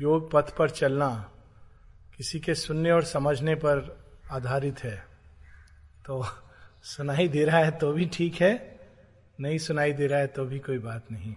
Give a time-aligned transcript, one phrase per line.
[0.00, 1.08] योग पथ पर चलना
[2.16, 4.96] किसी के सुनने और समझने पर आधारित है।
[6.06, 6.24] तो
[6.82, 8.78] सुनाई दे रहा है तो भी ठीक है,
[9.40, 11.34] नहीं सुनाई दे रहा है तो भी कोई बात नहीं।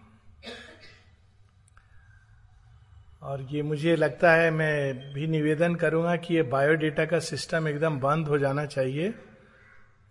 [3.22, 8.00] और ये मुझे लगता है, मैं भी निवेदन करूँगा कि ये बायोडेटा का सिस्टम एकदम
[8.00, 9.14] बंद हो जाना चाहिए।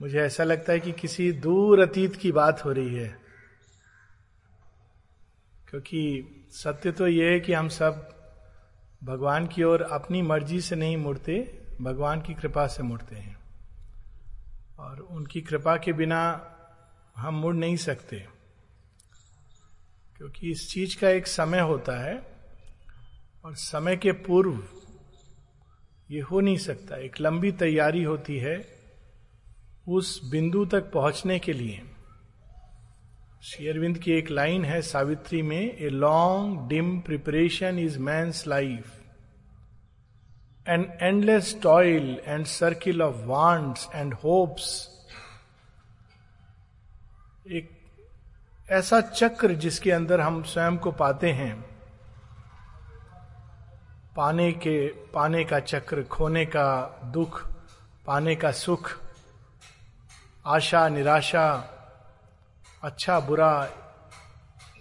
[0.03, 3.09] मुझे ऐसा लगता है कि किसी दूर अतीत की बात हो रही है।
[5.71, 6.01] क्योंकि
[6.53, 8.09] सत्य तो ये है कि हम सब
[9.05, 13.39] भगवान की ओर अपनी मर्ज़ी से नहीं मुड़ते, भगवान की कृपा से मुड़ते हैं।
[14.79, 16.47] और उनकी कृपा के बिना
[17.17, 18.27] हम मुड़ नहीं सकते।
[20.17, 22.23] क्योंकि इस चीज़ का एक समय होता है
[23.45, 24.65] और समय के पूर्व
[26.11, 28.81] ये हो नहीं सकता। एक लंबी तैयारी होती है
[29.89, 31.83] उस बिंदु तक पहुँचने के लिए।
[33.43, 38.93] शेयरविंद की एक लाइन है सावित्री में a long dim preparation is man's life
[40.69, 44.89] an endless toil and circle of wants and hopes
[47.51, 47.71] एक
[48.71, 51.65] ऐसा चक्र जिसके अंदर हम स्वयं को पाते हैं।
[54.17, 57.51] पाने के, पाने का चक्र, खोने का दुख,
[58.07, 58.91] पाने का सुख,
[60.47, 61.77] आशा, निराशा
[62.83, 63.71] अच्छा बुरा।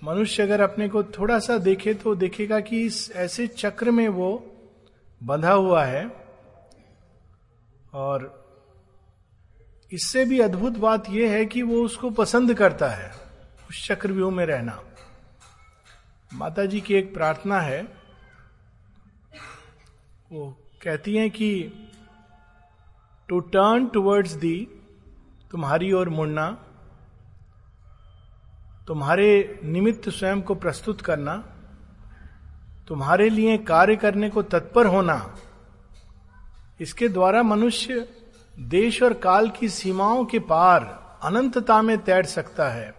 [0.03, 4.30] मनुष्य अगर अपने को थोड़ा सा देखे तो देखेगा कि इस ऐसे चक्र में वो
[5.23, 6.05] बंधा हुआ है।
[7.94, 8.39] और
[9.92, 13.11] इससे भी अद्भुत बात यह है कि वो उसको पसंद करता है,
[13.70, 14.83] उस चक्रव्यूह में रहना।
[16.33, 17.81] माता जी की एक प्रार्थना है।
[20.31, 20.50] वो
[20.81, 21.52] कहती हैं कि
[23.30, 24.67] टू टर्न टूवर्ड्स दी
[25.52, 26.66] तुम्हारी ओर मुड़ना
[28.90, 31.36] तुम्हारे निमित्त स्वयं को प्रस्तुत करना,
[32.88, 35.36] तुम्हारे लिए कार्य करने को तत्पर होना,
[36.82, 38.08] इसके द्वारा मनुष्य
[38.60, 40.82] देश और काल की सीमाओं के पार
[41.23, 42.95] अनंतता में तैर सकता है।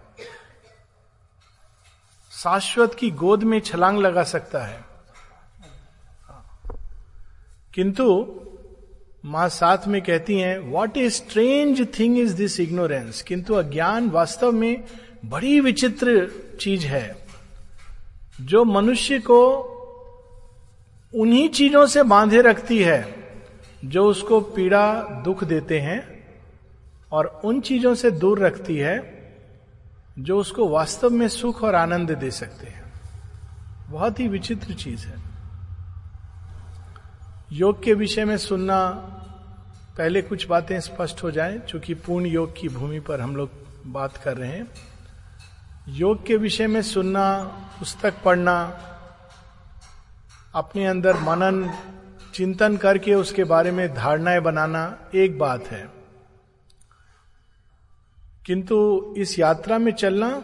[2.33, 4.84] शाश्वत की गोद में छलांग लगा सकता है।
[7.75, 8.06] किंतु
[9.25, 14.53] माँ साथ में कहती हैं what a strange thing is this ignorance किंतु अज्ञान वास्तव
[14.53, 14.84] में
[15.25, 17.26] बड़ी विचित्र चीज़ है,
[18.41, 19.70] जो मनुष्य को
[21.14, 23.14] उन्हीं चीज़ों से बांधे रखती है,
[23.84, 26.25] जो उसको पीड़ा, दुख देते हैं,
[27.12, 29.20] और उन चीज़ों से दूर रखती है,
[30.19, 32.92] जो उसको वास्तव में सुख और आनंद दे सकते हैं।
[33.88, 35.14] बहुत ही विचित्र चीज़ है।
[37.52, 38.91] योग के विषय में सुनना,
[39.98, 43.50] पहले कुछ बातें स्पष्ट हो जाएँ क्योंकि पूर्ण योग की भूमि पर हम लोग
[43.87, 44.66] बात कर रहे हैं।
[45.93, 47.43] योग के विषय में सुनना,
[47.78, 48.62] पुस्तक पढ़ना,
[50.55, 51.75] अपने अंदर मनन,
[52.34, 55.89] चिंतन करके उसके बारे में धारणाएँ बनाना एक बात है।
[58.47, 60.43] किंतु इस यात्रा में चलना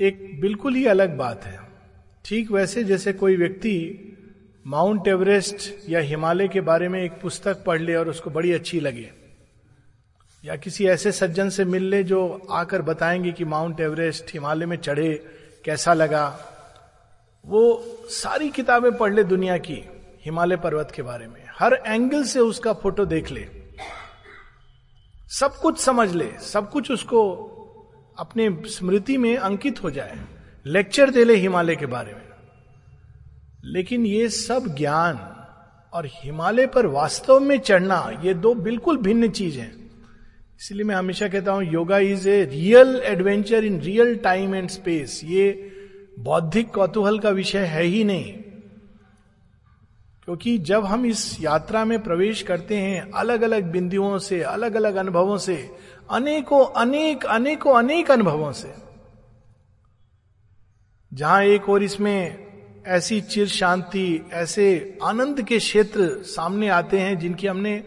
[0.00, 1.60] एक बिल्कुल ही अलग बात है।
[2.24, 4.04] ठीक वैसे जैसे कोई व्यक्ति
[4.66, 8.80] माउंट एवरेस्ट या हिमालय के बारे में एक पुस्तक पढ़ ले और उसको बड़ी अच्छी
[8.80, 9.27] लगे।
[10.44, 14.76] या किसी ऐसे सज्जन से मिल ले जो आकर बताएँगे कि माउंट एवरेस्ट हिमालय में
[14.76, 15.14] चढ़े,
[15.64, 16.40] कैसा लगा?
[17.46, 19.84] वो सारी किताबें पढ़ ले दुनिया की,
[20.24, 23.48] हिमालय पर्वत के बारे में। हर एंगल से उसका फ़ोटो देख ले।
[25.28, 27.44] सब कुछ समझ ले, सब कुछ उसको
[28.18, 30.18] अपने स्मृति में अंकित हो जाए।
[30.66, 32.28] लेक्चर दे ले हिमालय के बारे में।
[33.64, 35.46] लेकिन ये सब ज्ञान
[35.92, 39.77] और हिमालय पर वास्तव में चढ़ना, ये दो बिल्कुल भिन्न चीज़ हैं।
[40.58, 45.20] इसलिए मैं हमेशा कहता हूँ, yoga is a real adventure in real time and space
[45.24, 45.70] ये
[46.18, 48.32] बौद्धिक कौतूहल का विषय है ही नहीं।
[50.24, 54.94] क्योंकि जब हम इस यात्रा में प्रवेश करते हैं अलग अलग बिंदुओं से अलग अलग
[54.94, 55.56] अनुभवों से,
[56.10, 58.72] अनेकों, अनेक अनेकों, अनेक अनुभवों से,
[61.12, 62.48] जहाँ एक और इसमें
[62.86, 67.82] ऐसी चिर शांति, ऐसे आनंद के क्षेत्र सामने आते हैं जिनकी हमने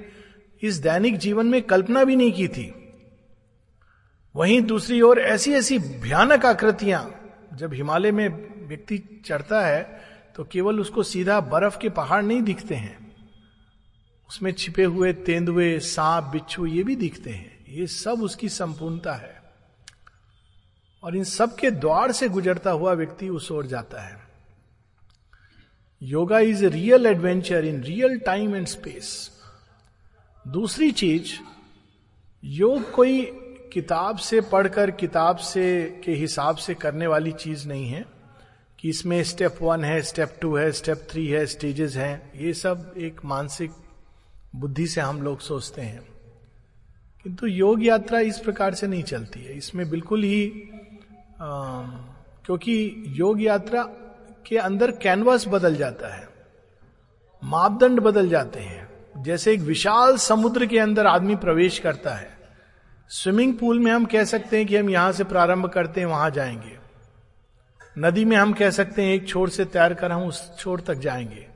[0.61, 2.73] इस दैनिक जीवन में कल्पना भी नहीं की थी।
[4.35, 7.19] वहीं दूसरी ओर ऐसी ऐसी भयानक आकृतियाँ,
[7.53, 8.27] जब हिमालय में
[8.67, 10.01] व्यक्ति चढ़ता है
[10.35, 13.15] तो केवल उसको सीधा बर्फ़ के पहाड़ नहीं दिखते हैं।
[14.29, 19.41] उसमें छिपे हुए तेंदुए, सांप, बिच्छू ये भी दिखते हैं। ये सब उसकी संपूर्णता है।
[21.03, 24.17] और इन सब के द्वार से गुजरता हुआ व्यक्ति उस ओर जाता है।
[26.01, 29.29] Yoga is a real adventure in real time and space.
[30.47, 31.33] दूसरी चीज़
[32.43, 33.21] योग कोई
[33.73, 38.05] किताब से पढ़कर किताब से के हिसाब से करने वाली चीज़ नहीं है
[38.79, 42.93] कि इसमें स्टेप वन है स्टेप टू है स्टेप थ्री है स्टेजेस हैं ये सब
[42.97, 43.71] एक मानसिक
[44.55, 46.01] बुद्धि से हम लोग सोचते हैं।
[47.23, 50.63] किंतु योग यात्रा इस प्रकार से नहीं चलती है। इसमें बिल्कुल ही
[51.41, 51.81] आ,
[52.45, 53.83] क्योंकि योग यात्रा
[54.45, 56.29] के अंदर कैनवास बदल जाता है
[57.43, 62.29] मापदंड बदल जाते हैं। जैसे एक विशाल समुद्र के अंदर आदमी प्रवेश करता है।
[63.09, 66.29] स्विमिंग पूल में हम कह सकते हैं कि हम यहाँ से प्रारंभ करते हैं, वहाँ
[66.29, 66.77] जाएँगे।
[67.97, 70.93] नदी में हम कह सकते हैं, एक छोर से तैर कर हम उस छोर तक
[70.93, 71.47] जाएँगे।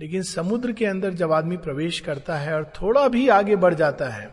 [0.00, 4.08] लेकिन समुद्र के अंदर जब आदमी प्रवेश करता है और थोड़ा भी आगे बढ़ जाता
[4.08, 4.28] है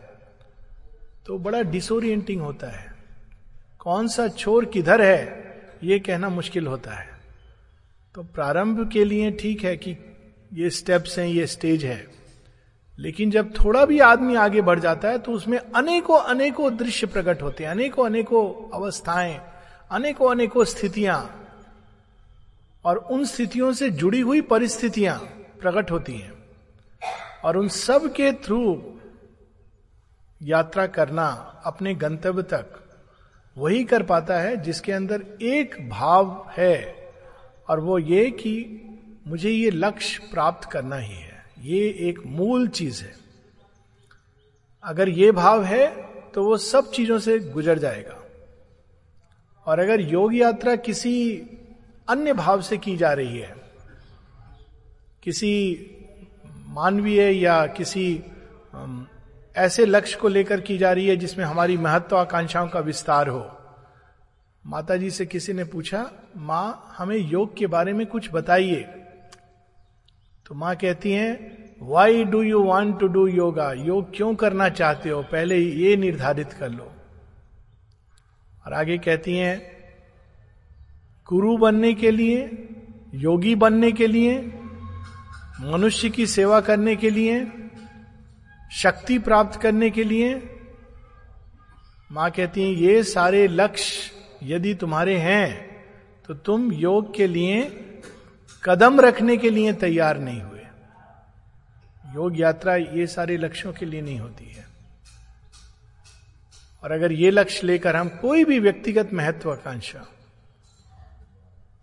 [1.27, 2.93] तो बड़ा डिसोरिएंटिंग होता है।
[3.79, 5.21] कौन सा छोर किधर है,
[5.83, 7.09] ये कहना मुश्किल होता है।
[8.15, 9.97] तो प्रारंभ के लिए ठीक है कि
[10.53, 12.16] ये स्टेप्स हैं, ये स्टेज है।
[12.97, 17.41] लेकिन जब थोड़ा भी आदमी आगे बढ़ जाता है तो उसमें अनेकों अनेकों दृश्य प्रकट
[17.41, 19.39] होते हैं, अनेकों अनेकों अवस्थाएँ,
[19.91, 21.33] अनेकों अनेकों स्थितियाँ।
[22.85, 25.17] और उन स्थितियों से जुड़ी हुई परिस्थितियाँ
[25.61, 26.33] प्रकट होती हैं।
[27.44, 28.91] और उन सब के थ्रू
[30.41, 31.27] यात्रा करना
[31.65, 32.83] अपने गंतव्य तक
[33.57, 36.95] वही कर पाता है जिसके अंदर एक भाव है,
[37.69, 38.55] और वो ये कि
[39.27, 43.15] मुझे ये लक्ष्य प्राप्त करना ही है। ये एक मूल चीज़ है।
[44.83, 45.88] अगर ये भाव है
[46.31, 48.18] तो वो सब चीज़ों से गुजर जाएगा।
[49.68, 51.13] और अगर योग यात्रा किसी
[52.07, 53.56] अन्य भाव से की जा रही है,
[55.24, 55.54] किसी
[56.68, 58.24] मानवीय या किसी
[59.56, 63.50] ऐसे लक्ष्य को लेकर की जा रही है जिसमें हमारी महत्वाकांक्षाओं का विस्तार हो
[64.65, 68.96] माता जी से किसी ने पूछा, माँ, हमें योग के बारे में कुछ बताइए।
[70.47, 71.29] तो माँ कहती हैं
[71.81, 75.21] why do you want to do yoga योग क्यों करना चाहते हो?
[75.23, 76.91] पहले ये निर्धारित कर लो.
[78.65, 79.71] और आगे कहती हैं,
[81.29, 82.67] गुरु बनने के लिए,
[83.15, 84.38] योगी बनने के लिए,
[85.61, 87.47] मनुष्य की सेवा करने के लिए,
[88.71, 90.57] शक्ति प्राप्त करने के लिए,
[92.11, 94.11] माँ कहती हैं, ये सारे लक्ष्य
[94.44, 95.67] यदि तुम्हारे हैं
[96.27, 97.83] तो तुम योग के लिए
[98.63, 100.65] कदम रखने के लिए तैयार नहीं हुए।
[102.15, 104.65] योग यात्रा ये सारे लक्ष्यों के लिए नहीं होती है।
[106.83, 110.00] और अगर ये लक्ष्य लेकर हम कोई भी व्यक्तिगत महत्वाकांक्षा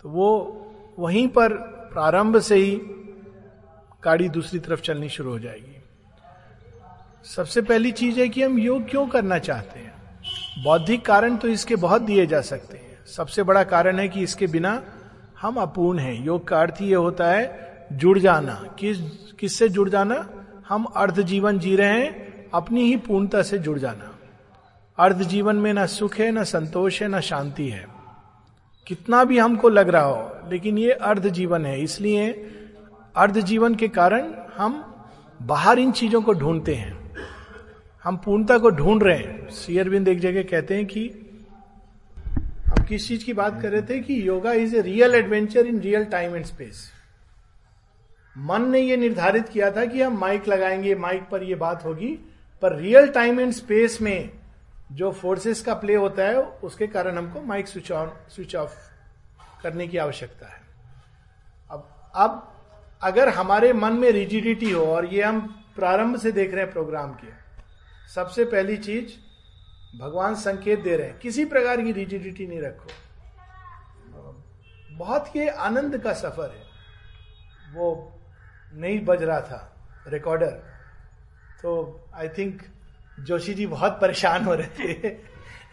[0.02, 0.30] तो वो
[0.98, 1.52] वहीं पर
[1.92, 2.80] प्रारंभ से ही
[4.04, 5.76] गाड़ी दूसरी तरफ़ चलनी शुरू हो जाएगी।
[7.24, 9.94] सबसे पहली चीज़ है कि हम योग क्यों करना चाहते हैं?
[10.64, 14.46] बौद्धिक कारण तो इसके बहुत दिए जा सकते हैं। सबसे बड़ा कारण है कि इसके
[14.46, 14.82] बिना
[15.40, 18.98] हम अपूर्ण हैं। योग का अर्थ ये होता है, जुड़ जाना। किस,
[19.38, 20.30] किससे जुड़ जाना?
[20.68, 24.18] हम अर्ध जीवन जी रहे हैं, अपनी ही पूर्णता से जुड़ जाना।
[24.98, 27.88] अर्ध जीवन में ना सुख है, ना संतोष है, ना शांति है।
[28.86, 32.50] कितना भी हमको लग रहा हो, लेकिन ये अर्ध जीवन है। इसलिए
[33.16, 34.94] अर्ध जीवन के कारण हम
[35.42, 37.10] बाहर इन चीज़ों को ढूंढते हैं।
[38.04, 41.23] हम पूर्णता को ढूंढ रहे हैं। शेयरबिंद एक जगह कहते हैं कि
[42.74, 45.80] हम किस चीज़ की बात कर रहे थे कि yoga is a real adventure in
[45.80, 46.90] real time and space
[48.36, 52.08] मन ने यह निर्धारित किया था कि हम माइक लगाएँगे माइक पर यह बात होगी,
[52.62, 54.30] पर रियल टाइम एंड स्पेस में
[54.92, 58.76] जो फोर्सेस का प्ले होता है, उसके कारण हमको mic switch on switch off
[59.62, 60.60] करने की आवश्यकता है।
[61.70, 62.52] अब अब
[63.02, 65.40] अगर हमारे मन में रिजिडिटी हो, और ये हम
[65.76, 67.32] प्रारंभ से देख रहे हैं प्रोग्राम के,
[68.14, 69.12] सबसे पहली चीज़
[69.94, 72.88] भगवान संकेत दे रहे हैं, किसी प्रकार की रिजिडिटी नहीं रखो।
[74.96, 76.62] बहुत ही आनंद का सफ़र है।
[77.74, 77.86] वो
[78.74, 79.60] नहीं बज रहा था
[80.08, 80.50] रिकॉर्डर
[81.62, 81.72] तो
[82.14, 82.62] आई थिंक
[83.20, 85.16] जोशी जी बहुत परेशान हो रहे थे।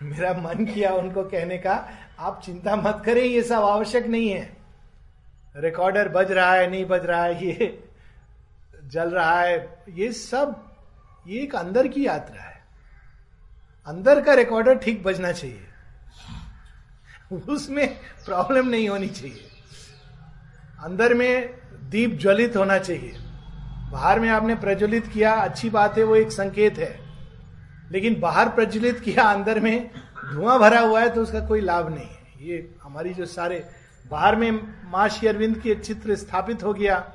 [0.02, 1.74] मेरा मन किया उनको कहने का,
[2.20, 4.58] आप चिंता मत करें, ये सब आवश्यक नहीं है।
[5.56, 7.84] रिकॉर्डर बज रहा है, नहीं बज रहा है, ये
[8.86, 10.56] जल रहा है, ये सब,
[11.26, 12.51] ये एक अंदर की यात्रा है।
[13.88, 15.68] अंदर का रिकॉर्डर ठीक बजना चाहिए।
[17.50, 17.96] उसमें
[18.26, 19.48] प्रॉब्लम नहीं होनी चाहिए।
[20.84, 21.50] अंदर में
[21.90, 23.14] दीप ज्वलित होना चाहिए।
[23.92, 27.00] बाहर में आपने प्रज्वलित किया, अच्छी बात है, वो एक संकेत है।
[27.92, 29.92] लेकिन बाहर प्रज्वलित किया, अंदर में
[30.34, 33.70] धुआँ भरा हुआ है तो उसका कोई लाभ नहीं है। ये हमारी जो सारे,
[34.12, 37.14] बाहर में माँ श्री अरविंद की चित्र स्थापित हो गया।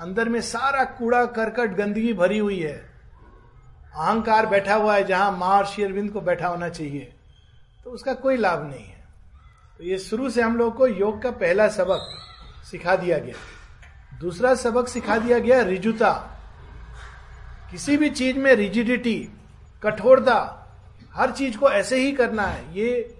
[0.00, 2.89] अंदर में सारा कूड़ा करकट गंदगी भरी हुई है।
[3.94, 7.12] अहंकार बैठा हुआ है जहाँ माँ और श्री अरविंद को बैठा होना चाहिए
[7.84, 9.04] तो उसका कोई लाभ नहीं है।
[9.78, 12.16] तो ये शुरू से हम लोग को योग का पहला सबक
[12.70, 13.34] सिखा दिया गया।
[14.20, 16.12] दूसरा सबक सिखा दिया गया रिजुता।
[17.70, 19.28] किसी भी चीज़ में रिजिडिटी,
[19.82, 20.38] कठोरता,
[21.12, 23.14] हर चीज़ को ऐसे ही करना है, ये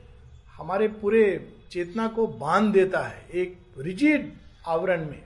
[0.54, 4.32] हमारे पूरे चेतना को बाँध देता है एक रिजिड
[4.66, 5.22] आवरण में।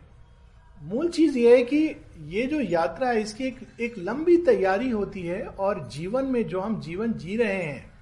[0.82, 5.22] मूल चीज़ ये है कि ये जो यात्रा है इसकी एक, एक लंबी तैयारी होती
[5.22, 7.92] है और जीवन में जो हम जीवन जी रहे हैं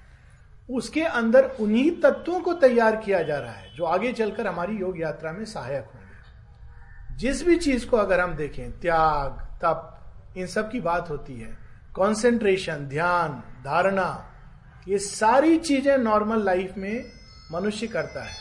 [0.71, 5.01] उसके अंदर उन्हीं तत्वों को तैयार किया जा रहा है जो आगे चलकर हमारी योग
[5.01, 10.71] यात्रा में सहायक होंगे। जिस भी चीज़ को अगर हम देखें त्याग तप इन सब
[10.71, 11.53] की बात होती है
[11.97, 14.29] कंसंट्रेशन ध्यान धारणा
[14.89, 17.05] ये सारी चीज़ें नॉर्मल लाइफ में
[17.53, 18.37] मनुष्य करता है।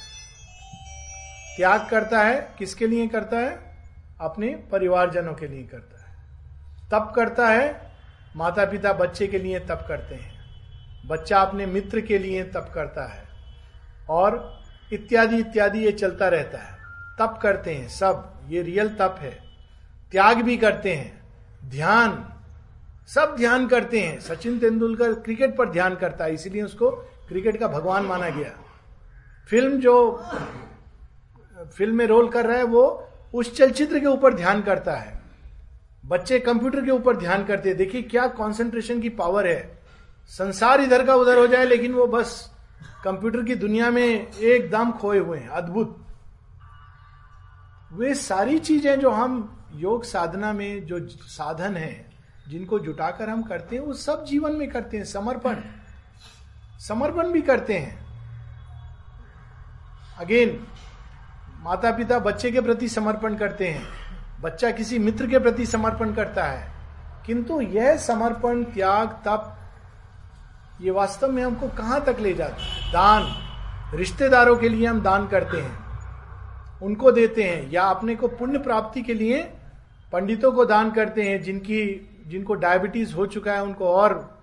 [1.58, 3.71] त्याग करता है किसके लिए करता है?
[4.22, 6.10] अपने परिवारजनों के लिए करता है।
[6.92, 7.94] तप करता है
[8.36, 13.06] माता पिता बच्चे के लिए तप करते हैं। बच्चा अपने मित्र के लिए तप करता
[13.06, 13.24] है
[14.10, 14.62] और
[14.94, 16.78] इत्यादि इत्यादि ये चलता रहता है।
[17.20, 19.38] तप करते हैं सब, ये रियल तप है।
[20.12, 21.22] त्याग भी करते हैं,
[21.66, 22.26] ध्यान,
[23.10, 26.90] सब ध्यान करते हैं। सचिन तेंदुलकर क्रिकेट पर ध्यान करता है, इसीलिए उसको
[27.28, 28.52] क्रिकेट का भगवान माना गया।
[29.50, 30.26] फ़िल्म जो,
[31.78, 35.22] फ़िल्म में रोल कर रहा है वो उस चलचित्र के ऊपर ध्यान करता है।
[36.06, 39.82] बच्चे कंप्यूटर के ऊपर ध्यान करते हैं। देखिए क्या कंसंट्रेशन की पावर है।
[40.28, 42.52] संसार इधर का उधर हो जाए, लेकिन वो बस
[43.04, 46.08] कंप्यूटर की दुनिया में एकदम खोए हुए हैं। अद्भुत।
[47.94, 52.12] वे सारी चीज़ें जो हम योग साधना में जो साधन है,
[52.50, 55.56] जिनको जुटाकर हम करते हैं, वो सब जीवन में करते हैं। समर्पण।
[56.80, 58.02] समर्पण भी करते हैं।
[60.20, 60.68] अगेन
[61.62, 63.84] माता पिता बच्चे के प्रति समर्पण करते हैं।
[64.42, 66.72] बच्चा किसी मित्र के प्रति समर्पण करता है।
[67.26, 69.58] किंतु यह समर्पण, त्याग, तप,
[70.82, 72.92] ये वास्तव में हमको कहाँ तक ले जाता है?
[72.92, 73.24] दान।
[73.98, 75.80] रिश्तेदारों के लिए हम दान करते हैं।
[76.82, 79.44] उनको देते हैं या अपने को पुण्य प्राप्ति के लिए
[80.12, 84.42] पंडितों को दान करते हैं, जिनकी, जिनको डायबिटीज़ हो चुका है, उनको और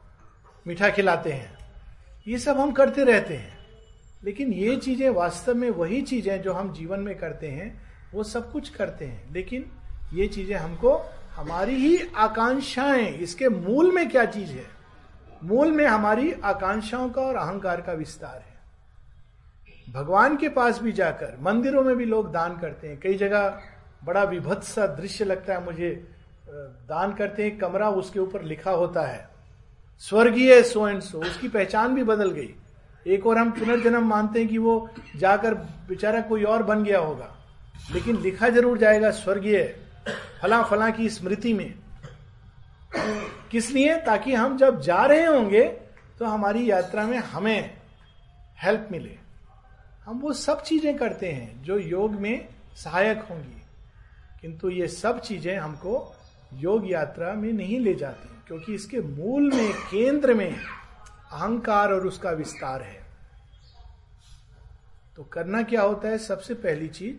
[0.67, 1.59] मीठा खिलाते हैं।
[2.29, 3.58] ये सब हम करते रहते हैं।
[4.23, 7.71] लेकिन ये चीज़ें वास्तव में वही चीज़ें जो हम जीवन में करते हैं
[8.15, 9.65] वो सब कुछ करते हैं। लेकिन
[10.15, 10.97] ये चीज़ें हमको
[11.37, 14.67] हमारी ही आकांक्षाएँ इसके मूल में क्या चीज़ है?
[15.45, 18.57] मूल में हमारी आकांक्षाओं का और अहंकार का विस्तार है।
[19.87, 23.61] भगवान के पास भी जाकर मंदिरों में भी लोग दान करते हैं। कई जगह
[24.05, 25.91] बड़ा विभत्स सा दृश्य लगता है मुझे
[26.89, 29.29] दान करते हैं कमरा उसके ऊपर लिखा होता है
[30.03, 32.55] स्वर्गीय सो एंड सो उसकी पहचान भी बदल गई।
[33.09, 35.55] एक और हम पुनर्जन्म मानते हैं कि वो जाकर
[35.89, 37.35] बेचारा कोई और बन गया होगा।
[37.93, 39.63] लेकिन लिखा ज़रूर जाएगा, स्वर्गीय,
[40.43, 41.75] फला फला की स्मृति में।
[43.51, 43.97] किस लिए?
[43.97, 45.63] ताकि हम जब जा रहे होंगे
[46.19, 47.71] तो हमारी यात्रा में हमें
[48.63, 49.17] हेल्प मिले।
[50.05, 53.63] हम वो सब चीज़ें करते हैं जो योग में सहायक होंगी।
[54.41, 56.15] किंतु ये सब चीज़ें हमको
[56.55, 62.31] योग यात्रा में नहीं ले जाती, क्योंकि इसके मूल में, केंद्र में अहंकार और उसका
[62.33, 62.98] विस्तार है।
[65.19, 66.19] तो करना क्या होता है?
[66.19, 67.17] सबसे पहली चीज़,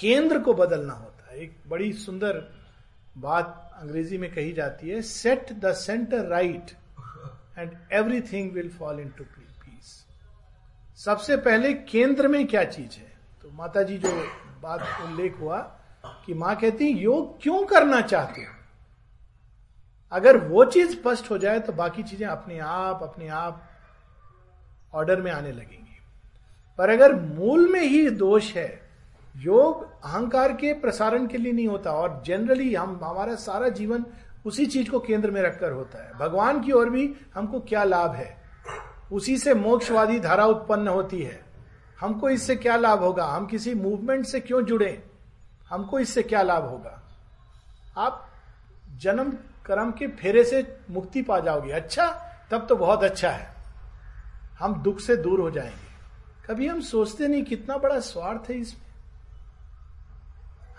[0.00, 2.40] केंद्र को बदलना होता है। एक बड़ी सुंदर
[3.18, 6.70] बात अंग्रेज़ी में कही जाती है set the centre right
[7.58, 10.04] and everything will fall into peace
[10.98, 13.12] सबसे पहले केंद्र में क्या चीज़ है?
[13.42, 14.12] तो माता जी जो
[14.62, 15.58] बात उल्लेख हुआ
[16.26, 18.54] कि माँ कहती योग क्यों करना चाहते हो?
[20.12, 23.68] अगर वो चीज़ स्पष्ट हो जाए तो बाकी चीज़ें अपने आप अपने आप
[24.94, 25.87] ऑर्डर में आने लगेंगी।
[26.78, 28.80] पर अगर मूल में ही दोष है,
[29.36, 34.04] योग अहंकार के प्रसारण के लिए नहीं होता, और जनरली हम, हमारा सारा जीवन
[34.46, 38.12] उसी चीज़ को केंद्र में रखकर होता है। भगवान की ओर भी हमको क्या लाभ
[38.12, 38.42] है?
[39.12, 41.44] उसी से मोक्षवादी धारा उत्पन्न होती है।
[42.00, 43.24] हमको इससे क्या लाभ होगा?
[43.24, 45.02] हम किसी मूवमेंट से क्यों जुड़े?
[45.70, 47.02] हमको इससे क्या लाभ होगा?
[47.96, 48.28] आप
[48.96, 49.32] जन्म,
[49.66, 52.06] कर्म के फेरे से मुक्ति पा जाओगे। अच्छा
[52.50, 53.54] तब तो बहुत अच्छा है।
[54.58, 55.87] हम दुख से दूर हो जाएँगे।
[56.48, 58.88] कभी हम सोचते नहीं कितना बड़ा स्वार्थ है इसमें।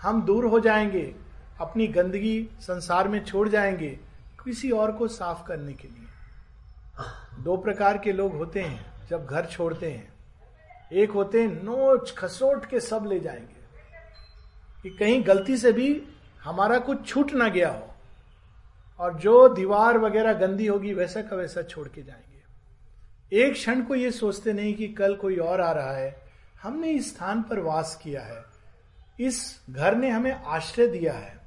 [0.00, 1.14] हम दूर हो जाएँगे,
[1.60, 4.00] अपनी गंदगी संसार में छोड़ जाएँगे
[4.44, 6.06] किसी और को साफ़ करने के लिए।
[7.42, 10.12] दो प्रकार के लोग होते हैं, जब घर छोड़ते हैं।
[10.92, 13.60] एक होते हैं, नोच खसोट के सब ले जाएँगे।
[14.82, 16.02] कि कहीं गलती से भी
[16.42, 17.94] हमारा कुछ छूट ना गया हो।
[19.00, 22.29] और जो दीवार वगैरह गंदी होगी, वैसा का वैसा छोड़ के जाएँगे।
[23.32, 26.22] एक क्षण को ये सोचते नहीं कि कल कोई और आ रहा है।
[26.62, 28.44] हमने इस स्थान पर वास किया है।
[29.20, 31.40] इस घर ने हमें आश्रय दिया है।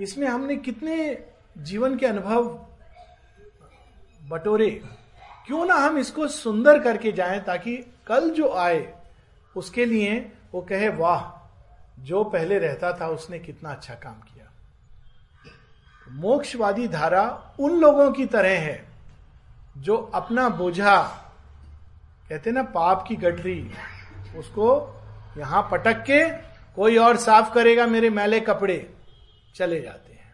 [0.00, 1.24] इसमें हमने कितने
[1.58, 2.66] जीवन के अनुभव
[4.28, 4.70] बटोरे।
[5.46, 8.94] क्यों ना हम इसको सुंदर करके जाएँ ताकि कल जो आए,
[9.56, 11.42] उसके लिए वो कहे, वाह,
[11.98, 14.52] जो पहले रहता था उसने कितना अच्छा काम किया।
[16.10, 18.91] मोक्षवादी धारा उन लोगों की तरह है।
[19.78, 21.02] जो अपना बोझा,
[22.28, 23.70] कहते ना, पाप की गठरी,
[24.36, 24.94] उसको
[25.38, 26.28] यहाँ पटक के
[26.74, 28.94] कोई और साफ़ करेगा मेरे मैले कपड़े,
[29.54, 30.32] चले जाते हैं।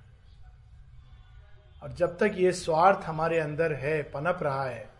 [1.82, 4.90] और जब तक ये स्वार्थ हमारे अंदर है, पनप रहा है,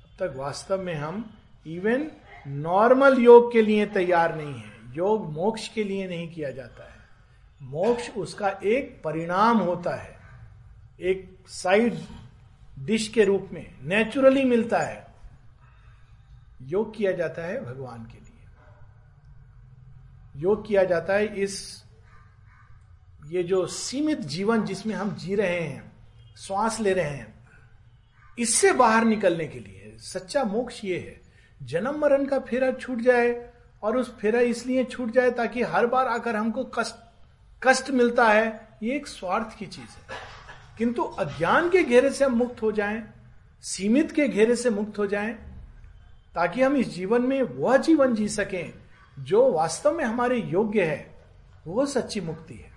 [0.00, 2.10] तब तक वास्तव में हम इवन
[2.46, 6.98] नॉर्मल योग के लिए तैयार नहीं है। योग मोक्ष के लिए नहीं किया जाता है।
[7.62, 10.16] मोक्ष उसका एक परिणाम होता है।
[11.00, 11.94] एक साइड
[12.76, 15.06] डिश के रूप में नेचुरली मिलता है,
[16.62, 18.20] योग किया जाता है भगवान के लिए।
[20.42, 21.84] योग किया जाता है इस,
[23.26, 25.92] ये जो सीमित जीवन जिसमें हम जी रहे हैं,
[26.36, 27.34] श्वास ले रहे हैं,
[28.38, 31.20] इससे बाहर निकलने के लिए सच्चा मोक्ष ये है।
[31.60, 33.52] जन्म मरण का फेरा छूट जाए
[33.82, 36.94] और उस फेरा इसलिए छूट जाए ताकि हर बार आकर हमको कष्ट
[37.62, 40.31] कष्ट मिलता है, ये एक स्वार्थ की चीज़ है।
[40.78, 43.02] किंतु अज्ञान के घेरे से हम मुक्त हो जाएँ,
[43.60, 45.34] सीमित के घेरे से मुक्त हो जाएँ,
[46.34, 48.74] ताकि हम इस जीवन में वह जीवन जी सकें,
[49.18, 51.14] जो वास्तव में हमारे योग्य है,
[51.66, 52.70] वो सच्ची मुक्ति है।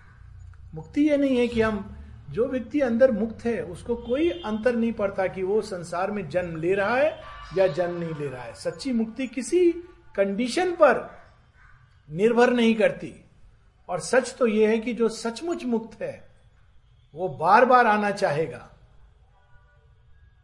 [0.75, 1.95] मुक्ति ये नहीं है कि हम
[2.29, 6.55] जो व्यक्ति अंदर मुक्त है, उसको कोई अंतर नहीं पड़ता कि वो संसार में जन्म
[6.55, 7.21] ले रहा है
[7.57, 9.71] या जन्म नहीं ले रहा है। सच्ची मुक्ति किसी
[10.15, 11.17] कंडीशन पर
[12.11, 13.25] निर्भर नहीं करती।
[13.89, 16.34] और सच तो यह है कि जो सचमुच मुक्त है
[17.15, 18.69] वो बार बार आना चाहेगा।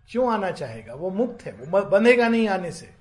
[0.10, 0.94] क्यों आना चाहेगा?
[0.94, 2.94] वो मुक्त है, वो बंधेगा नहीं आने से।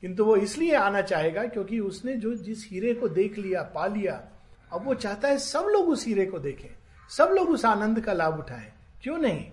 [0.00, 4.28] किंतु वो इसलिए आना चाहेगा क्योंकि उसने जो जिस हीरे को देख लिया, पा लिया,
[4.72, 6.68] अब वो चाहता है सब लोग उस हीरे को देखें,
[7.10, 8.72] सब लोग उस आनंद का लाभ उठाएँ।
[9.02, 9.52] क्यों नहीं?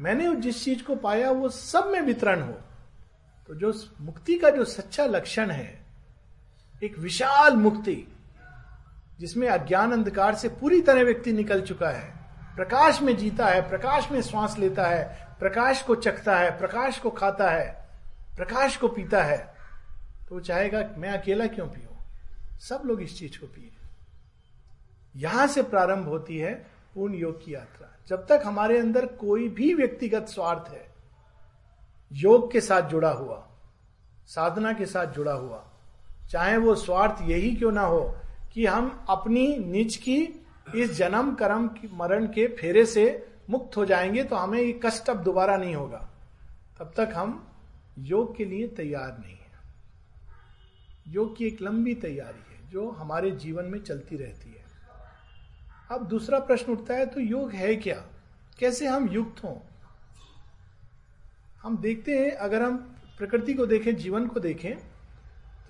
[0.00, 2.60] मैंने जिस चीज़ को पाया वो सब में वितरण हो।
[3.48, 5.86] तो जो मुक्ति का जो सच्चा लक्षण है,
[6.82, 8.06] एक विशाल मुक्ति
[9.20, 12.14] जिसमें अज्ञान अंधकार से पूरी तरह व्यक्ति निकल चुका है।
[12.56, 17.10] प्रकाश में जीता है, प्रकाश में श्वास लेता है, प्रकाश को चखता है, प्रकाश को
[17.10, 17.88] खाता है,
[18.36, 19.54] प्रकाश को पीता है।
[20.28, 21.96] तो वो चाहेगा, मैं अकेला क्यों पीऊं?
[22.58, 23.72] सब लोग इस चीज़ को पिए।
[25.16, 26.54] यहाँ से प्रारंभ होती है
[26.94, 30.94] पूर्ण योग की यात्रा। जब तक हमारे अंदर कोई भी व्यक्तिगत स्वार्थ है,
[32.12, 33.48] योग के साथ जुड़ा हुआ,
[34.26, 35.64] साधना के साथ जुड़ा हुआ,
[36.30, 38.19] चाहे वो स्वार्थ यही क्यों ना हो
[38.52, 43.84] कि हम अपनी निज की इस जन्म, कर्म की, मरण के फेरे से मुक्त हो
[43.84, 46.10] जाएँगे तो हमें ये कष्ट अब दोबारा नहीं होगा।
[46.78, 47.52] तब तक हम
[47.98, 49.50] योग के लिए तैयार नहीं है।
[51.08, 54.64] योग की एक लंबी तैयारी है, जो हमारे जीवन में चलती रहती है।
[55.90, 58.06] अब दूसरा प्रश्न उठता है तो योग है क्या?
[58.58, 59.56] कैसे हम युक्त हों?
[61.62, 62.76] हम देखते हैं, अगर हम
[63.18, 64.89] प्रकृति को देखें, जीवन को देखें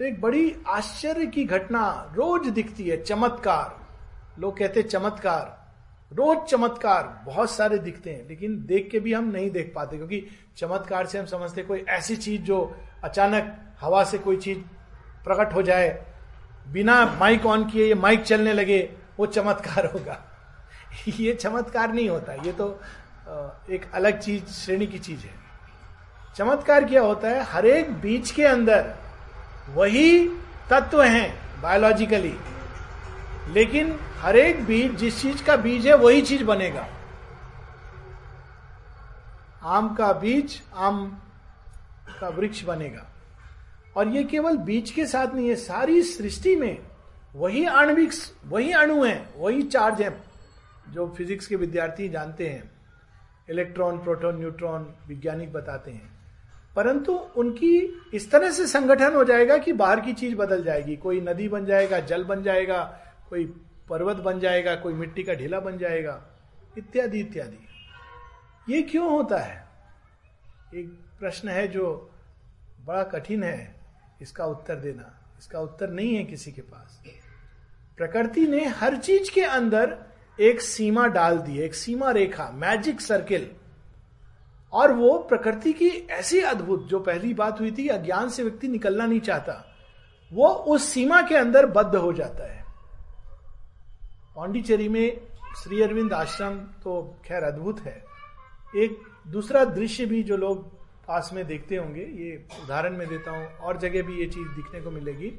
[0.00, 3.86] तो एक बड़ी आश्चर्य की घटना रोज दिखती है, चमत्कार।
[4.40, 5.72] लोग कहते चमत्कार।
[6.12, 10.26] रोज चमत्कार, बहुत सारे दिखते हैं, लेकिन देख के भी हम नहीं देख पाते, क्योंकि
[10.56, 14.58] चमत्कार से हम समझते कोई ऐसी चीज़ जो अचानक हवा से कोई चीज़
[15.24, 16.06] प्रकट हो जाए,
[16.68, 20.24] बिना माइक ऑन किए ये माइक चलने लगे, वो चमत्कार होगा।
[21.08, 22.80] ये चमत्कार नहीं होता, ये तो
[23.70, 25.34] एक अलग चीज़, श्रेणी की चीज़ है।
[26.36, 27.42] चमत्कार क्या होता है?
[27.42, 29.09] हर एक बीज के अंदर
[29.74, 30.28] वही
[30.70, 32.36] तत्व हैं बायोलॉजिकली
[33.48, 36.86] लेकिन हर एक बीज, जिस चीज़ का बीज है, वही चीज़ बनेगा।
[39.62, 41.22] आम का बीज, आम
[42.20, 43.06] का वृक्ष बनेगा।
[43.96, 46.78] और ये केवल बीज के साथ नहीं है, सारी सृष्टि में
[47.34, 48.10] वही आणविक,
[48.46, 50.22] वही अणु है, वही चार्ज है,
[50.88, 52.70] जो फिजिक्स के विद्यार्थी जानते हैं।
[53.50, 56.19] इलेक्ट्रॉन, प्रोटॉन, न्यूट्रॉन, वैज्ञानिक बताते हैं।
[56.76, 61.20] परंतु उनकी इस तरह से संगठन हो जाएगा कि बाहर की चीज़ बदल जाएगी। कोई
[61.20, 63.44] नदी बन जाएगा, जल बन जाएगा, कोई
[63.88, 66.26] पर्वत बन जाएगा, कोई मिट्टी का ढीला बन जाएगा,
[66.78, 67.66] इत्यादि इत्यादि।
[68.74, 69.68] ये क्यों होता है?
[70.74, 70.88] एक
[71.20, 72.10] प्रश्न है जो
[72.86, 73.80] बड़ा कठिन है,
[74.22, 77.02] इसका उत्तर देना। इसका उत्तर नहीं है किसी के पास।
[77.96, 79.98] प्रकृति ने हर चीज़ के अंदर
[80.40, 83.50] एक सीमा डाल दी, एक सीमा रेखा मैजिक सर्किल
[84.72, 89.06] और वो प्रकृति की ऐसी अद्भुत, जो पहली बात हुई थी अज्ञान से व्यक्ति निकलना
[89.06, 89.64] नहीं चाहता,
[90.32, 92.64] वो उस सीमा के अंदर बद्ध हो जाता है।
[94.36, 95.20] पांडिचेरी में
[95.62, 98.02] श्री अरविंद आश्रम तो खैर अद्भुत है।
[98.76, 100.68] एक दूसरा दृश्य भी जो लोग
[101.06, 104.80] पास में देखते होंगे, ये उदाहरण में देता हूँ, और जगह भी ये चीज़ दिखने
[104.80, 105.32] को मिलेगी।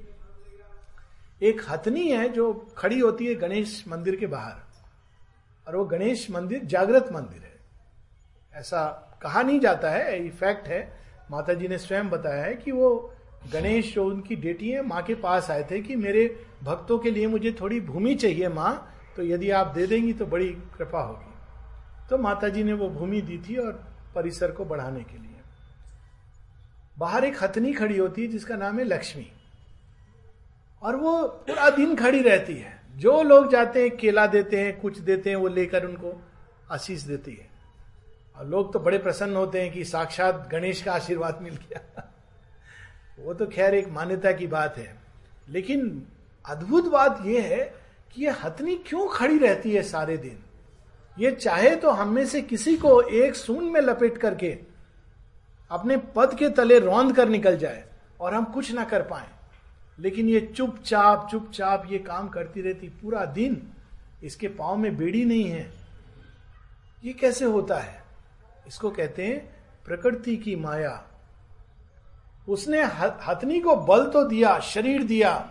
[1.42, 4.62] एक हथनी है जो खड़ी होती है गणेश मंदिर के बाहर,
[5.68, 7.60] और वो गणेश मंदिर जागृत मंदिर है।
[8.54, 10.98] ऐसा कहा नहीं जाता है इफ़ेक्ट है।
[11.32, 13.14] माता जी ने स्वयं बताया है कि वो
[13.54, 17.28] गणेश जो उनकी बेटी है, माँ के पास आए थे कि मेरे भक्तों के लिए
[17.28, 21.34] मुझे थोड़ी भूमि चाहिए माँ तो यदि आप दे देंगी तो बड़ी कृपा होगी।
[22.10, 23.72] तो माता जी ने वो भूमि दी थी और
[24.16, 25.36] परिसर को बढ़ाने के लिए।
[26.98, 29.32] बाहर एक हथनी खड़ी होती है, जिसका नाम है लक्ष्मी।
[30.84, 35.00] और वो पूरा दिन खड़ी रहती है। जो लोग जाते हैं, केला देते हैं, कुछ
[35.00, 36.22] देते हैं, वो लेकर उनको
[36.72, 37.51] आशीष देती है।
[38.36, 42.14] और लोग तो बड़े प्रसन्न होते हैं कि साक्षात गणेश का आशीर्वाद मिल गया।
[43.20, 44.96] वो तो खैर एक मान्यता की बात है।
[45.50, 46.08] लेकिन
[46.46, 47.74] अद्भुत बात यह है
[48.14, 50.40] कि ये हथनी क्यों खड़ी रहती है सारे दिन?
[51.20, 54.60] ये चाहे तो हम में से किसी को एक सून में लपेट करके
[55.72, 57.84] अपने पद के तले रौंद कर निकल जाए
[58.20, 59.30] और हम कुछ ना कर पाए।
[60.00, 63.68] लेकिन ये चुपचाप चुपचाप ये काम करती रहती पूरा दिन,
[64.24, 65.72] इसके पाव में बेड़ी नहीं है।
[67.06, 68.01] ये कैसे होता है?
[68.72, 69.56] इसको कहते हैं
[69.86, 71.04] प्रकृति की माया।
[72.50, 75.50] उसने हथनी को बल तो दिया, शरीर दिया,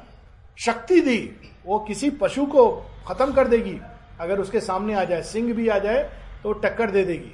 [0.58, 3.80] शक्ति दी, वो किसी पशु को खत्म कर देगी।
[4.20, 6.10] अगर उसके सामने आ जाए, सिंह भी आ जाए
[6.42, 7.32] तो टक्कर दे देगी।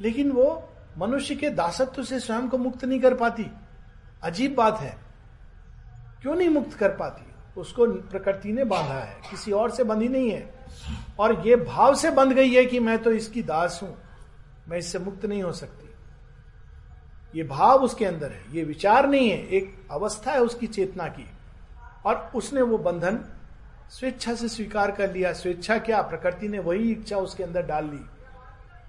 [0.00, 0.68] लेकिन वो
[0.98, 3.46] मनुष्य के दासत्व से स्वयं को मुक्त नहीं कर पाती।
[4.22, 4.98] अजीब बात है।
[6.22, 7.60] क्यों नहीं मुक्त कर पाती?
[7.60, 10.54] उसको प्रकृति ने बांधा है। किसी और से बंधी नहीं है।
[11.18, 13.98] और ये भाव से बंध गई है कि मैं तो इसकी दास हूँ।
[14.68, 15.88] मैं इससे मुक्त नहीं हो सकती।
[17.38, 21.30] ये भाव उसके अंदर है, ये विचार नहीं है, एक अवस्था है उसकी चेतना की।
[22.06, 23.24] और उसने वो बंधन
[23.90, 28.06] स्वेच्छा से स्वीकार कर लिया, स्वेच्छा क्या, प्रकृति ने वही इच्छा उसके अंदर डाल ली।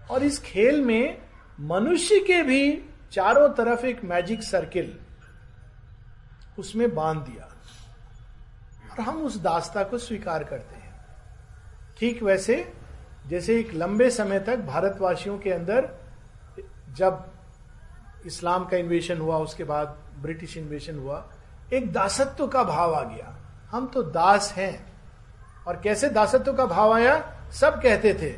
[0.10, 1.22] और इस खेल में
[1.60, 5.00] मनुष्य के भी चारों तरफ़ एक मैजिक सर्किल
[6.60, 7.50] उसमें बाँध दिया।
[8.92, 11.06] और हम उस दास्ता को स्वीकार करते हैं।
[11.98, 12.74] ठीक वैसे
[13.26, 15.90] जैसे एक लंबे समय तक भारतवासियों के अंदर
[16.98, 17.26] जब
[18.26, 21.26] इस्लाम का इन्वेशन हुआ, उसके बाद ब्रिटिश इन्वेशन हुआ,
[21.74, 23.36] एक दासत्व का भाव आ गया।
[23.72, 24.94] हम तो दास हैं।
[25.68, 27.16] और कैसे दासत्व का भाव आया?
[27.52, 28.32] सब कहते थे,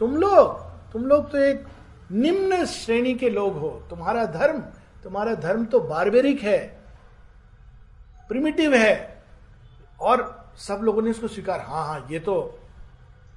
[0.00, 1.64] तुम लोग तुम लोग तो एक
[2.12, 4.60] निम्न श्रेणी के लोग हो। तुम्हारा धर्म
[5.04, 6.58] तुम्हारा धर्म तो बारबेरिक है
[8.30, 9.22] प्रिमिटिव है।
[10.00, 12.36] और सब लोगों ने इसको स्वीकार हाँ हाँ ये तो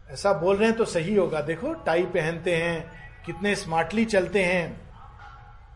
[0.10, 2.92] ऐसा बोल रहे हैं तो सही होगा। देखो, टाई पहनते हैं,
[3.26, 4.82] कितने स्मार्टली चलते हैं।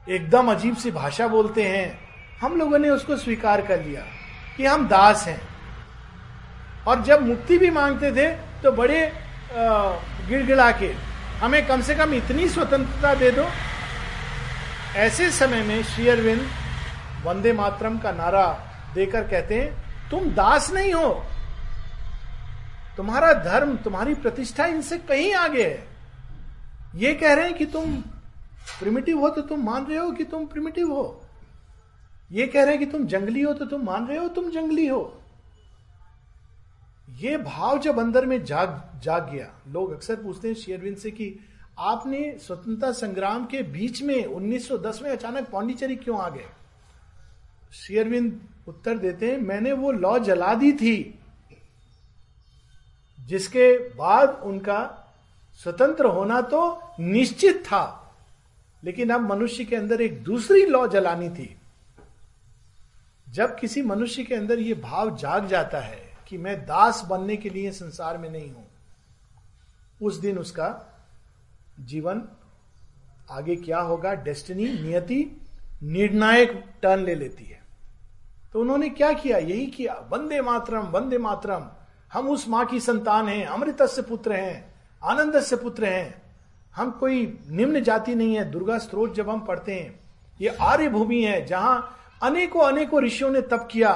[0.08, 2.00] एकदम अजीब सी भाषा बोलते हैं।
[2.42, 4.02] हम लोगों ने उसको स्वीकार कर लिया
[4.58, 5.42] कि हम दास हैं।
[6.88, 8.30] और जब मुक्ति भी मांगते थे
[8.64, 9.12] तो बड़े
[9.54, 10.92] गिड़गिड़ा के,
[11.40, 13.46] हमें कम से कम इतनी स्वतंत्रता दे दो।
[14.98, 16.48] ऐसे समय में श्री अरविंद
[17.26, 18.46] वंदे मातरम का नारा
[18.96, 21.24] देकर कहते हैं, तुम दास नहीं हो
[22.98, 25.88] तुम्हारा धर्म, तुम्हारी प्रतिष्ठा इनसे कहीं आगे है।
[26.96, 27.96] ये कह रहे हैं कि तुम
[28.80, 31.22] प्रिमिटिव हो तो तुम मान रहे हो कि तुम प्रिमिटिव हो।
[32.32, 34.88] ये कह रहे हैं कि तुम जंगली हो तो तुम मान रहे हो, तुम जंगली
[34.88, 35.20] हो।
[37.20, 41.40] ये भाव जब अंदर में जाग जाग गया। लोग अक्सर पूछते हैं शेयरविंद से कि
[41.80, 46.46] आपने स्वतंत्रता संग्राम के बीच में 1910 में अचानक पांडिचेरी क्यों आ गए?
[47.74, 51.20] शेयरविंद उत्तर देते हैं, मैंने वो लॉ जला दी थी
[53.24, 54.80] जिसके बाद उनका
[55.60, 56.62] स्वतंत्र होना तो
[57.00, 58.00] निश्चित था।
[58.84, 61.56] लेकिन अब मनुष्य के अंदर एक दूसरी लॉ जलानी थी।
[63.28, 67.50] जब किसी मनुष्य के अंदर ये भाव जाग जाता है कि मैं दास बनने के
[67.50, 68.66] लिए संसार में नहीं हूँ,
[70.02, 70.68] उस दिन उसका
[71.80, 72.22] जीवन
[73.32, 74.14] आगे क्या होगा?
[74.14, 75.26] डेस्टिनी नियति,
[75.84, 77.62] निर्णायक टर्न ले लेती है।
[78.54, 79.38] तो उन्होंने क्या किया?
[79.38, 81.70] यही किया, वंदे मातरम वंदे मातरम।
[82.14, 84.74] हम उस माँ की संतान हैं, अमृत से पुत्र हैं,
[85.04, 86.22] आनंद से पुत्र हैं।
[86.76, 90.00] हम कोई निम्न जाति नहीं है, दुर्गा स्त्रोत जब हम पढ़ते हैं,
[90.42, 93.94] ये आर्य भूमि है जहाँ अनेकों अनेकों ऋषियों ने तप किया,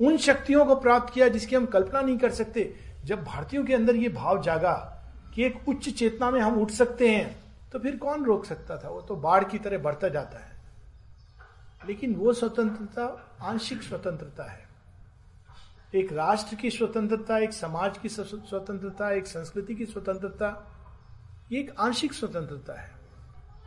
[0.00, 3.96] उन शक्तियों को प्राप्त किया जिसकी हम कल्पना नहीं कर सकते। जब भारतीयों के अंदर
[3.96, 4.74] ये भाव जागा
[5.34, 8.88] कि एक उच्च चेतना में हम उठ सकते हैं तो फिर कौन रोक सकता था?
[8.88, 10.52] वो तो बाढ़ की तरह बढ़ता जाता है।
[11.86, 14.68] लेकिन वो स्वतंत्रता, आंशिक स्वतंत्रता है।
[15.94, 20.70] एक राष्ट्र की स्वतंत्रता, एक समाज की स्वतंत्रता, एक संस्कृति की स्वतंत्रता,
[21.52, 22.90] ये एक आंशिक स्वतंत्रता है।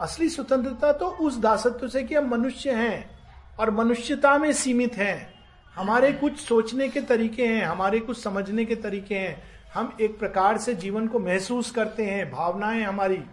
[0.02, 3.20] असली स्वतंत्रता तो उस दासत्व से कि हम मनुष्य हैं
[3.60, 5.34] और मनुष्यता में सीमित हैं।
[5.76, 10.58] हमारे कुछ सोचने के तरीके हैं, हमारे कुछ समझने के तरीके हैं। हम एक प्रकार
[10.58, 13.24] से जीवन को महसूस करते हैं, भावनाएँ हमारी,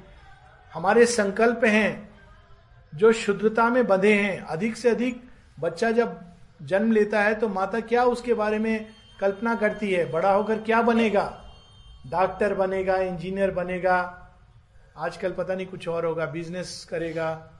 [0.74, 2.10] हमारे संकल्प हैं,
[2.94, 5.22] जो शुद्धता में बंधे हैं। अधिक से अधिक
[5.60, 6.33] बच्चा जब
[6.64, 8.86] जन्म लेता है तो माता क्या उसके बारे में
[9.20, 10.10] कल्पना करती है?
[10.10, 11.44] बड़ा होकर क्या बनेगा?
[12.06, 14.20] डॉक्टर बनेगा, इंजीनियर बनेगा,
[14.96, 17.50] आजकल पता नहीं कुछ और होगा, बिज़नेस करेगा,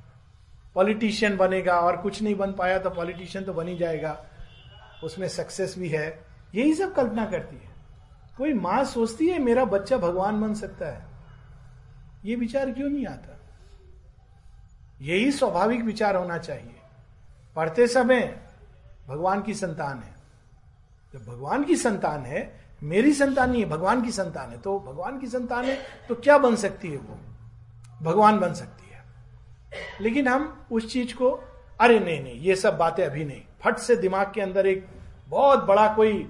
[0.74, 4.26] पॉलिटिशियन बनेगा, और कुछ नहीं बन पाया तो पॉलिटिशियन तो बन ही जाएगा।
[5.04, 7.74] उसमें सक्सेस भी है। यही सब कल्पना करती है।
[8.38, 11.04] कोई माँ सोचती है, मेरा बच्चा भगवान बन सकता है?
[12.24, 13.40] ये विचार क्यों नहीं आता?
[15.00, 16.76] यही स्वाभाविक विचार होना चाहिए।
[17.56, 18.43] पढ़ते समय
[19.08, 20.14] भगवान की संतान है।
[21.14, 22.42] जब भगवान की संतान है
[22.82, 26.38] मेरी संतान नहीं है भगवान की संतान है तो भगवान की संतान है तो क्या
[26.38, 27.18] बन सकती है वो?
[28.02, 29.02] भगवान बन सकती है।
[30.00, 31.30] लेकिन हम उस चीज़ को
[31.80, 34.86] अरे नहीं नहीं ये सब बातें अभी नहीं। फट से दिमाग के अंदर एक
[35.28, 36.26] बहुत बड़ा कोई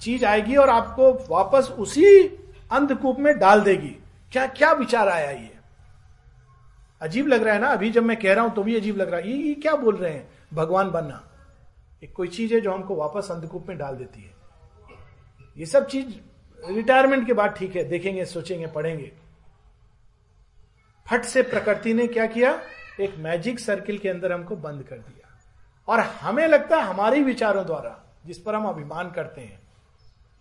[0.00, 2.06] चीज़ आएगी और आपको वापस उसी
[2.72, 3.96] अंधकूप में डाल देगी।
[4.32, 5.54] क्या क्या विचार आया ये?
[7.00, 7.68] अजीब लग रहा है ना?
[7.68, 9.74] अभी जब मैं कह रहा हूँ तो भी अजीब लग रहा है। ये, ये क्या
[9.74, 10.28] बोल रहे हैं?
[10.54, 11.22] भगवान बनना।
[12.04, 14.34] एक कोई चीज़ है जो हमको वापस अंधकूप में डाल देती है।
[15.56, 16.06] ये सब चीज़
[16.72, 19.12] रिटायरमेंट के बाद ठीक है, देखेंगे, सोचेंगे, पढ़ेंगे।
[21.10, 22.62] फट से प्रकृति ने क्या किया?
[23.00, 25.38] एक मैजिक सर्किल के अंदर हमको बंद कर दिया।
[25.88, 29.60] और हमें लगता है हमारे विचारों द्वारा, जिस पर हम अभिमान करते हैं।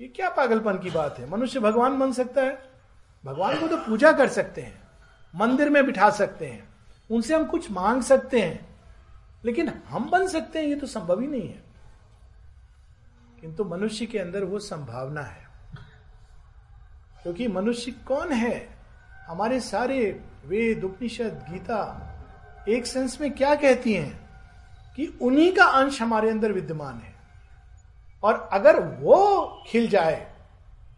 [0.02, 1.30] ये क्या पागलपन की बात है?
[1.30, 2.72] मनुष्य भगवान बन सकता है?
[3.26, 4.82] भगवान को तो पूजा कर सकते हैं,
[5.36, 6.76] मंदिर में बिठा सकते हैं,
[7.12, 8.75] उनसे हम कुछ मांग सकते हैं।
[9.46, 11.64] लेकिन हम बन सकते हैं, ये तो संभव ही नहीं है।
[13.42, 15.48] किंतु मनुष्य के अंदर वो संभावना है।
[17.24, 18.70] क्योंकि मनुष्य कौन है?
[19.28, 22.02] हमारे सारे वेद, उपनिषद, गीता
[22.70, 24.30] एक सेंस में क्या कहती हैं
[24.96, 27.16] कि उन्हीं का अंश हमारे अंदर विद्यमान है।
[28.24, 30.36] और अगर वो खिल जाए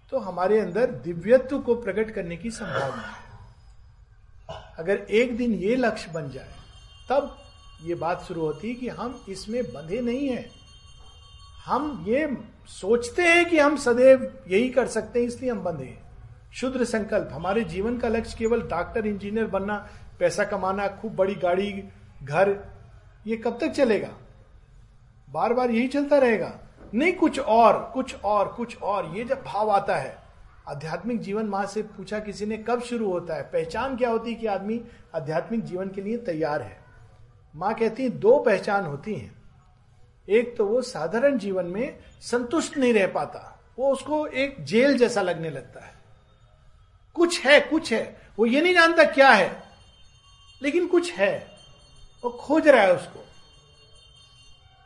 [0.09, 3.27] तो हमारे अंदर दिव्यत्व को प्रकट करने की संभावना है।
[4.79, 6.51] अगर एक दिन ये लक्ष्य बन जाए,
[7.09, 7.46] तब
[7.83, 10.49] ये बात शुरू होती कि हम इसमें बंधे नहीं हैं।
[11.65, 12.37] हम ये
[12.67, 16.07] सोचते हैं कि हम सदैव यही कर सकते हैं, इसलिए हम बंधे हैं।
[16.53, 21.83] शुद्र संकल्प, हमारे जीवन का लक्ष्य केवल डॉक्टर, इंजीनियर बनना, पैसा कमाना, खूब बड़ी गाड़ी,
[22.23, 22.73] घर,
[23.27, 24.09] ये कब तक चलेगा?
[25.29, 26.59] बार बार यही चलता रहेगा।
[26.93, 30.17] नहीं, कुछ और कुछ और कुछ और, ये जब भाव आता है।
[30.69, 33.43] आध्यात्मिक जीवन माँ से पूछा किसी ने कब शुरू होता है?
[33.43, 34.81] पहचान क्या होती है कि आदमी
[35.15, 36.86] आध्यात्मिक जीवन के लिए तैयार है?
[37.55, 39.35] माँ कहती है, दो पहचान होती हैं।
[40.27, 45.21] एक तो वो साधारण जीवन में संतुष्ट नहीं रह पाता, वो उसको एक जेल जैसा
[45.21, 45.93] लगने लगता है।
[47.15, 49.51] कुछ है कुछ है, वो ये नहीं जानता क्या है,
[50.61, 51.47] लेकिन कुछ है,
[52.23, 53.23] वो खोज रहा है उसको।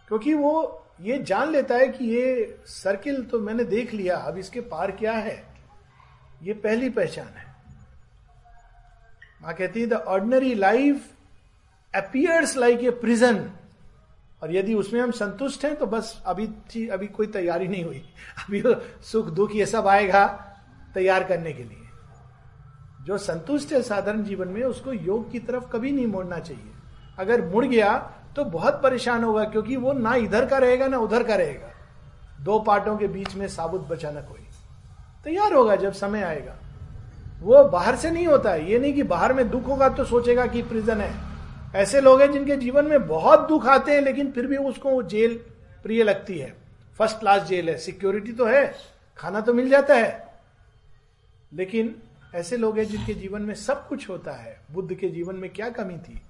[0.08, 4.62] क्योंकि वो ये जान लेता है कि ये सर्किल तो मैंने देख लिया, अब इसके
[4.62, 5.44] पार क्या है?
[6.44, 7.46] ये पहली पहचान है।
[9.42, 11.10] माँ कहती है the ordinary life
[11.96, 13.52] appears like a prison
[14.44, 16.46] और यदि उसमें हम संतुष्ट हैं तो बस अभी
[16.88, 17.98] अभी कोई तैयारी नहीं हुई।
[18.40, 18.64] अभी
[19.02, 20.28] सुख दुख ये सब आएगा
[20.94, 21.78] तैयार करने के लिए।
[23.02, 26.72] जो संतुष्ट है साधारण जीवन में, उसको योग की तरफ़ कभी नहीं मोड़ना चाहिए।
[27.20, 31.24] अगर मुड़ गया तो बहुत परेशान होगा, क्योंकि वो ना इधर का रहेगा, ना उधर
[31.24, 31.74] का रहेगा।
[32.42, 34.48] दो पार्टों के बीच में साबुत बचाना कोई।
[35.24, 36.56] तैयार होगा जब समय आएगा।
[37.40, 40.46] वो बाहर से नहीं होता है। ये नहीं कि बाहर में दुख होगा तो सोचेगा
[40.46, 41.31] कि प्रिजन है।
[41.76, 45.38] ऐसे लोग हैं जिनके जीवन में बहुत दुख आते हैं, लेकिन फिर भी उसको जेल
[45.84, 46.56] प्रिय लगती है।
[46.98, 48.76] फ़र्स्ट क्लास जेल है। सिक्योरिटी तो है।
[49.18, 50.34] खाना तो मिल जाता है।
[51.54, 52.04] लेकिन
[52.36, 55.70] ऐसे लोग हैं जिनके जीवन में सब कुछ होता है। बुद्ध के जीवन में क्या
[55.70, 56.22] कमी थी?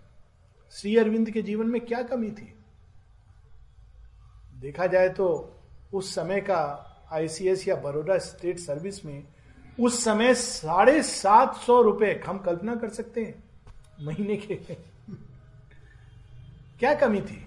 [0.71, 2.56] श्री अरविंद के जीवन में क्या कमी थी?
[4.60, 5.58] देखा जाए तो
[5.93, 9.23] उस समय का आईसीएस या बड़ोदा स्टेट सर्विस में
[9.80, 13.43] उस समय साढ़े सात सौ रुपए हम कल्पना कर सकते हैं।
[14.01, 14.90] महीने के
[16.82, 17.38] क्या कमी थी?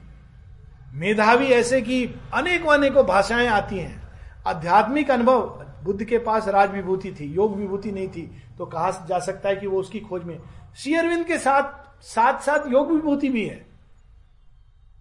[0.95, 4.03] मेधावी ऐसे कि अनेकों अनेकों भाषाएँ आती हैं।
[4.47, 5.41] आध्यात्मिक अनुभव,
[5.85, 8.23] बुद्ध के पास राज विभूति थी योग विभूति नहीं थी
[8.59, 10.39] तो कहा जा सकता है कि वो उसकी खोज में।
[10.77, 13.67] श्री अरविंद के साथ साथ साथ योग विभूति भी है।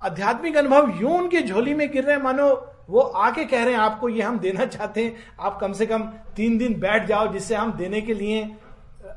[0.01, 2.49] आध्यात्मिक अनुभव यूँ उनके झोली में गिर रहे मानो
[2.89, 6.03] वो आके कह रहे हैं, आपको ये हम देना चाहते हैं, आप कम से कम
[6.35, 8.43] तीन दिन बैठ जाओ, जिससे हम देने के लिए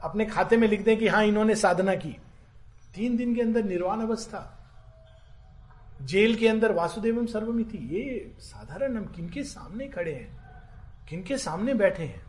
[0.03, 2.17] अपने खाते में लिख दें कि हाँ इन्होंने साधना की।
[2.95, 4.53] तीन दिन के अंदर निर्वाण अवस्था।
[6.03, 10.39] जेल के अंदर वासुदेव सर्वमिति ये साधारण हम किनके सामने खड़े हैं?
[11.09, 12.23] किनके सामने बैठे हैं?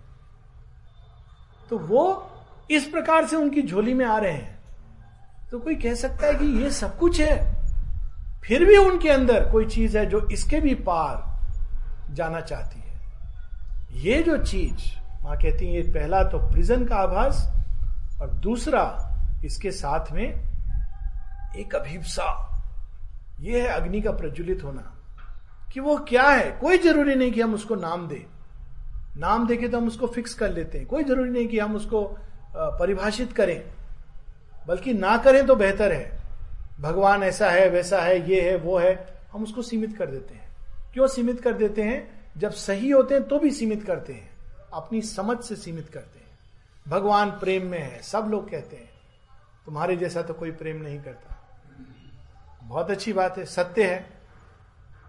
[1.69, 2.31] तो वो
[2.71, 4.59] इस प्रकार से उनकी झोली में आ रहे हैं।
[5.51, 7.57] तो कोई कह सकता है कि ये सब कुछ है।
[8.43, 11.39] फिर भी उनके अंदर कोई चीज़ है जो इसके भी पार
[12.13, 12.99] जाना चाहती है।
[13.93, 17.53] ये जो चीज़, माँ कहती है, ये पहला तो प्रिजन का आभास
[18.21, 19.13] और दूसरा
[19.45, 20.41] इसके साथ में
[21.55, 22.46] एक अभिप्सा।
[23.39, 24.93] यह है अग्नि का प्रज्वलित होना,
[25.73, 26.51] कि वो क्या है?
[26.51, 28.25] कोई ज़रूरी नहीं कि हम उसको नाम दें।
[29.19, 32.03] नाम देके तो हम उसको फिक्स कर लेते हैं। कोई ज़रूरी नहीं कि हम उसको
[32.55, 33.63] परिभाषित करें।
[34.67, 36.19] बल्कि ना करें तो बेहतर है।
[36.79, 40.55] भगवान ऐसा है, वैसा है, ये है, वो है, हम उसको सीमित कर देते हैं।
[40.93, 42.31] क्यों सीमित कर देते हैं?
[42.37, 44.29] जब सही होते हैं तो भी सीमित करते हैं।
[44.73, 46.27] अपनी समझ से सीमित करते हैं।
[46.87, 48.89] भगवान प्रेम में है, सब लोग कहते हैं।
[49.65, 51.26] तुम्हारे जैसा तो कोई प्रेम नहीं करता।
[52.67, 54.09] बहुत अच्छी बात है, सत्य है।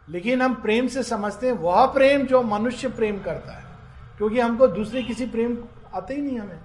[0.08, 3.64] लेकिन हम प्रेम से समझते हैं, वह प्रेम जो मनुष्य प्रेम करता है,
[4.16, 6.60] क्योंकि हमको दूसरे किसी प्रेम आते ही नहीं हमें।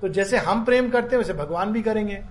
[0.00, 2.24] तो जैसे हम प्रेम करते हैं, वैसे भगवान भी करेंगे।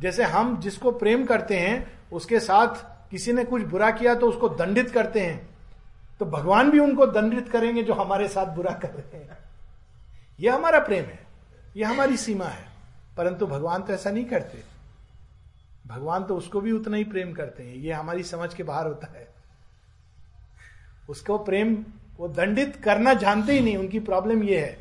[0.00, 2.68] जैसे हम जिसको प्रेम करते हैं, उसके साथ
[3.10, 5.58] किसी ने कुछ बुरा किया तो उसको दंडित करते हैं।
[6.18, 9.38] तो भगवान भी उनको दंडित करेंगे जो हमारे साथ बुरा कर रहे हैं।
[10.40, 11.26] यह हमारा प्रेम है,
[11.76, 12.64] यह हमारी सीमा है।
[13.16, 14.71] परंतु भगवान तो ऐसा नहीं करते।
[15.86, 19.12] भगवान तो उसको भी उतना ही प्रेम करते हैं। ये हमारी समझ के बाहर होता
[19.18, 19.28] है।
[21.08, 21.86] उसको प्रेम,
[22.18, 24.78] वो दंडित करना जानते ही नहीं। उनकी प्रॉब्लम ये है।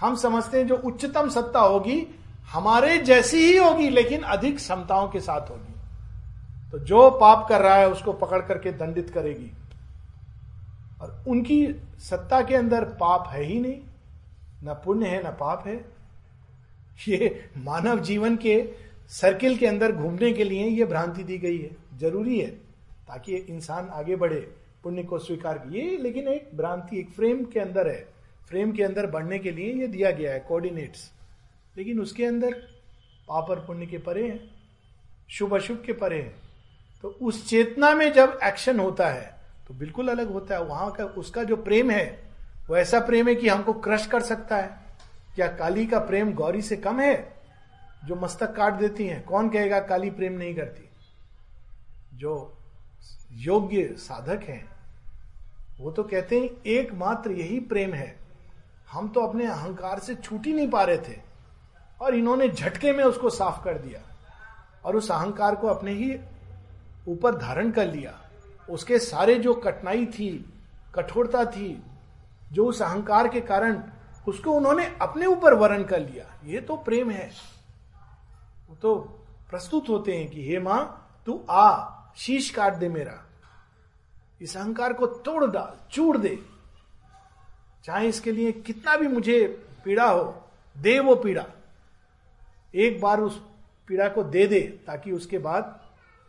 [0.00, 2.06] हम समझते हैं जो उच्चतम सत्ता होगी,
[2.46, 5.74] हमारे जैसी ही होगी, लेकिन अधिक क्षमताओं के साथ होगी।
[6.72, 9.52] तो जो पाप कर रहा है, उसको पकड़ करके दंडित करेगी।
[11.00, 13.80] और उनकी सत्ता के अंदर पाप है ही नहीं।
[14.64, 15.84] न पुण्य है, न पाप है।
[17.08, 21.98] ये मानव जीवन के सर्किल के अंदर घूमने के लिए ये भ्रांति दी गई है।
[21.98, 24.40] ज़रूरी है ताकि इंसान आगे बढ़े,
[24.84, 28.06] पुण्य को स्वीकार किए लेकिन एक भ्रांति, एक फ्रेम के अंदर है।
[28.48, 31.10] फ्रेम के अंदर बढ़ने के लिए ये दिया गया है कोऑर्डिनेट्स
[31.76, 32.54] लेकिन उसके अंदर
[33.28, 34.40] पाप और पुण्य के परे हैं,
[35.28, 36.34] शुभ अशुभ के परे हैं।
[37.02, 39.32] तो उस चेतना में जब एक्शन होता है
[39.68, 42.04] तो बिल्कुल अलग होता है। वहाँ का, उसका जो प्रेम है,
[42.68, 44.68] वो ऐसा प्रेम है कि हमको क्रश कर सकता है।
[45.34, 47.33] क्या काली का प्रेम गौरी से कम है?
[48.04, 50.88] जो मस्तक काट देती हैं, कौन कहेगा काली प्रेम नहीं करती?
[52.14, 52.58] जो
[53.32, 54.64] योग्य साधक हैं,
[55.80, 58.14] वो तो कहते हैं, एकमात्र यही प्रेम है।
[58.92, 61.16] हम तो अपने अहंकार से छूट ही नहीं पा रहे थे,
[62.00, 64.00] और इन्होंने झटके में उसको साफ़ कर दिया,
[64.84, 66.16] और उस अहंकार को अपने ही
[67.08, 68.18] ऊपर धारण कर लिया।
[68.70, 70.30] उसके सारे जो कठिनाई थी,
[70.94, 71.82] कठोरता थी,
[72.52, 73.82] जो उस अहंकार के कारण
[74.28, 77.30] उसको उन्होंने अपने ऊपर वर्ण कर लिया, ये तो प्रेम है।
[78.68, 78.94] वो तो
[79.50, 83.24] प्रस्तुत होते हैं कि, हे माँ, तू आ, शीश काट दे मेरा।
[84.40, 86.38] इस अहंकार को तोड़ डाल चूड़ दे।
[87.84, 90.42] चाहे इसके लिए कितना भी मुझे पीड़ा हो,
[90.78, 91.46] दे वो पीड़ा।
[92.74, 93.42] एक बार उस
[93.88, 95.84] पीड़ा को दे दे, ताकि उसके बाद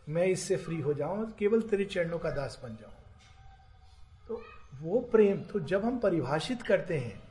[0.09, 2.93] मैं इससे फ्री हो जाऊँ केवल तेरे चरणों का दास बन जाऊँ।
[4.27, 4.43] तो
[4.81, 7.23] वो प्रेम तो जब हम परिभाषित करते हैं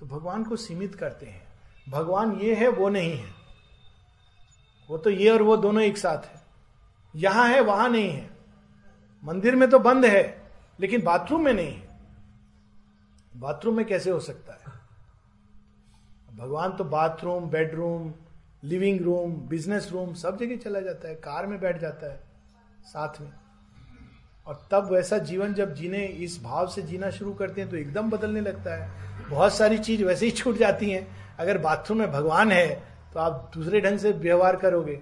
[0.00, 1.48] तो भगवान को सीमित करते हैं।
[1.88, 3.37] भगवान ये है, वो नहीं है।
[4.90, 6.42] वो तो ये और वो दोनों एक साथ है।
[7.16, 8.30] यहाँ है, वहाँ नहीं है।
[9.24, 10.42] मंदिर में तो बंद है,
[10.80, 11.88] लेकिन बाथरूम में नहीं है।
[13.36, 14.58] बाथरूम में कैसे हो सकता है?
[16.36, 18.14] भगवान तो bathroom, bedroom,
[18.64, 22.20] living room, business room, सब जगह चला जाता है। कार में बैठ जाता है,
[22.84, 23.32] साथ में।
[24.46, 28.10] और तब वैसा जीवन जब जीने, इस भाव से जीना शुरू करते हैं तो एकदम
[28.10, 32.52] बदलने लगता है। बहुत सारी चीज़ वैसे ही छूट जाती हैं। अगर बाथरूम में भगवान
[32.52, 35.00] है तो आप दूसरे ढंग से व्यवहार करोगे।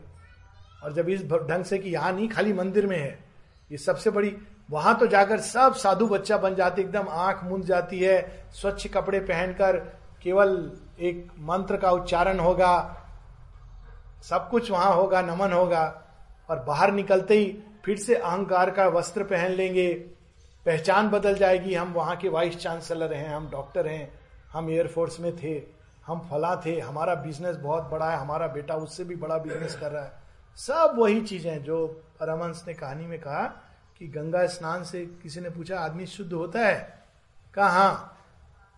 [0.85, 3.19] और जब इस ढंग से कि यहाँ नहीं, खाली मंदिर में है,
[3.71, 4.37] ये सबसे बड़ी,
[4.71, 9.21] वहाँ तो जाकर सब साधु बच्चा बन जाते, एकदम आँख मूंद जाती है, स्वच्छ कपड़े
[9.21, 9.77] पहनकर
[10.23, 13.03] केवल एक मंत्र का उच्चारण होगा,
[14.23, 15.85] सब कुछ वहाँ होगा, नमन होगा,
[16.51, 19.93] और बाहर निकलते ही फिर से अहंकार का वस्त्र पहन लेंगे।
[20.67, 24.13] पहचान बदल जाएगी, हम वहाँ के वाइस चांसलर हैं, हम डॉक्टर हैं,
[24.53, 25.76] हम एयरफोर्स में थे।
[26.07, 29.91] हम फला थे हमारा बिज़नेस बहुत बड़ा है हमारा बेटा उससे भी बड़ा बिज़नेस कर
[29.93, 30.13] रहा है।
[30.59, 31.87] सब वही चीज़ें जो
[32.21, 33.43] परमंश ने कहानी में कहा
[33.99, 37.05] कि गंगा स्नान से किसी ने पूछा आदमी शुद्ध होता है?
[37.55, 38.13] कहा हाँ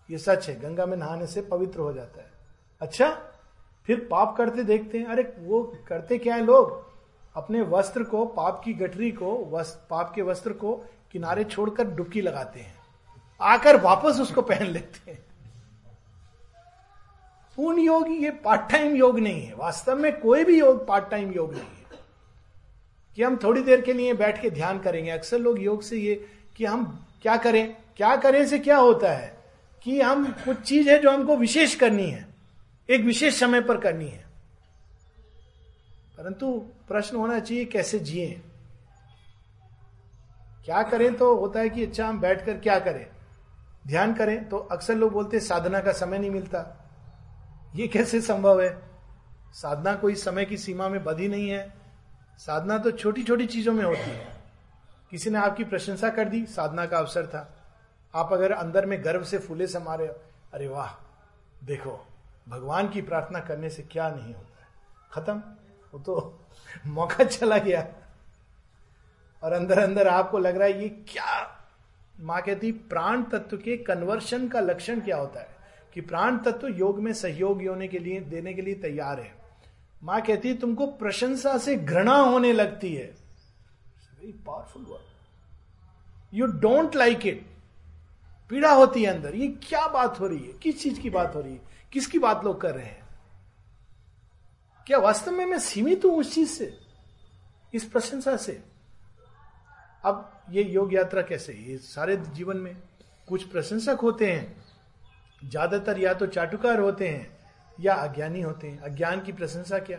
[0.09, 2.31] ये सच है गंगा में नहाने से पवित्र हो जाता है।
[2.81, 3.11] अच्छा
[3.89, 6.87] फिर पाप करते देखते हैं अरे वो करते क्या है लोग?
[7.37, 10.75] अपने वस्त्र को पाप की गठरी को वस्त, पाप के वस्त्र को
[11.13, 12.75] किनारे छोड़कर डुबकी लगाते हैं।
[13.41, 15.25] आकर वापस उसको पहन लेते हैं।
[17.59, 21.33] पूर्ण योग ये पार्ट टाइम योग नहीं है। वास्तव में कोई भी योग पार्ट टाइम
[21.33, 21.85] योग नहीं है।
[23.17, 26.29] कि हम थोड़ी देर के लिए बैठ के ध्यान करेंगे। अक्सर लोग योग से ये
[26.57, 27.77] कि हम क्या करें?
[27.97, 29.45] क्या करें से क्या होता है?
[29.83, 32.29] कि हम कुछ चीज़ है जो हमको विशेष करनी है।
[32.91, 34.25] एक विशेष समय पर करनी है।
[36.19, 36.53] परंतु
[36.89, 38.43] प्रश्न होना चाहिए, कैसे जिए?
[40.65, 43.07] क्या करें तो होता है कि अच्छा हम बैठकर क्या करें?
[43.87, 46.85] ध्यान करें तो अक्सर लोग बोलते साधना का समय नहीं मिलता।
[47.79, 48.83] ये कैसे संभव है?
[49.53, 51.75] साधना कोई समय की सीमा में बधी नहीं है।
[52.39, 54.43] साधना तो छोटी छोटी चीज़ों में होती है।
[55.11, 57.55] किसी ने आपकी प्रशंसा कर दी, साधना का अवसर था।
[58.15, 60.07] आप अगर अंदर में गर्व से फूले समारे,
[60.55, 60.93] अरे वाह,
[61.67, 62.07] देखो,
[62.49, 64.69] भगवान की प्रार्थना करने से क्या नहीं होता है।
[65.13, 65.43] खत्म।
[65.95, 66.41] वो तो
[66.87, 67.89] मौका चला गया।
[69.43, 71.59] और अंदर अंदर आपको लग रहा है, ये क्या?
[72.21, 75.58] माँ कहती, प्राण तत्व के कन्वर्शन का लक्षण क्या होता है?
[75.95, 79.35] कि प्राण तत्व योग में सहयोग होने के लिए, देने के लिए तैयार है।
[80.03, 83.07] माँ कहती है, तुमको प्रशंसा से घृणा होने लगती है।
[84.21, 85.03] Very powerful word
[86.35, 87.47] you don't like it
[88.51, 90.53] पीड़ा होती है अंदर। ये क्या बात हो रही है?
[90.53, 91.61] किस चीज़ की बात हो रही है?
[91.93, 93.03] किसकी बात लोग कर रहे हैं?
[94.87, 96.79] क्या वास्तव में मैं सीमित हूँ उस चीज़ से?
[97.75, 98.63] इस प्रशंसा से?
[100.05, 101.53] अब ये योग यात्रा कैसे?
[101.53, 102.77] ये सारे जीवन में
[103.29, 104.68] कुछ प्रशंसक होते हैं।
[105.45, 107.39] ज़्यादातर या तो चाटुकार होते हैं
[107.81, 109.99] या अज्ञानी होते हैं। अज्ञान की प्रशंसा क्या?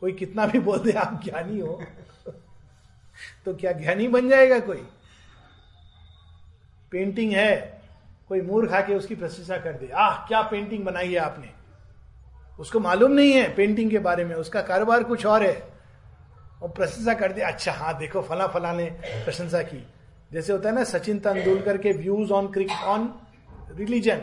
[0.00, 1.82] कोई कितना भी बोल दे, आप ज्ञानी हो।
[3.44, 4.86] तो क्या ज्ञानी बन जाएगा कोई?
[6.90, 7.82] पेंटिंग है,
[8.28, 11.50] कोई मूर्ख आके उसकी प्रशंसा कर दे। आह, क्या पेंटिंग बनाई है आपने?
[12.60, 15.70] उसको मालूम नहीं है पेंटिंग के बारे में, उसका कारोबार कुछ और है।
[16.62, 19.86] और प्रशंसा कर दे अच्छा हाँ देखो फला फला ने प्रशंसा की।
[20.32, 23.14] जैसे होता है ना, सचिन तेंदुलकर के views on crick on
[23.70, 24.22] religion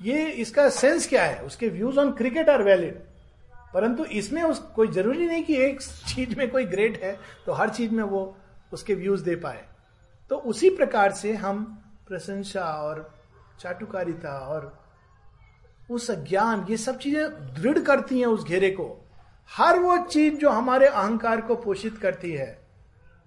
[0.00, 1.42] ये इसका सेंस क्या है?
[1.42, 3.00] उसके views on cricket are valid
[3.74, 7.70] परंतु इसमें उस, कोई ज़रूरी नहीं कि एक चीज़ में कोई ग्रेट है तो हर
[7.70, 8.36] चीज़ में वो
[8.72, 9.64] उसके व्यूज़ दे पाए।
[10.30, 11.64] तो उसी प्रकार से हम
[12.08, 13.10] प्रशंसा और
[13.60, 14.72] चाटुकारिता और
[15.90, 18.86] उस ज्ञान, ये सब चीज़ें दृढ़ करती हैं उस घेरे को।
[19.50, 22.58] हर वो चीज़ जो हमारे अहंकार को पोषित करती है,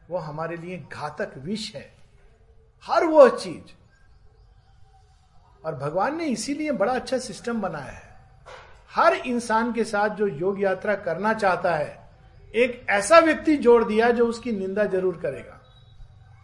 [0.09, 1.89] वो हमारे लिए घातक विष है।
[2.87, 3.73] हर वो चीज़
[5.65, 8.11] और भगवान ने इसीलिए बड़ा अच्छा सिस्टम बनाया है।
[8.95, 12.09] हर इंसान के साथ जो योग यात्रा करना चाहता है,
[12.55, 15.61] एक ऐसा व्यक्ति जोड़ दिया जो उसकी निंदा ज़रूर करेगा,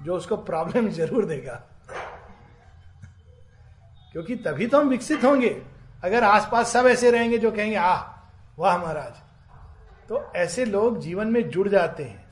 [0.04, 1.64] जो उसको प्रॉब्लम ज़रूर देगा।
[4.12, 5.62] क्योंकि तभी तो हम विकसित होंगे।
[6.04, 8.24] अगर आसपास सब ऐसे रहेंगे जो कहेंगे, आह,
[8.60, 9.14] वाह महाराज।
[10.10, 12.26] तो ऐसे लोग जीवन में जुड़ जाते हैं।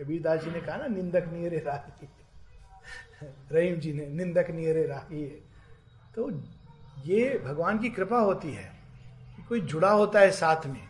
[0.00, 2.08] कबीरदास जी ने कहा ना, निंदक नियरे राही।
[3.52, 5.42] रहीम जी ने, निंदक नियरे राही
[6.14, 6.30] तो
[7.06, 8.70] ये भगवान की कृपा होती है
[9.36, 10.82] कि कोई जुड़ा होता है साथ में,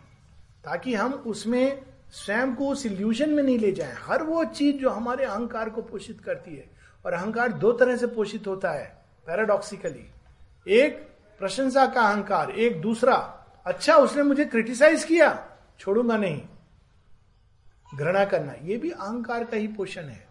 [0.63, 1.81] ताकि हम उसमें
[2.13, 5.81] स्वयं को उस इल्यूशन में नहीं ले जाएँ। हर वो चीज़ जो हमारे अहंकार को
[5.81, 6.69] पोषित करती है,
[7.05, 8.85] और अहंकार दो तरह से पोषित होता है
[9.27, 10.05] पैराडॉक्सिकली
[10.67, 11.01] एक
[11.41, 13.15] प्रशंसा का अहंकार, एक दूसरा
[13.65, 15.47] अच्छा उसने मुझे क्रिटिसाइज किया,
[15.79, 16.41] छोड़ूँगा नहीं।
[17.89, 20.27] घृणा करना यह भी अहंकार का ही पोषण है।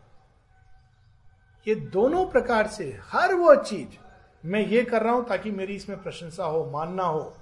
[1.67, 3.99] ये दोनों प्रकार से, हर वो चीज़
[4.45, 7.37] मैं ये कर रहा हूँ ताकि मेरी इसमें प्रशंसा हो, मानना हो।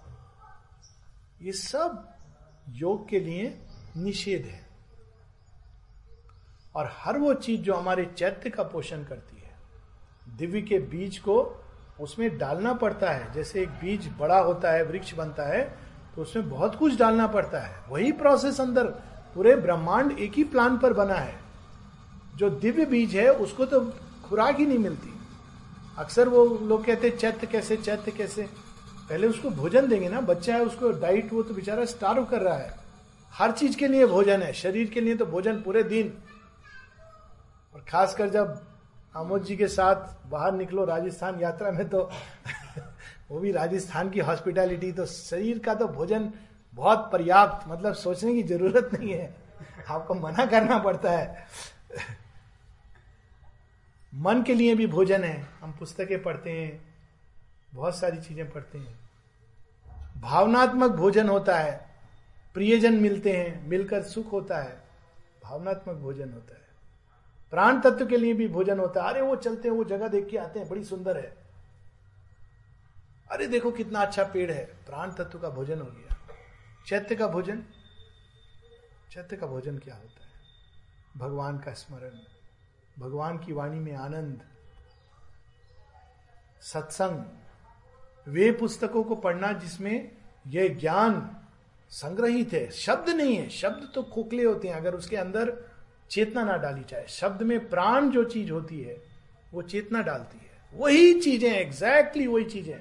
[1.43, 2.09] ये सब
[2.69, 3.59] योग के लिए
[3.97, 4.69] निषेध है।
[6.77, 9.55] और हर वो चीज़ जो हमारे चैत्य का पोषण करती है,
[10.37, 11.65] दिव्य के बीज को
[12.01, 15.63] उसमें डालना पड़ता है। जैसे एक बीज बड़ा होता है, वृक्ष बनता है
[16.17, 18.87] तो उसमें बहुत कुछ डालना पड़ता है। वही प्रोसेस अंदर
[19.35, 21.39] पूरे ब्रह्मांड एक ही प्लान पर बना है।
[22.37, 23.81] जो दिव्य बीज है, उसको तो
[24.25, 25.20] खुराक ही नहीं मिलती।
[26.01, 28.43] अक्सर वो लोग कहते हैं, चैत्य कैसे चैत्य कैसे?
[29.09, 32.55] पहले उसको भोजन देंगे ना, बच्चा है, उसको डाइट वो तो बेचारा स्टार्व कर रहा
[32.55, 32.77] है।
[33.33, 36.19] हर चीज़ के लिए भोजन है, शरीर के लिए तो भोजन पूरे दिन।
[37.75, 38.67] और खासकर जब
[39.17, 42.11] आमोद जी के साथ बाहर निकलो राजस्थान यात्रा में तो
[43.31, 46.31] वो भी राजस्थान की हॉस्पिटैलिटी तो शरीर का तो भोजन
[46.75, 49.35] बहुत पर्याप्त मतलब सोचने की ज़रूरत नहीं है।
[49.89, 51.47] आपको मना करना पड़ता है।
[54.15, 56.95] मन के लिए भी भोजन है। हम पुस्तकें पढ़ते हैं,
[57.75, 58.99] बहुत सारी चीज़ें पढ़ते हैं।
[60.21, 61.91] भावनात्मक भोजन होता है,
[62.55, 64.83] प्रियजन मिलते हैं, मिलकर सुख होता है,
[65.43, 66.69] भावनात्मक भोजन होता है।
[67.51, 70.29] प्राण तत्व के लिए भी भोजन होता है। अरे वो चलते हैं, वो जगह देख
[70.29, 71.37] के आते हैं, बड़ी सुंदर है।
[73.31, 76.17] अरे देखो कितना अच्छा पेड़ है। प्राण तत्व का भोजन हो गया।
[76.87, 77.63] चैत्य का भोजन?
[79.11, 80.31] चैत्य का भोजन क्या होता है?
[81.17, 82.40] भगवान का स्मरण।
[83.01, 84.41] भगवान की वाणी में आनंद,
[86.61, 87.25] सत्संग,
[88.29, 90.13] वे पुस्तकों को पढ़ना जिसमें
[90.47, 91.37] यह ज्ञान
[91.91, 95.71] संग्रहित है। शब्द नहीं है। शब्द तो खोखले होते हैं। अगर उसके अंदर
[96.11, 99.03] चेतना ना डाली जाए, शब्द में प्राण जो चीज़ होती है,
[99.53, 102.81] वो चेतना डालती है। वही चीज़ें एग्जैक्टली वही चीज़ें।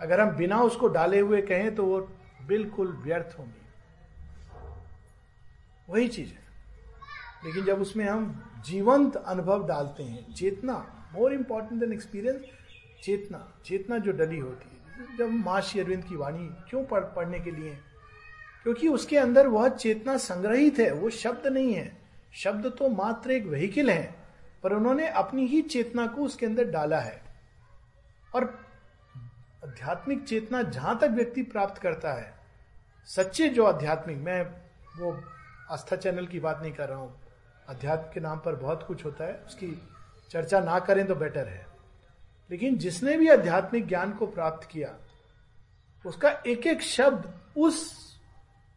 [0.00, 2.00] अगर हम बिना उसको डाले हुए कहें तो वो
[2.46, 3.62] बिल्कुल व्यर्थ होंगी।
[5.88, 6.40] वही चीज़। है
[7.44, 12.40] लेकिन जब उसमें हम जीवंत अनुभव डालते हैं। चेतना मोर इंपॉर्टेंट देन एक्सपीरियंस
[13.04, 17.40] चेतना चेतना जो डली होती है। जब माँ श्री अरविंद की वाणी क्यों पढ़, पढ़ने
[17.40, 17.78] के लिए?
[18.62, 21.98] क्योंकि उसके अंदर वह चेतना संग्रहित है, वो शब्द नहीं है।
[22.34, 24.14] शब्द तो मात्र एक व्हीकिल है,
[24.62, 27.22] पर उन्होंने अपनी ही चेतना को उसके अंदर डाला है।
[28.34, 28.44] और
[29.64, 32.34] आध्यात्मिक चेतना जहाँ तक व्यक्ति प्राप्त करता है,
[33.06, 34.42] सच्चे जो आध्यात्मिक, मैं
[34.98, 35.24] वो
[35.70, 37.19] आस्था चैनल की बात नहीं कर रहा हूँ
[37.70, 39.88] अध्यात्म के नाम पर बहुत कुछ होता है, उसकी
[40.30, 41.66] चर्चा ना करें तो बेटर है।
[42.50, 44.96] लेकिन जिसने भी आध्यात्मिक ज्ञान को प्राप्त किया,
[46.06, 47.92] उसका एक एक शब्द उस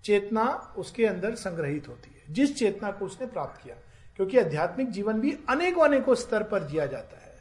[0.04, 3.76] चेतना उसके अंदर संग्रहित होती है, जिस चेतना को उसने प्राप्त किया।
[4.16, 7.38] क्योंकि आध्यात्मिक जीवन भी अनेकों अनेकों स्तर पर जिया जाता है।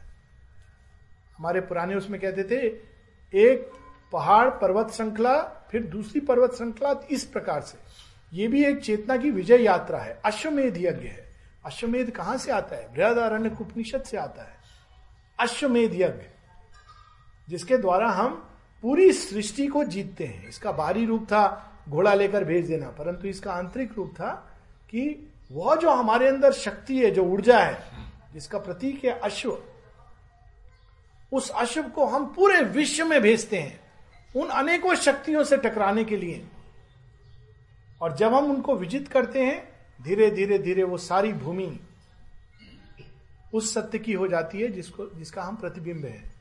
[1.37, 2.79] हमारे पुराने उसमें कहते थे,
[3.39, 3.71] एक
[4.11, 7.77] पहाड़ पर्वत श्रृंखला, फिर दूसरी पर्वत श्रृंखला, इस प्रकार से।
[8.37, 11.32] ये भी एक चेतना की विजय यात्रा है, अश्वमेध यज्ञ है।
[11.65, 12.93] अश्वमेध कहाँ से आता है?
[12.93, 14.57] बृहदारण्य उपनिषद से आता है।
[15.39, 16.25] अश्वमेध यज्ञ,
[17.49, 18.49] जिसके द्वारा हम
[18.83, 23.53] पूरी सृष्टि को जीतते हैं। इसका बाहरी रूप था घोड़ा लेकर भेज देना, परंतु इसका
[23.53, 24.31] आंतरिक रूप था
[24.89, 27.83] कि वह जो हमारे अंदर शक्ति है, जो ऊर्जा है,
[28.33, 29.63] जिसका प्रतीक है अश्व,
[31.33, 33.79] उस अश्व को हम पूरे विश्व में भेजते हैं,
[34.35, 36.45] उन अनेकों शक्तियों से टकराने के लिए।
[38.01, 39.72] और जब हम उनको विजित करते हैं
[40.03, 41.79] धीरे धीरे धीरे वो सारी भूमि
[43.53, 46.33] उस सत्य की हो जाती है जिसको, जिसका हम प्रतिबिंब है।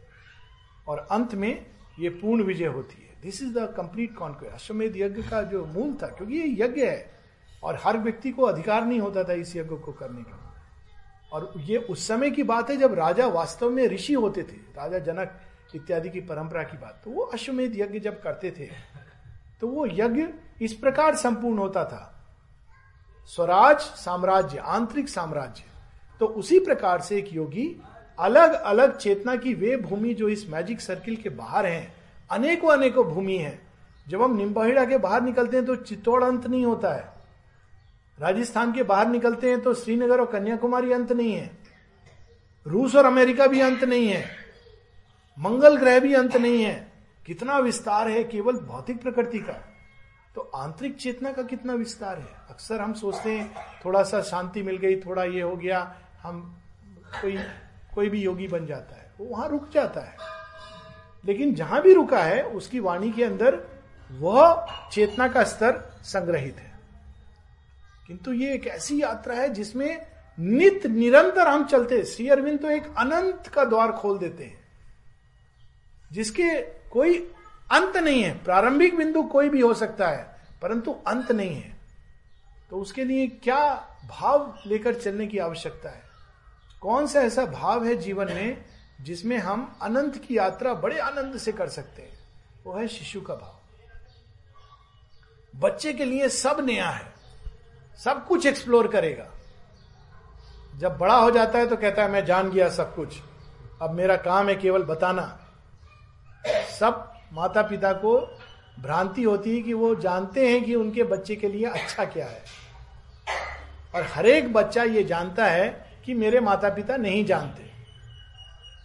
[0.88, 1.66] और अंत में
[1.98, 5.94] ये पूर्ण विजय होती है। This is the complete conquest अश्वमेध यज्ञ का जो मूल
[6.02, 7.10] था, क्योंकि ये यज्ञ है,
[7.62, 10.38] और हर व्यक्ति को अधिकार नहीं होता था इस यज्ञ को करने का।
[11.32, 14.98] और ये उस समय की बात है जब राजा वास्तव में ऋषि होते थे, राजा
[14.98, 15.40] जनक
[15.74, 18.68] इत्यादि की परंपरा की बात। तो वो अश्वमेध यज्ञ जब करते थे
[19.60, 20.26] तो वो यज्ञ
[20.62, 22.11] इस प्रकार संपूर्ण होता था
[23.26, 25.64] स्वराज साम्राज्य, आंतरिक साम्राज्य।
[26.20, 27.76] तो उसी प्रकार से एक योगी
[28.18, 31.94] अलग अलग चेतना की वे भूमि जो इस मैजिक सर्किल के बाहर हैं,
[32.30, 33.60] अनेकों अनेकों भूमि हैं।
[34.08, 37.12] जब हम निम्बाहिड़ा के बाहर निकलते हैं तो चित्तौड़ अंत नहीं होता है।
[38.18, 41.50] राजस्थान के बाहर निकलते हैं तो श्रीनगर और कन्याकुमारी अंत नहीं है।
[42.66, 44.24] रूस और अमेरिका भी अंत नहीं है।
[45.38, 46.92] मंगल ग्रह भी अंत नहीं है।
[47.26, 49.71] कितना विस्तार है केवल भौतिक प्रकृति का।
[50.36, 52.34] तो आंतरिक चेतना का कितना विस्तार है?
[52.50, 53.54] अक्सर हम सोचते हैं
[53.84, 55.80] थोड़ा सा शांति मिल गई, थोड़ा ये हो गया,
[56.22, 56.40] हम
[57.20, 57.36] कोई
[57.94, 60.16] कोई भी योगी बन जाता है, वो वहाँ रुक जाता है।
[61.24, 63.58] लेकिन जहाँ भी रुका है, उसकी वाणी के अंदर
[64.10, 66.72] वह चेतना का स्तर संग्रहित है।
[68.06, 70.06] किंतु ये एक ऐसी यात्रा है जिसमें
[70.38, 74.58] नित निरंतर हम चलते श्री अरविंद तो एक अनंत का द्वार खोल देते हैं,
[76.10, 76.50] जिसके
[76.90, 77.18] कोई
[77.72, 81.76] अंत नहीं है। प्रारंभिक बिंदु कोई भी हो सकता है, परंतु अंत नहीं है।
[82.70, 86.02] तो उसके लिए क्या भाव लेकर चलने की आवश्यकता है?
[86.82, 88.64] कौन सा ऐसा भाव है जीवन में
[89.00, 92.18] जिसमें हम अनंत की यात्रा बड़े आनंद से कर सकते हैं?
[92.64, 93.58] वो है शिशु का भाव।
[95.54, 97.12] बच्चे के लिए सब नया है,
[97.98, 99.28] सब कुछ एक्सप्लोर करेगा।
[100.78, 103.18] जब बड़ा हो जाता है तो कहता है, मैं जान गया सब कुछ।
[103.82, 105.38] अब मेरा काम है केवल बताना।
[106.80, 108.38] सब माता पिता को
[108.80, 112.42] भ्रांति होती है कि वो जानते हैं कि उनके बच्चे के लिए अच्छा क्या है।
[113.94, 117.70] और हर एक बच्चा ये जानता है कि मेरे माता पिता नहीं जानते।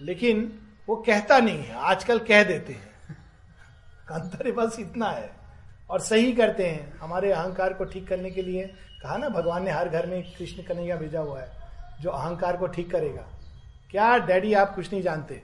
[0.01, 2.89] लेकिन वो कहता नहीं है, आजकल कह देते हैं।
[4.11, 5.31] अंतर बस इतना है।
[5.89, 8.73] और सही करते हैं। हमारे अहंकार को ठीक करने के लिए
[9.03, 11.51] कहा ना, भगवान ने हर घर में कृष्ण कन्हैया भेजा हुआ है,
[12.01, 13.27] जो अहंकार को ठीक करेगा।
[13.91, 15.43] क्या डैडी आप कुछ नहीं जानते?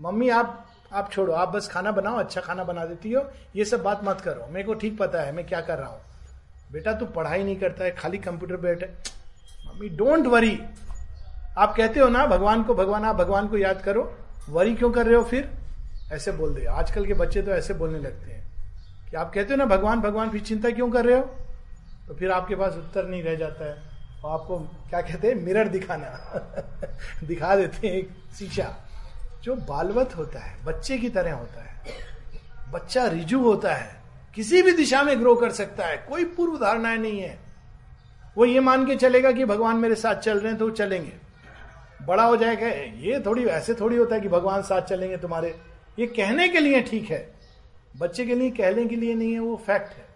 [0.00, 3.82] मम्मी आप आप छोड़ो, आप बस खाना बनाओ अच्छा खाना बना देती हो, ये सब
[3.82, 6.00] बात मत करो। मेरे को ठीक पता है, मैं क्या कर रहा हूँ।
[6.72, 8.86] बेटा, तू पढ़ाई नहीं करता है, खाली कंप्यूटर बैठे।
[9.66, 10.62] मम्मी डोंट वरी
[11.58, 14.18] आप कहते हो ना, भगवान को, भगवान, आप भगवान को याद करो।
[14.48, 15.50] वरी क्यों कर रहे हो फिर?
[16.12, 18.52] ऐसे बोल दे। आजकल के बच्चे तो ऐसे बोलने लगते हैं
[19.10, 21.22] कि आप कहते हो ना, भगवान भगवान, फिर चिंता क्यों कर रहे हो?
[22.08, 23.82] तो फिर आपके पास उत्तर नहीं रह जाता है।
[24.24, 25.34] और आपको क्या कहते हैं?
[25.34, 26.10] मिरर दिखाना।
[27.24, 28.87] दिखा देते हैं एक शीशा
[29.48, 31.94] जो बालवत होता है, बच्चे की तरह होता है,
[32.72, 34.02] बच्चा रिजु होता है,
[34.34, 37.38] किसी भी दिशा में ग्रो कर सकता है, कोई पूर्व धारणाएँ नहीं है।
[38.38, 41.12] वो ये मान के चलेगा कि भगवान मेरे साथ चल रहे हैं तो चलेंगे।
[42.06, 42.66] बड़ा हो जाएगा
[43.00, 45.54] ये थोड़ी, ऐसे थोड़ी होता है कि भगवान साथ चलेंगे तुम्हारे।
[45.98, 47.34] ये कहने के लिए ठीक है।
[47.96, 50.06] बच्चे के लिए, कहने के लिए नहीं है, वो फैक्ट है।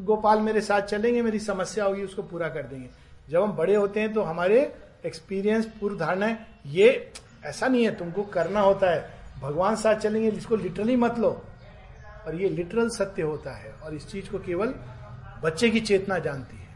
[0.00, 2.88] गोपाल मेरे साथ चलेंगे, मेरी समस्या होगी, उसको पूरा कर देंगे।
[3.30, 4.60] जब हम बड़े होते हैं तो हमारे
[5.06, 7.12] एक्सपीरियंस पूर्व धारणा ये
[7.44, 11.42] ऐसा नहीं है, तुमको करना होता है। भगवान साथ चलेंगे जिसको लिटरली मत लो।
[12.26, 14.74] और ये लिटरल सत्य होता है और इस चीज़ को केवल
[15.42, 16.68] बच्चे की चेतना जानती है।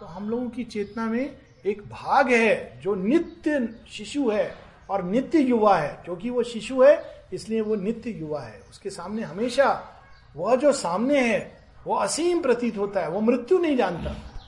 [0.00, 4.54] तो हम लोगों की चेतना में एक भाग है जो नित्य शिशु है
[4.90, 9.22] और नित्य युवा है। क्योंकि वो शिशु है, इसलिए वो नित्य युवा है। उसके सामने
[9.22, 9.88] हमेशा
[10.36, 14.40] वह जो सामने है, वो असीम प्रतीत होता है। वो मृत्यु नहीं जानता।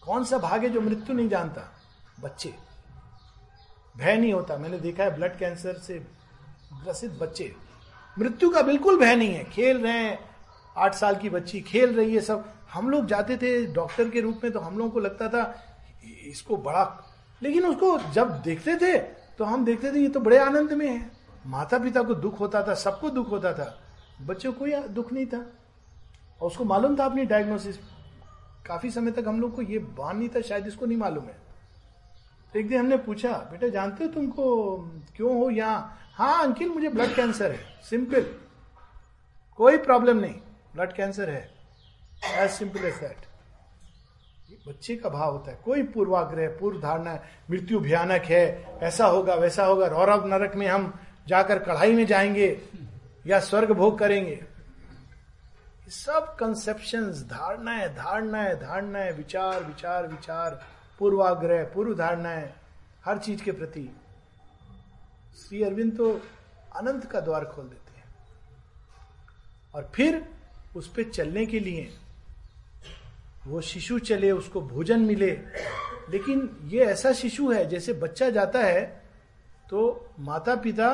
[0.00, 1.78] कौन सा भाग है जो मृत्यु नहीं जानता?
[2.20, 2.65] बच्चे।
[3.96, 5.98] भय नहीं होता। मैंने देखा है ब्लड कैंसर से
[6.84, 7.54] ग्रसित बच्चे।
[8.16, 10.18] मृत्यु का बिल्कुल भय नहीं है। खेल रहे हैं,
[10.76, 14.40] आठ साल की बच्ची खेल रही है सब। हम लोग जाते थे डॉक्टर के रूप
[14.44, 15.42] में तो हम लोगों को लगता था,
[16.26, 16.84] इसको बड़ा
[17.42, 18.96] लेकिन उसको जब देखते थे
[19.38, 21.10] तो हम देखते थे ये तो बड़े आनंद में है।
[21.46, 23.78] माता पिता को दुख होता था, सबको दुख होता था।
[24.22, 25.44] बच्चों को या दुख नहीं था।
[26.40, 27.76] और उसको मालूम था अपनी डायग्नोसिस
[28.66, 31.45] काफ़ी समय तक हम लोग को ये बान नहीं था, शायद इसको नहीं मालूम है।
[32.56, 34.76] तो एक दिन हमने पूछा, बेटा, जानते हो तुमको
[35.16, 35.98] क्यों हो यहाँ?
[36.14, 38.22] हाँ अंकिल, मुझे ब्लड कैंसर है सिंपल
[39.58, 40.34] कोई प्रॉब्लम नहीं
[40.74, 41.40] ब्लड कैंसर है
[42.34, 43.26] एज सिंपल एज दैट
[44.68, 47.18] बच्चे का भाव होता है, कोई पूर्वाग्रह पूर्व धारणा
[47.50, 50.92] मृत्यु भयानक है, ऐसा होगा, वैसा होगा, रौरव नरक में हम
[51.28, 52.48] जाकर कढ़ाई में जाएँगे
[53.26, 54.42] या स्वर्ग भोग करेंगे।
[55.88, 60.60] सब कंसेप्शन धारणाएँ धारणाएँ धारणाएँ, विचार विचार विचार।
[60.98, 62.52] पूर्वाग्रह पूर्व धारणाएँ
[63.04, 63.88] हर चीज़ के प्रति।
[65.36, 66.10] श्री अरविंद तो
[66.76, 68.04] अनंत का द्वार खोल देते हैं।
[69.74, 70.28] और फिर
[70.76, 71.90] उस पर चलने के लिए
[73.46, 75.30] वो शिशु चले, उसको भोजन मिले।
[76.10, 79.02] लेकिन ये ऐसा शिशु है, जैसे बच्चा जाता है
[79.70, 80.88] तो माता पिता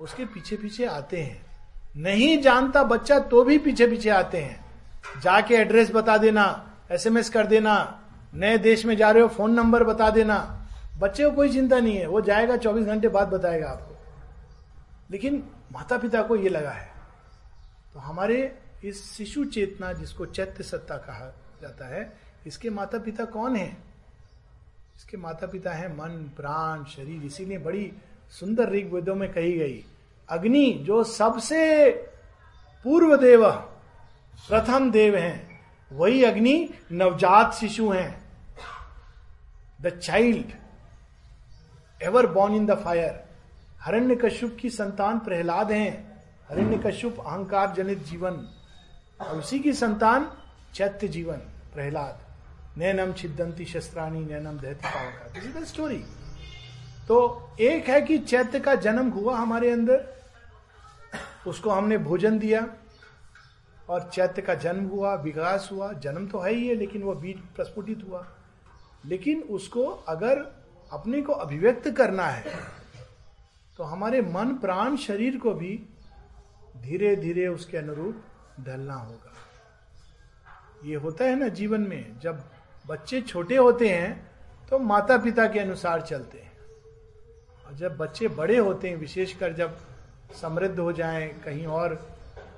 [0.00, 1.46] उसके पीछे पीछे आते हैं।
[1.96, 4.64] नहीं जानता बच्चा तो भी पीछे पीछे आते हैं।
[5.20, 7.96] जाके एड्रेस बता देना, एसएमएस कर देना
[8.34, 10.66] नए देश में जा रहे हो फ़ोन नंबर बता देना।
[10.98, 13.96] बच्चे को कोई चिंता नहीं है, वो जाएगा, चौबीस घंटे बाद बताएगा आपको।
[15.10, 16.88] लेकिन माता पिता को ये लगा है।
[17.94, 22.12] तो हमारे इस शिशु चेतना, जिसको चैत्य सत्ता कहा जाता है,
[22.46, 23.76] इसके माता पिता कौन है?
[24.96, 27.92] इसके माता पिता है मन, प्राण, शरीर, इसीलिए बड़ी
[28.30, 29.84] सुंदर ऋग्वेदों में कही गई,
[30.28, 31.90] अग्नि, जो सबसे
[32.84, 33.50] पूर्व देव
[34.48, 35.60] प्रथम देव हैं,
[35.92, 38.19] वही अग्नि नवजात शिशु हैं।
[39.82, 40.52] The child
[42.00, 43.22] ever born in the fire
[44.16, 45.92] Hiranyakashipu की संतान प्रहलाद हैं
[46.50, 48.34] हरण्य कश्यप अहंकार जनित जीवन
[49.38, 50.30] उसी की संतान
[50.74, 51.36] चैत्य जीवन
[51.74, 56.02] प्रहलाद नैनम छिदंती शस्त्राणी नैनम दहती पावका दिस इज़ द स्टोरी
[57.08, 57.18] तो
[57.60, 60.04] एक है कि चैत्य का जन्म हुआ हमारे अंदर।
[61.46, 62.66] उसको हमने भोजन दिया
[63.90, 67.38] और चैत्य का जन्म हुआ, विकास हुआ। जन्म तो है ही है, लेकिन वो बीज
[67.56, 68.20] प्रस्फुटित हुआ।
[69.04, 70.38] लेकिन उसको अगर
[70.92, 72.54] अपने को अभिव्यक्त करना है
[73.78, 75.74] तो हमारे मन प्राण शरीर को भी
[76.76, 78.22] धीरे धीरे उसके अनुरूप
[78.60, 79.32] ढलना होगा।
[80.84, 82.42] ये होता है ना जीवन में, जब
[82.86, 84.30] बच्चे छोटे होते हैं
[84.70, 86.52] तो माता पिता के अनुसार चलते हैं।
[87.66, 89.76] और जब बच्चे बड़े होते हैं, विशेषकर जब
[90.40, 91.98] समृद्ध हो जाएँ, कहीं और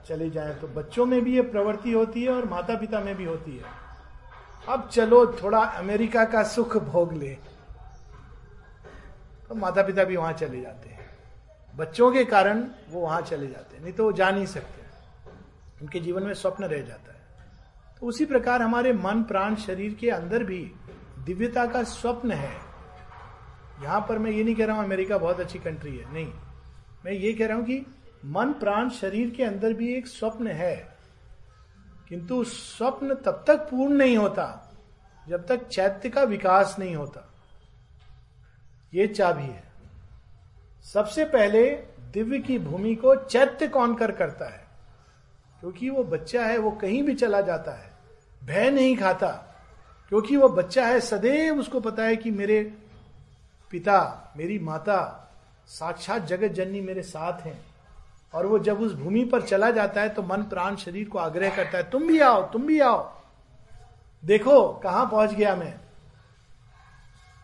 [0.08, 3.24] चले जाएँ तो बच्चों में भी ये प्रवृत्ति होती है और माता पिता में भी
[3.24, 3.81] होती है।
[4.68, 7.36] अब चलो थोड़ा अमेरिका का सुख भोग ले।
[9.48, 11.10] तो माता पिता भी वहाँ चले जाते हैं।
[11.74, 14.80] बच्चों के कारण वो वहाँ चले जाते हैं, नहीं तो वो जा नहीं सकते।
[15.82, 17.20] उनके जीवन में स्वप्न रह जाता है।
[18.00, 20.70] तो उसी प्रकार हमारे मन, प्राण, शरीर के अंदर भी
[21.18, 22.54] दिव्यता का स्वप्न है।
[23.82, 26.32] यहाँ पर मैं ये नहीं कह रहा हूँ अमेरिका बहुत अच्छी कंट्री है, नहीं।
[27.04, 27.86] मैं ये कह रहा हूँ कि
[28.24, 30.91] मन, प्राण, शरीर के अंदर भी एक स्वप्न है।
[32.12, 34.72] किंतु स्वप्न तब तक पूर्ण नहीं होता
[35.28, 37.32] जब तक चैत्य का विकास नहीं होता।
[38.94, 39.62] ये चाबी है।
[40.92, 44.66] सबसे पहले दिव्य की भूमि को चैत्य कौन कर करता है?
[45.60, 47.92] क्योंकि वो बच्चा है, वो कहीं भी चला जाता है।
[48.44, 49.30] भय नहीं खाता।
[50.08, 52.78] क्योंकि वो बच्चा है, सदैव उसको पता है कि मेरे
[53.70, 55.30] पिता, मेरी माता
[55.66, 57.71] साक्षात जगत जननी मेरे साथ हैं।
[58.34, 61.56] और वो जब उस भूमि पर चला जाता है तो मन, प्राण, शरीर को आग्रह
[61.56, 63.22] करता है, तुम भी आओ, तुम भी आओ।
[64.24, 65.80] देखो, कहाँ पहुँच गया मैं?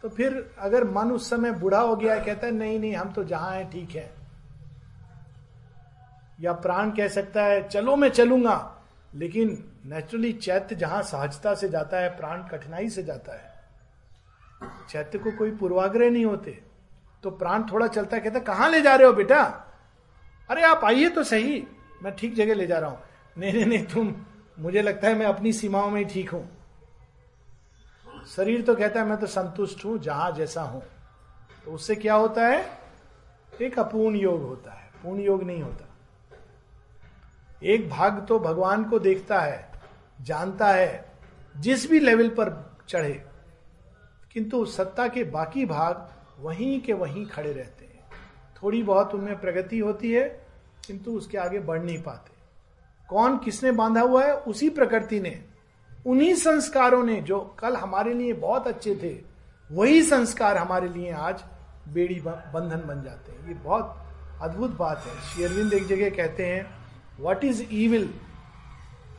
[0.03, 3.25] तो फिर अगर मन उस समय बूढ़ा हो गया कहता है, नहीं नहीं, हम तो
[3.25, 4.15] जहाँ हैं, ठीक है।
[6.41, 8.75] या प्राण कह सकता है, चलो, मैं चलूँगा।
[9.15, 13.53] लेकिन नेचुरली चैत्य जहाँ सहजता से जाता है, प्राण कठिनाई से जाता है।
[14.89, 16.63] चैत्य को कोई पूर्वाग्रह नहीं होते।
[17.23, 19.65] तो प्राण थोड़ा चलता कहता कहाँ ले जा रहे हो बेटा?
[20.51, 21.67] अरे आप आइए तो सही।
[22.03, 22.99] मैं ठीक जगह ले जा रहा हूँ।
[23.39, 24.15] नहीं नहीं नहीं, तुम,
[24.59, 26.49] मुझे लगता है मैं अपनी सीमाओं में ही ठीक हूँ।
[28.27, 30.83] शरीर तो कहता है मैं तो संतुष्ट हूँ, जहाँ जैसा हूँ।
[31.65, 32.79] तो उससे क्या होता है?
[33.63, 35.85] एक अपूर्ण योग होता है। पूर्ण योग नहीं होता।
[37.63, 39.73] एक भाग तो भगवान को देखता है,
[40.23, 41.13] जानता है,
[41.57, 43.25] जिस भी लेवल पर चढ़े।
[44.33, 48.09] किंतु सत्ता के बाकी भाग वहीं के वहीं खड़े रहते हैं।
[48.63, 50.38] थोड़ी बहुत उनमें प्रगति होती है
[50.87, 52.33] किंतु उसके आगे बढ़ नहीं पाते।
[53.09, 54.37] कौन किसने बांधा हुआ है?
[54.37, 55.45] उसी प्रकृति ने।
[56.07, 59.29] उन्हीं संस्कारों ने जो कल हमारे लिए बहुत अच्छे थे
[59.75, 61.45] वही संस्कार हमारे लिए आज
[61.89, 64.05] बेड़ी बंधन बन जाते हैं। ये बहुत
[64.41, 66.79] अद्भुत बात है। शेरविंद एक जगह कहते हैं
[67.21, 68.15] वट इज़ ईविल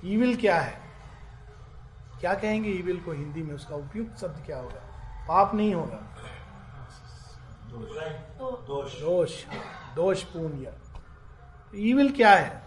[0.05, 0.79] ईविल क्या है?
[2.21, 3.55] क्या कहेंगे ईविल को हिंदी में?
[3.55, 5.25] उसका उपयुक्त शब्द क्या होगा?
[5.27, 6.15] पाप नहीं होगा।
[8.67, 9.45] दोष। दोष।
[9.95, 10.63] दोष। पूर्ण
[11.75, 12.61] ईविल क्या है?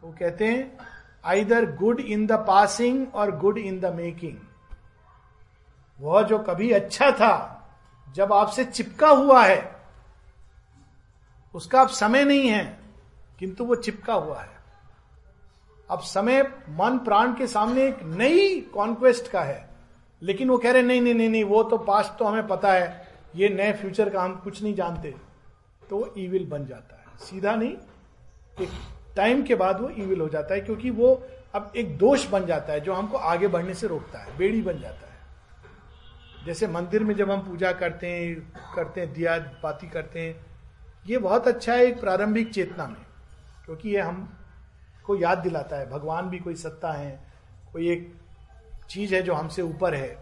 [0.00, 0.78] तो कहते हैं
[1.24, 4.36] either good in the passing or good in the making
[6.00, 7.56] वह जो कभी अच्छा था,
[8.12, 9.76] जब आपसे चिपका हुआ है,
[11.54, 12.78] उसका अब समय नहीं है,
[13.38, 14.50] किंतु वो चिपका हुआ है।
[15.90, 19.70] अब समय मन प्राण के सामने एक नई कॉन्क्वेस्ट का है।
[20.22, 23.08] लेकिन वो कह रहे नहीं नहीं नहीं नहीं, वो तो पास्ट तो हमें पता है,
[23.36, 25.14] ये नए फ्यूचर का हम कुछ नहीं जानते।
[25.90, 27.76] तो वो ईविल बन जाता है। सीधा नहीं,
[28.60, 28.68] एक
[29.16, 31.14] टाइम के बाद वो ईविल हो जाता है क्योंकि वो
[31.54, 34.80] अब एक दोष बन जाता है जो हमको आगे बढ़ने से रोकता है, बेड़ी बन
[34.80, 40.20] जाता है। जैसे मंदिर में जब हम पूजा करते हैं करते हैं, दिया बाती करते
[40.20, 40.46] हैं,
[41.06, 43.02] ये बहुत अच्छा है एक प्रारंभिक चेतना में,
[43.64, 44.36] क्योंकि ये हम
[45.04, 47.20] को याद दिलाता है, भगवान भी कोई सत्ता है,
[47.72, 48.12] कोई एक
[48.90, 50.18] चीज़ है जो हमसे ऊपर है।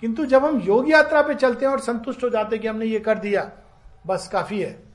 [0.00, 2.86] किंतु जब हम योग यात्रा पे चलते हैं और संतुष्ट हो जाते हैं कि हमने
[2.86, 3.50] ये कर दिया,
[4.06, 4.87] बस काफ़ी है।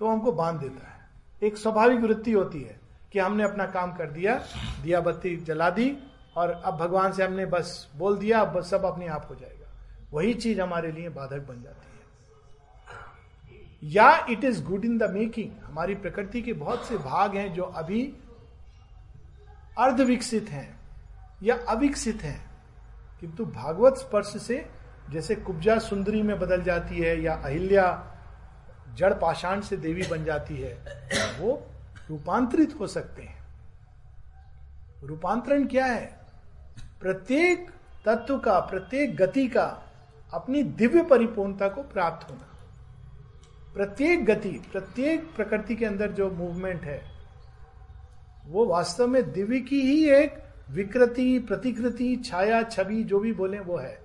[0.00, 1.10] तो हमको बाँध देता है।
[1.42, 2.80] एक स्वाभाविक वृत्ति होती है
[3.12, 4.34] कि हमने अपना काम कर दिया
[4.82, 5.96] दिया बत्ती जला दी
[6.36, 9.72] और अब भगवान से हमने बस बोल दिया, अब सब अपने आप हो जाएगा।
[10.12, 12.00] वही चीज़ हमारे लिए बाधक बन जाती है।
[13.84, 17.62] या it is good in the making हमारी प्रकृति के बहुत से भाग हैं जो
[17.62, 18.16] अभी
[19.78, 20.80] अर्धविकसित हैं
[21.42, 22.50] या अविकसित हैं।
[23.20, 24.70] किंतु भागवत स्पर्श से
[25.10, 28.09] जैसे कुब्जा सुंदरी में बदल जाती है या अहिल्या
[28.94, 30.74] जड़ पाषाण से देवी बन जाती है,
[31.40, 31.66] वो
[32.10, 33.44] रूपांतरित हो सकते हैं।
[35.02, 36.20] रूपांतरण क्या है?
[37.00, 37.70] प्रत्येक
[38.04, 39.82] तत्व का, प्रत्येक गति का
[40.32, 42.46] अपनी दिव्य परिपूर्णता को प्राप्त होना।
[43.74, 47.02] प्रत्येक गति, प्रत्येक प्रकृति के अंदर जो मूवमेंट है,
[48.46, 53.76] वो वास्तव में दिव्य की ही एक विकृति, प्रतिकृति, छाया, छवि, जो भी बोले, वो
[53.78, 53.99] है।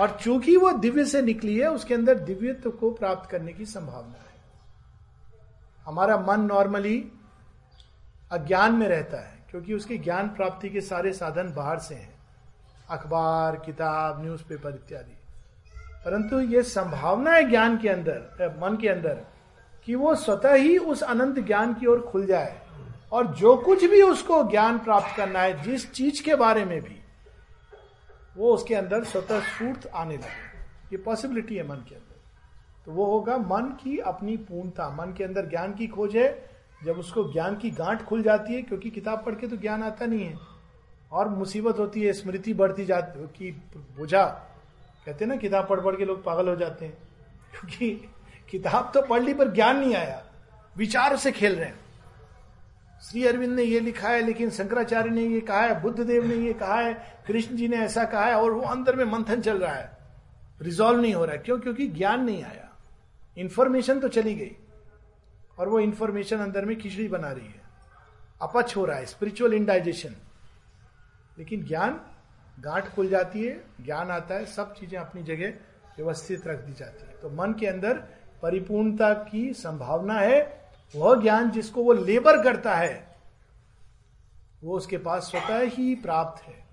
[0.00, 4.18] और चूँकि वो दिव्य से निकली है, उसके अंदर दिव्यत्व को प्राप्त करने की संभावना
[4.18, 4.26] है।
[5.86, 7.12] हमारा मन नॉर्मली
[8.32, 12.18] अज्ञान में रहता है, क्योंकि उसके ज्ञान प्राप्ति के सारे साधन बाहर से हैं।
[12.90, 15.18] अखबार, किताब न्यूज़पेपर इत्यादि।
[16.04, 19.24] परंतु ये संभावना है ज्ञान के अंदर मन के अंदर,
[19.84, 22.60] कि वो स्वतः ही उस अनंत ज्ञान की ओर खुल जाए।
[23.12, 27.00] और जो कुछ भी उसको ज्ञान प्राप्त करना है, जिस चीज़ के बारे में भी
[28.36, 30.56] वो उसके अंदर स्वतः स्फूर्त आने लगे।
[30.92, 32.16] ये पॉसिबिलिटी है मन के अंदर।
[32.86, 36.98] तो वो होगा मन की अपनी पूर्णता। मन के अंदर ज्ञान की खोज है। जब
[36.98, 40.24] उसको ज्ञान की गांठ खुल जाती है, क्योंकि किताब पढ़ के तो ज्ञान आता नहीं
[40.24, 40.38] है।
[41.12, 44.24] और मुसीबत होती है, स्मृति बढ़ती जाती, की बोझा।
[45.06, 46.98] कहते हैं ना, किताब पढ़ पढ़ के लोग पागल हो जाते हैं।
[47.50, 48.10] क्योंकि
[48.50, 50.24] किताब तो पढ़ ली, पर ज्ञान नहीं आया।
[50.76, 51.85] विचार से खेल रहे हैं।
[53.02, 56.34] श्री अरविंद ने ये लिखा है, लेकिन शंकराचार्य ने ये कहा है बुद्ध देव ने
[56.34, 59.58] ये कहा है, कृष्ण जी ने ऐसा कहा है, और वो अंदर में मंथन चल
[59.58, 59.98] रहा है।
[60.62, 61.60] रिजॉल्व नहीं हो रहा है। क्यों?
[61.60, 62.76] क्योंकि ज्ञान नहीं आया।
[63.38, 64.56] इंफॉर्मेशन तो चली गई।
[65.58, 67.60] और वो इंफॉर्मेशन अंदर में खिचड़ी बना रही है।
[68.42, 70.14] अपच हो रहा है स्पिरिचुअल इंडाइजेशन
[71.38, 72.00] लेकिन ज्ञान,
[72.60, 75.48] गांठ खुल जाती है, ज्ञान आता है, सब चीज़ें अपनी जगह
[75.96, 77.94] व्यवस्थित रख दी जाती है। तो मन के अंदर
[78.42, 80.65] परिपूर्णता की संभावना है
[80.96, 83.16] वह ज्ञान जिसको वो लेबर करता है,
[84.64, 86.66] वो उसके पास स्वतः ही प्राप्त है।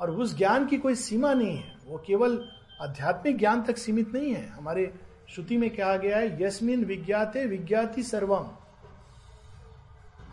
[0.00, 2.48] और उस ज्ञान की कोई सीमा नहीं है। वो केवल
[2.82, 4.94] आध्यात्मिक ज्ञान तक सीमित नहीं है। हमारे
[5.28, 8.46] श्रुति में कहा गया है, यस्मिन विज्ञाते विज्ञाति सर्वम।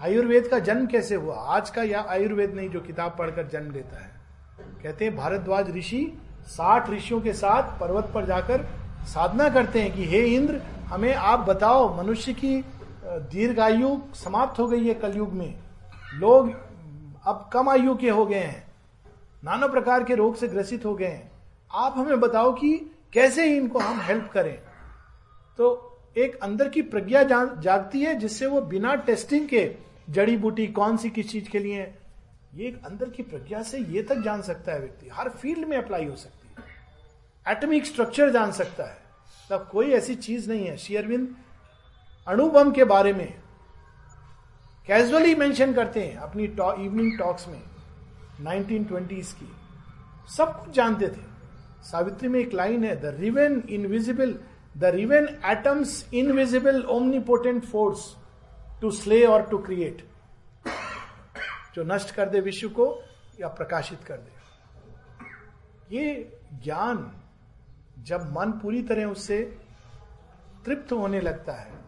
[0.01, 1.35] आयुर्वेद का जन्म कैसे हुआ?
[1.35, 4.11] आज का या आयुर्वेद नहीं जो किताब पढ़कर जन्म लेता है।
[4.83, 8.65] कहते हैं, भारद्वाज ऋषि साठ ऋषियों के साथ पर्वत पर जाकर
[9.05, 12.61] साधना करते हैं कि, हे इंद्र, हमें आप बताओ, मनुष्य की
[13.19, 15.59] दीर्घायु समाप्त हो गई है कलयुग में।
[16.13, 16.51] लोग
[17.25, 18.67] अब कम आयु के हो गए हैं।
[19.43, 21.31] नाना प्रकार के रोग से ग्रसित हो गए हैं।
[21.71, 24.61] आप हमें बताओ कि कैसे इनको हम हेल्प करें।
[25.57, 29.75] तो एक अंदर की प्रज्ञा जागती है, जिससे वो बिना टेस्टिंग के
[30.09, 31.93] जड़ी बूटी कौन सी किस चीज़ के लिए
[32.53, 35.77] ये एक अंदर की प्रज्ञा से ये तक जान सकता है व्यक्ति। हर फ़ील्ड में
[35.77, 38.97] अप्लाई हो सकती है। एटमिक स्ट्रक्चर जान सकता है।
[39.49, 41.35] तब कोई ऐसी चीज़ नहीं है। शेयरविंद
[42.27, 43.33] अणुबम के बारे में
[44.87, 47.61] कैजुअली मेंशन करते हैं अपनी इवनिंग टॉक्स में
[48.41, 49.51] 1920s की।
[50.37, 51.21] सब कुछ जानते थे।
[51.83, 54.39] सावित्री में एक लाइन है the riven invisible
[54.77, 58.15] the riven atoms invisible omnipotent force
[58.81, 60.07] to slay और टू क्रिएट
[61.75, 63.03] जो नष्ट कर दे विश्व को
[63.41, 64.31] या प्रकाशित कर दे।
[65.97, 67.11] ये ज्ञान
[67.99, 69.57] जब मन पूरी तरह उससे
[70.65, 71.82] तृप्त होने लगता है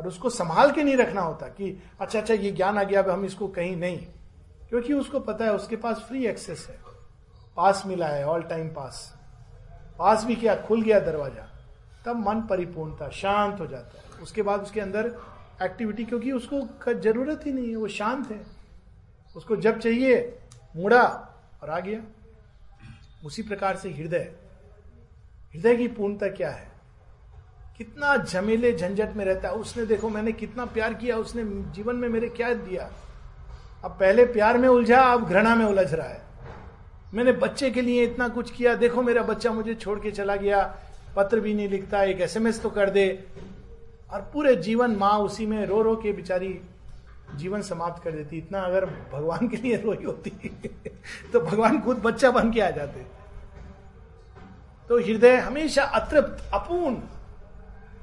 [0.00, 3.10] और उसको संभाल के नहीं रखना होता कि अच्छा अच्छा ये ज्ञान आ गया, अब
[3.10, 3.98] हम इसको कहीं नहीं।
[4.68, 6.78] क्योंकि उसको पता है, उसके पास फ्री एक्सेस है।
[7.56, 9.16] पास मिला है ऑल टाइम पास
[9.98, 11.50] पास भी क्या, खुल गया दरवाज़ा।
[12.06, 15.20] तब मन परिपूर्णता, शांत हो जाता है। उसके बाद उसके अंदर
[15.62, 18.46] एक्टिविटी क्योंकि उसको ज़रूरत ही नहीं है, वो शांत है।
[19.36, 20.38] उसको जब चाहिए,
[20.76, 21.04] मुड़ा
[21.62, 22.00] और आ गया।
[23.26, 24.32] उसी प्रकार से हृदय।
[25.54, 26.69] हृदय की पूर्णता क्या है?
[27.80, 32.08] कितना झमेले झंझट में रहता है। उसने देखो, मैंने कितना प्यार किया, उसने जीवन में
[32.08, 32.92] मेरे क्या दिया?
[33.84, 36.22] अब पहले प्यार में उलझा, अब घृणा में उलझ रहा है।
[37.14, 40.76] मैंने बच्चे के लिए इतना कुछ किया। देखो, मेरा बच्चा मुझे छोड़ के चला गया।
[41.16, 43.26] पत्र भी नहीं लिखता, एक एसएमएस तो कर दे।
[44.12, 46.60] और पूरे जीवन माँ उसी में रो रो के बेचारी
[47.36, 50.30] जीवन समाप्त कर देती। इतना अगर भगवान के लिए रोई होती
[51.32, 53.06] तो भगवान खुद बच्चा बन के आ जाते।
[54.88, 56.96] तो हृदय हमेशा अतृप्त, अपूर्ण।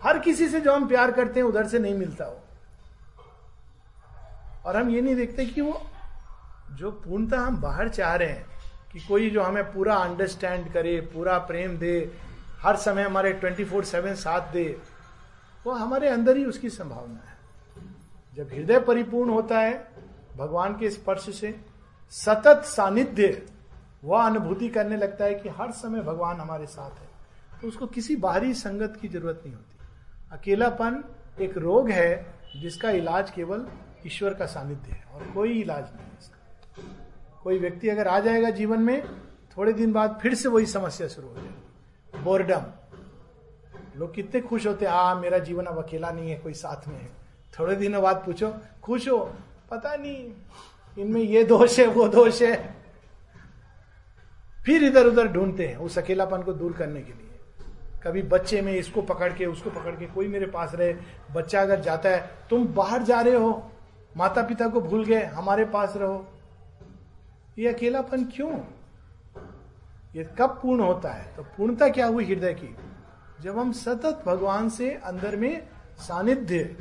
[0.03, 2.39] हर किसी से जो हम प्यार करते हैं, उधर से नहीं मिलता वो।
[4.65, 5.81] और हम ये नहीं देखते कि वो
[6.71, 8.45] जो पूर्णता हम बाहर चाह रहे हैं,
[8.93, 12.11] कि कोई जो हमें पूरा अंडरस्टैंड करे, पूरा प्रेम दे,
[12.61, 14.81] हर समय हमारे ट्वेंटी फोर सेवन साथ दे,
[15.65, 17.37] वो हमारे अंदर ही उसकी संभावना है।
[18.35, 19.87] जब हृदय परिपूर्ण होता है,
[20.37, 21.59] भगवान के स्पर्श से
[22.11, 23.47] सतत सानिध्य
[24.03, 27.07] वह अनुभूति करने लगता है कि हर समय भगवान हमारे साथ है।
[27.61, 29.66] तो उसको किसी बाहरी संगत की ज़रूरत नहीं होती।
[30.31, 31.03] अकेलापन
[31.41, 33.67] एक रोग है जिसका इलाज केवल
[34.05, 36.83] ईश्वर का सानिध्य है और कोई इलाज नहीं है इसका।
[37.43, 39.07] कोई व्यक्ति अगर आ जाएगा जीवन में,
[39.57, 42.61] थोड़े दिन बाद फिर से वही समस्या शुरू हो जाएगी। बोर्डम
[43.97, 47.01] लोग कितने खुश होते हैं, आ, मेरा जीवन अब अकेला नहीं है, कोई साथ में
[47.01, 47.09] है।
[47.59, 49.33] थोड़े दिनों बाद पूछो, खुश हो?
[49.71, 50.33] पता नहीं,
[50.99, 52.75] इनमें ये दोष है, वो दोष है।
[54.65, 57.26] फिर इधर उधर ढूंढते हैं, उस अकेलापन को दूर करने के लिए।
[58.07, 60.95] कभी बच्चे में इसको पकड़ के, उसको पकड़ के कोई मेरे पास रहे,
[61.33, 63.71] बच्चा अगर जाता है, तुम बाहर जा रहे हो
[64.17, 66.27] माता पिता को भूल गए, हमारे पास रहो।
[67.59, 68.59] ये अकेलापन क्यों?
[70.15, 71.35] ये कब पूर्ण होता है?
[71.35, 72.75] तो पूर्णता क्या हुई हृदय की?
[73.41, 76.75] जब हम सतत भगवान से अंदर में सानिध्य,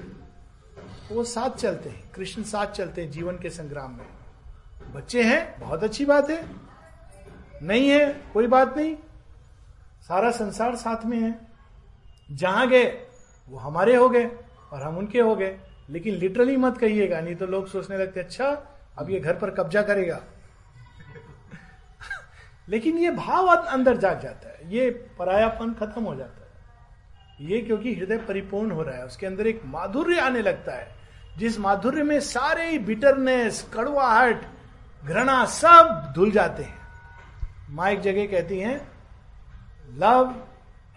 [1.12, 4.06] वो साथ चलते हैं, कृष्ण साथ चलते हैं जीवन के संग्राम में।
[4.94, 6.48] बच्चे हैं, बहुत अच्छी बात है।
[7.62, 8.96] नहीं है, कोई बात नहीं।
[10.09, 11.40] सारा संसार साथ में है।
[12.30, 13.07] जहाँ गए,
[13.48, 14.30] वो हमारे हो गए
[14.72, 18.66] और हम उनके हो गए। लेकिन लिटरली मत कहिएगा, नहीं तो लोग सोचने लगते अच्छा
[18.98, 20.20] अब ये घर पर कब्जा करेगा।
[22.68, 26.46] लेकिन ये भाव अंदर जाग जाता है। ये परायापन खत्म हो जाता है।
[27.40, 30.96] ये क्योंकि हृदय परिपूर्ण हो रहा है, उसके अंदर एक माधुर्य आने लगता है।
[31.38, 34.40] जिस माधुर्य में सारे बिटरनेस कड़वाहट,
[35.04, 36.78] घृणा सब धुल जाते हैं।
[37.70, 38.95] माँ एक जगह कहती हैं
[39.89, 40.49] love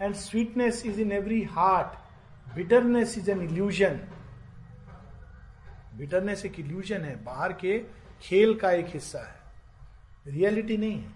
[0.02, 1.86] and sweetness is in every heart
[2.54, 4.00] bitterness is an illusion
[5.96, 7.84] bitterness एक इल्यूजन है। बाहर के
[8.22, 9.34] खेल का एक हिस्सा है।
[10.26, 11.12] रियलिटी नहीं है।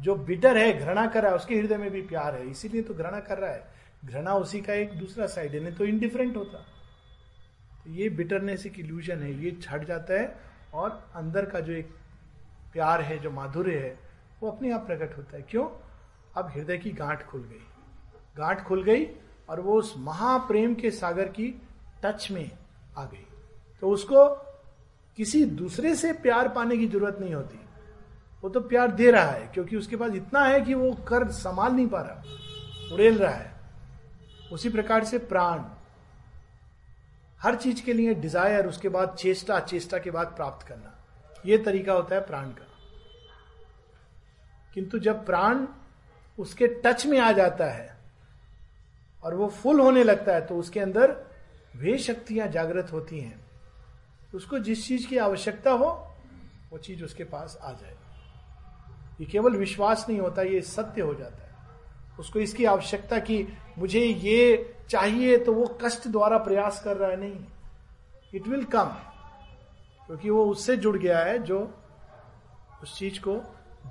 [0.00, 2.94] जो बिटर है, घृणा कर रहा है, उसके हृदय में भी प्यार है। इसीलिए तो
[2.94, 6.58] घृणा कर रहा है। घृणा उसी का एक दूसरा साइड है, नहीं तो इनडिफरेंट होता।
[7.84, 10.40] तो ये बिटरनेस एक इल्यूजन है। ये छट जाता है
[10.74, 11.94] और अंदर का जो एक
[12.72, 13.98] प्यार है, जो माधुर्य है,
[14.40, 15.83] वो अपने आप प्रकट होता है। क्यों?
[16.36, 17.64] अब हृदय की गांठ खुल गई।
[18.36, 19.04] गांठ खुल गई
[19.48, 21.48] और वो उस महाप्रेम के सागर की
[22.04, 22.50] टच में
[22.98, 23.26] आ गई।
[23.82, 24.28] तो उसको
[25.18, 27.60] किसी दूसरे से प्यार पाने की ज़रूरत नहीं होती।
[28.42, 31.72] वो तो प्यार दे रहा है, क्योंकि उसके पास इतना है कि वो कर संभाल
[31.72, 33.52] नहीं पा रहा, उड़ेल रहा है।
[34.52, 35.64] उसी प्रकार से प्राण,
[37.40, 40.92] हर चीज़ के लिए डिज़ायर उसके बाद चेष्टा चेष्टा के बाद प्राप्त करना।
[41.46, 42.66] यह तरीका होता है प्राण का।
[44.74, 45.66] किंतु जब प्राण
[46.38, 47.96] उसके टच में आ जाता है
[49.22, 51.16] और वो फुल होने लगता है तो उसके अंदर
[51.76, 53.44] वे शक्तियाँ जागृत होती हैं।
[54.34, 55.86] उसको जिस चीज़ की आवश्यकता हो,
[56.72, 57.96] वो चीज़ उसके पास आ जाए।
[59.20, 61.52] ये केवल विश्वास नहीं होता, ये सत्य हो जाता है।
[62.18, 63.46] उसको इसकी आवश्यकता की
[63.78, 67.44] मुझे ये चाहिए तो वो कष्ट द्वारा प्रयास कर रहा है, नहीं।
[68.34, 68.94] इट विल कम
[70.06, 71.74] क्योंकि वो उससे जुड़ गया है, जो
[72.82, 73.36] उस चीज़ को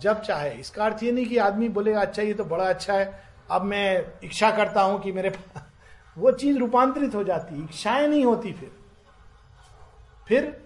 [0.02, 3.24] जब चाहे। इसका अर्थ ये नहीं कि आदमी बोलेगा अच्छा ये तो बड़ा अच्छा है,
[3.52, 5.30] अब मैं इच्छा करता हूँ कि मेरे
[6.18, 8.72] वो चीज़ रूपांतरित हो जाती, इच्छाएँ नहीं होती फिर।
[10.28, 10.64] फिर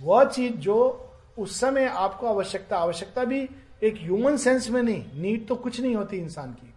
[0.00, 1.06] वह चीज़ जो
[1.38, 3.48] उस समय आपको आवश्यकता आवश्यकता भी
[3.82, 6.74] एक ह्यूमन सेंस में नहीं नीड तो कुछ नहीं होती इंसान की।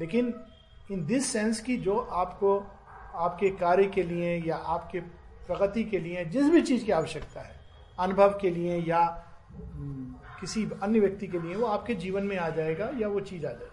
[0.00, 0.34] लेकिन
[0.92, 2.58] इन दिस सेंस की जो आपको,
[3.14, 5.00] आपके कार्य के लिए या आपके
[5.46, 7.54] प्रगति के लिए, जिस भी चीज़ की आवश्यकता है,
[7.98, 9.00] अनुभव के लिए या
[10.40, 13.50] किसी अन्य व्यक्ति के लिए वो आपके जीवन में आ जाएगा या वो चीज़ आ
[13.50, 13.72] जाएगी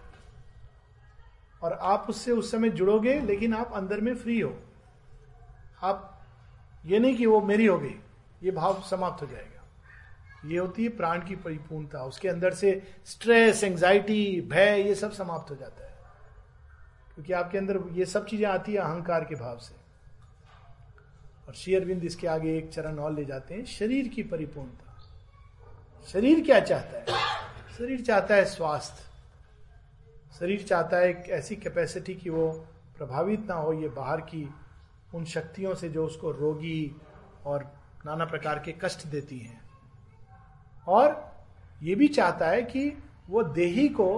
[1.62, 4.58] और आप उससे उस समय जुड़ोगे, लेकिन आप अंदर में फ्री हो।
[5.82, 6.10] आप
[6.86, 7.94] ये नहीं कि वो मेरी हो गई
[8.42, 9.50] ये भाव समाप्त हो जाएगा।
[10.44, 15.50] ये होती है प्राण की परिपूर्णता, उसके अंदर से स्ट्रेस एंजाइटी भय, ये सब समाप्त
[15.50, 15.94] हो जाता है।
[17.14, 19.74] क्योंकि आपके अंदर ये सब चीज़ें आती है अहंकार के भाव से।
[21.48, 24.83] और शेयरबिंद इसके आगे एक चरण और ले जाते हैं, शरीर की परिपूर्णता।
[26.06, 27.04] शरीर क्या चाहता है?
[27.78, 29.02] शरीर चाहता है स्वास्थ्य।
[30.38, 32.48] शरीर चाहता है एक ऐसी कैपेसिटी कि वो
[32.98, 34.48] प्रभावित ना हो, ये बाहर की
[35.14, 36.96] उन शक्तियों से जो उसको रोगी
[37.46, 37.64] और
[38.06, 39.60] नाना प्रकार के कष्ट देती हैं।
[40.86, 41.34] और
[41.82, 42.88] ये भी चाहता है कि
[43.28, 44.08] वो देही को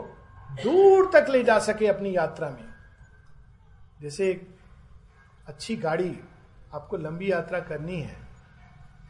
[0.62, 2.64] दूर तक ले जा सके अपनी यात्रा में।
[4.00, 4.48] जैसे एक
[5.46, 6.18] अच्छी गाड़ी
[6.74, 8.16] आपको लंबी यात्रा करनी है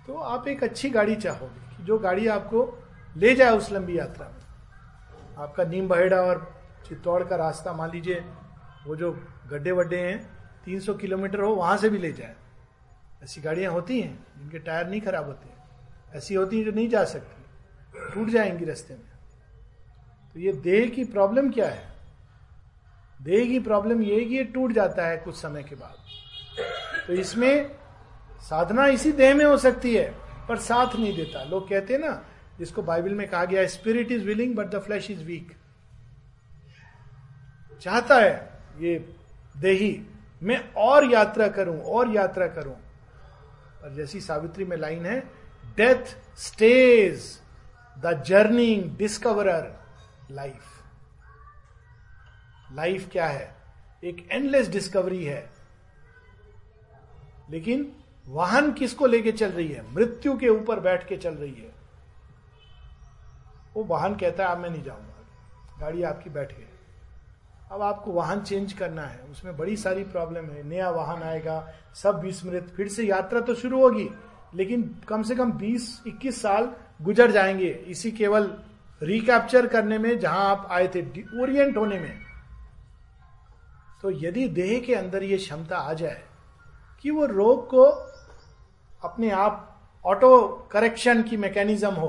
[0.06, 4.42] तो आप एक अच्छी गाड़ी चाहोगे। जो गाड़ी आपको ले जाए उस लंबी यात्रा में।
[5.38, 8.24] आपका नीम बहेड़ा और चित्तौड़ का रास्ता, मान लीजिए,
[8.86, 9.12] वो जो
[9.50, 12.34] गड्ढे वड्डे हैं 300 किलोमीटर हो, वहाँ से भी ले जाए।
[13.24, 15.48] ऐसी गाड़ियाँ होती हैं जिनके टायर नहीं खराब होते
[16.18, 17.44] ऐसी होती हैं जो नहीं जा सकती।
[18.14, 19.02] टूट जाएँगी रास्ते में।
[20.34, 21.88] तो ये देह की प्रॉब्लम क्या है?
[23.22, 25.94] देह की प्रॉब्लम ये कि ये टूट जाता है कुछ समय के बाद।
[27.06, 27.76] तो इसमें
[28.40, 32.24] साधना इसी देह में हो सकती है। पर साथ नहीं देता। लोग कहते हैं ना,
[32.58, 35.56] जिसको बाइबल में कहा गया spirit is willing but the flesh is weak
[37.80, 39.14] चाहता है, ये
[39.56, 40.02] देही,
[40.42, 42.76] मैं और यात्रा करूँ, और यात्रा करूँ।
[43.82, 45.20] और जैसी सावित्री में लाइन है
[45.76, 46.04] death
[46.38, 47.40] stage
[47.98, 49.80] the journeying discoverer
[50.30, 50.62] life
[52.72, 53.54] life क्या है?
[54.04, 55.50] एक एंडलेस डिस्कवरी है।
[57.50, 57.92] लेकिन
[58.28, 59.94] वाहन किसको लेके चल रही है?
[59.94, 61.74] मृत्यु के ऊपर बैठ के चल रही है।
[63.74, 65.12] वो वाहन कहता है, अब मैं नहीं जाऊँगा
[65.80, 66.64] गाड़ी आपकी बैठ गई।
[67.72, 72.20] अब आपको वाहन चेंज करना है। उसमें बड़ी सारी प्रॉब्लम है। नया वाहन आएगा, सब
[72.20, 74.10] विस्मृत। फिर से यात्रा तो शुरू होगी,
[74.54, 76.72] लेकिन कम से कम 20-21 साल
[77.02, 78.56] गुजर जाएँगे। इसी केवल
[79.02, 81.00] रिकैप्चर करने में, जहाँ आप आए थे
[81.42, 82.20] ओरिएंट होने में।
[84.02, 86.22] तो यदि देह के अंदर ये क्षमता आ जाए,
[87.02, 88.05] कि वो रोग को
[89.02, 89.62] अपने आप
[90.04, 92.08] ऑटो करेक्शन की मैकेनिज्म हो।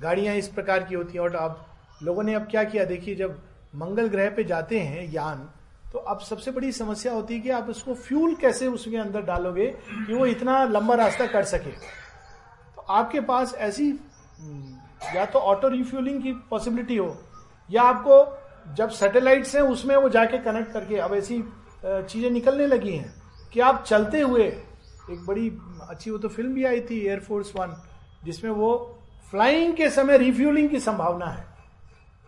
[0.00, 1.64] गाड़ियाँ इस प्रकार की होती हैं और अब
[2.02, 2.84] लोगों ने अब क्या किया?
[2.84, 3.38] देखिए जब
[3.76, 5.48] मंगल ग्रह पे जाते हैं यान
[5.92, 9.66] तो अब सबसे बड़ी समस्या होती है कि आप उसको फ्यूल कैसे उसके अंदर डालोगे
[9.66, 11.70] कि वो इतना लंबा रास्ता कर सके?
[11.70, 17.16] तो आपके पास ऐसी हम्म, या तो ऑटो रिफ्यूलिंग की पॉसिबिलिटी हो
[17.70, 21.42] या आपको जब सैटेलाइट्स हैं उसमें वो जाके कनेक्ट करके अब ऐसी
[21.84, 23.14] चीज़ें निकलने लगी हैं
[23.52, 25.48] कि आप चलते हुए एक बड़ी
[25.82, 27.76] अच्छी वो तो फ़िल्म भी आई थी एयरफोर्स वन
[28.24, 28.98] जिसमें वो
[29.30, 31.44] फ्लाइंग के समय रिफ्यूलिंग की संभावना है।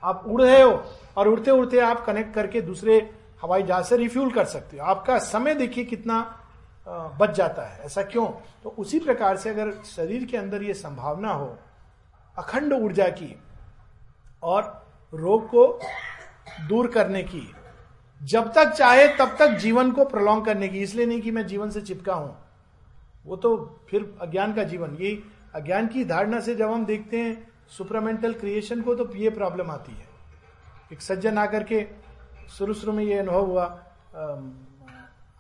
[0.03, 0.83] आप उड़ रहे हो
[1.17, 2.99] और उड़ते उड़ते आप कनेक्ट करके दूसरे
[3.43, 6.21] हवाई जहाज़ से रिफ्यूल कर सकते हो। आपका समय देखिए कितना
[6.89, 8.27] बच जाता है। ऐसा क्यों?
[8.65, 11.57] तो उसी प्रकार से अगर शरीर के अंदर ये संभावना हो,
[12.37, 13.35] अखंड ऊर्जा की
[14.43, 14.63] और
[15.13, 15.67] रोग को
[16.69, 17.51] दूर करने की,
[18.21, 21.71] जब तक चाहे तब तक जीवन को प्रलोंग करने की। इसलिए नहीं कि मैं जीवन
[21.71, 22.37] से चिपका हूँ।
[23.27, 23.57] वो तो
[23.89, 25.23] फिर अज्ञान का जीवन। ये
[25.55, 29.93] अज्ञान की धारणा से जब हम देखते हैं सुपरामेंटल क्रिएशन को तो ये प्रॉब्लम आती
[29.93, 30.09] है।
[30.93, 31.87] एक सज्जन आकर के
[32.49, 33.65] शुरू शुरू में ये अनुभव हुआ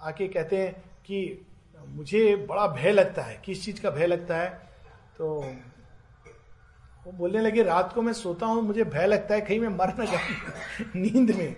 [0.01, 0.73] आके कहते हैं
[1.05, 1.47] कि
[1.89, 4.49] मुझे बड़ा भय लगता है, किस चीज़ का भय लगता है?
[5.19, 5.27] तो
[7.07, 9.95] वो बोलने लगे, रात को मैं सोता हूँ, मुझे भय लगता है, कहीं मैं मर
[9.99, 11.57] ना जाऊँ, नींद में।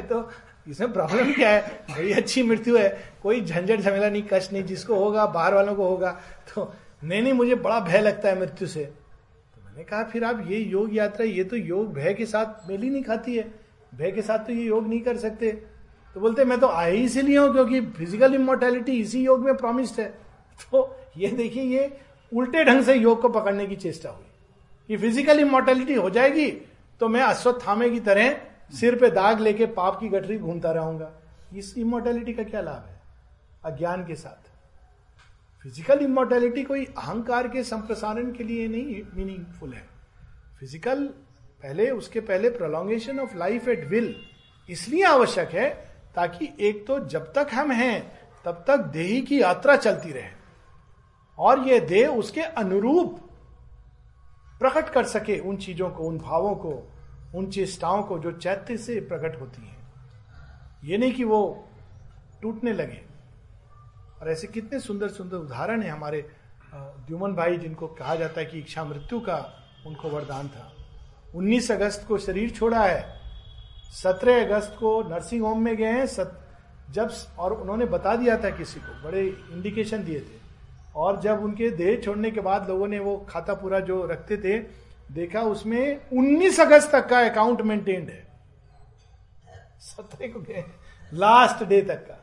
[0.08, 0.20] तो
[0.68, 1.60] इसमें प्रॉब्लम क्या है?
[1.90, 2.88] बड़ी अच्छी मृत्यु है।
[3.22, 6.10] कोई झंझट झमेला नहीं, कष्ट नहीं। जिसको होगा, बाहर वालों को होगा।
[6.54, 6.72] तो
[7.04, 10.58] नहीं नहीं, मुझे बड़ा भय लगता है मृत्यु से। तो मैंने कहा, फिर आप ये
[10.58, 13.54] योग यात्रा, ये तो योग भय के साथ मेल ही नहीं खाती है।
[13.94, 15.50] भय के साथ तो ये योग नहीं कर सकते।
[16.14, 20.00] तो बोलते, मैं तो आए ही इसीलिए हूँ क्योंकि फ़िज़िकल इमोर्टैलिटी इसी योग में प्रॉमिस्ड
[20.00, 20.06] है।
[20.72, 21.92] तो ये देखिए, ये
[22.32, 24.26] उल्टे ढंग से योग को पकड़ने की चेष्टा हुई।
[24.88, 26.46] कि फ़िज़िकल इमोर्टैलिटी हो जाएगी
[27.00, 28.30] तो मैं अश्वत्थामे की तरह
[28.72, 31.10] सिर पे दाग लेके पाप की गठरी घूमता रहूँगा।
[31.56, 33.00] इस इमोर्टैलिटी का क्या लाभ है?
[33.64, 34.48] अज्ञान के साथ।
[35.64, 39.84] फ़िज़िकल इमोर्टैलिटी कोई अहंकार के संप्रसारण के लिए नहीं मीनिंगफुल है।
[40.60, 41.04] फ़िज़िकल
[41.62, 44.14] पहले, उसके पहले prolongation of life at will
[44.68, 45.68] इसलिए आवश्यक है
[46.14, 48.12] ताकि एक तो जब तक हम हैं,
[48.44, 50.28] तब तक देही की यात्रा चलती रहे
[51.38, 53.18] और यह देह उसके अनुरूप
[54.60, 56.72] प्रकट कर सके उन चीज़ों को, उन भावों को।
[57.34, 59.76] उन चेष्टाओं को जो चैत्य से प्रकट होती हैं।
[60.84, 61.68] ये नहीं कि वो
[62.42, 63.02] टूटने लगे।
[64.22, 66.30] और ऐसे कितने सुंदर सुंदर उदाहरण है हमारे
[66.74, 69.54] द्युमन भाई जिनको कहा जाता है कि इच्छा मृत्यु का
[69.86, 70.72] उनको वरदान था।
[71.34, 73.20] 19 अगस्त को शरीर छोड़ा है।
[73.92, 76.40] 17 अगस्त को नर्सिंग होम में गए हैं। सत,
[76.90, 80.40] जब और उन्होंने बता दिया था किसी को बड़े इंडिकेशन दिए थे।
[80.96, 84.58] और जब उनके देह छोड़ने के बाद लोगों ने वो खाता पूरा जो रखते थे
[85.10, 88.26] देखा उसमें 19 अगस्त तक का अकाउंट मेंटेन्ड है।
[89.80, 90.64] सत्रह को गए
[91.12, 92.14] लास्ट डे तक का।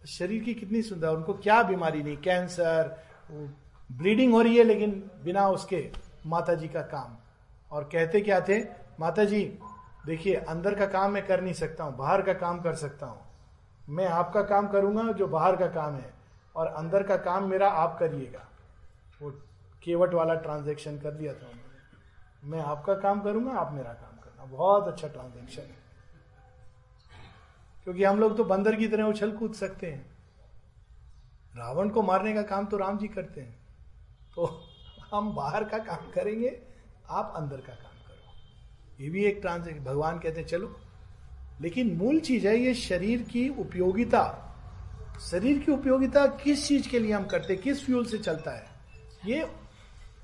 [0.00, 2.96] तो शरीर की कितनी सुंदर, उनको क्या बीमारी नहीं कैंसर
[3.90, 4.90] ब्लीडिंग हो रही है, लेकिन
[5.24, 5.88] बिना उसके
[6.26, 7.16] माता जी का काम।
[7.72, 8.60] और कहते क्या थे?
[9.00, 9.42] माता जी
[10.06, 13.20] देखिए, अंदर का काम मैं कर नहीं सकता हूँ, बाहर का काम कर सकता हूँ।
[13.88, 16.12] मैं आपका काम करूँगा जो बाहर का काम है,
[16.56, 18.46] और अंदर का काम मेरा आप करिएगा।
[19.22, 19.30] वो
[19.82, 21.50] केवट वाला ट्रांजेक्शन कर दिया था
[22.44, 25.80] मैं आपका काम करूँगा, आप मेरा काम करना। बहुत अच्छा ट्रांजेक्शन है।
[27.84, 30.18] क्योंकि हम लोग तो बंदर की तरह उछल कूद सकते हैं।
[31.56, 33.58] रावण को मारने का काम तो राम जी करते हैं।
[34.34, 34.64] तो
[35.14, 36.62] हम बाहर का काम करेंगे,
[37.10, 38.32] आप अंदर का काम करो।
[39.04, 40.80] ये भी एक ट्रांजेक्शन भगवान कहते हैं, चलो।
[41.60, 44.46] लेकिन मूल चीज़ है, ये शरीर की उपयोगिता।
[45.30, 48.66] शरीर की उपयोगिता किस चीज़ के लिए हम करते किस फ्यूल से चलता है?
[49.26, 49.52] ये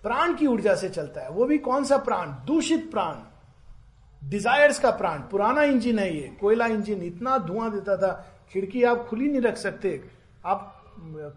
[0.06, 2.26] प्राण की ऊर्जा से चलता है। वो भी कौन सा प्राण?
[2.26, 3.14] दूषित प्राण।
[4.28, 9.06] डिजायर्स का प्राण। पुराना इंजन है ये। कोयला इंजन। इतना धुआँ देता था। खिड़की आप
[9.06, 10.04] खुली नहीं रख सकते।
[10.44, 10.84] आप,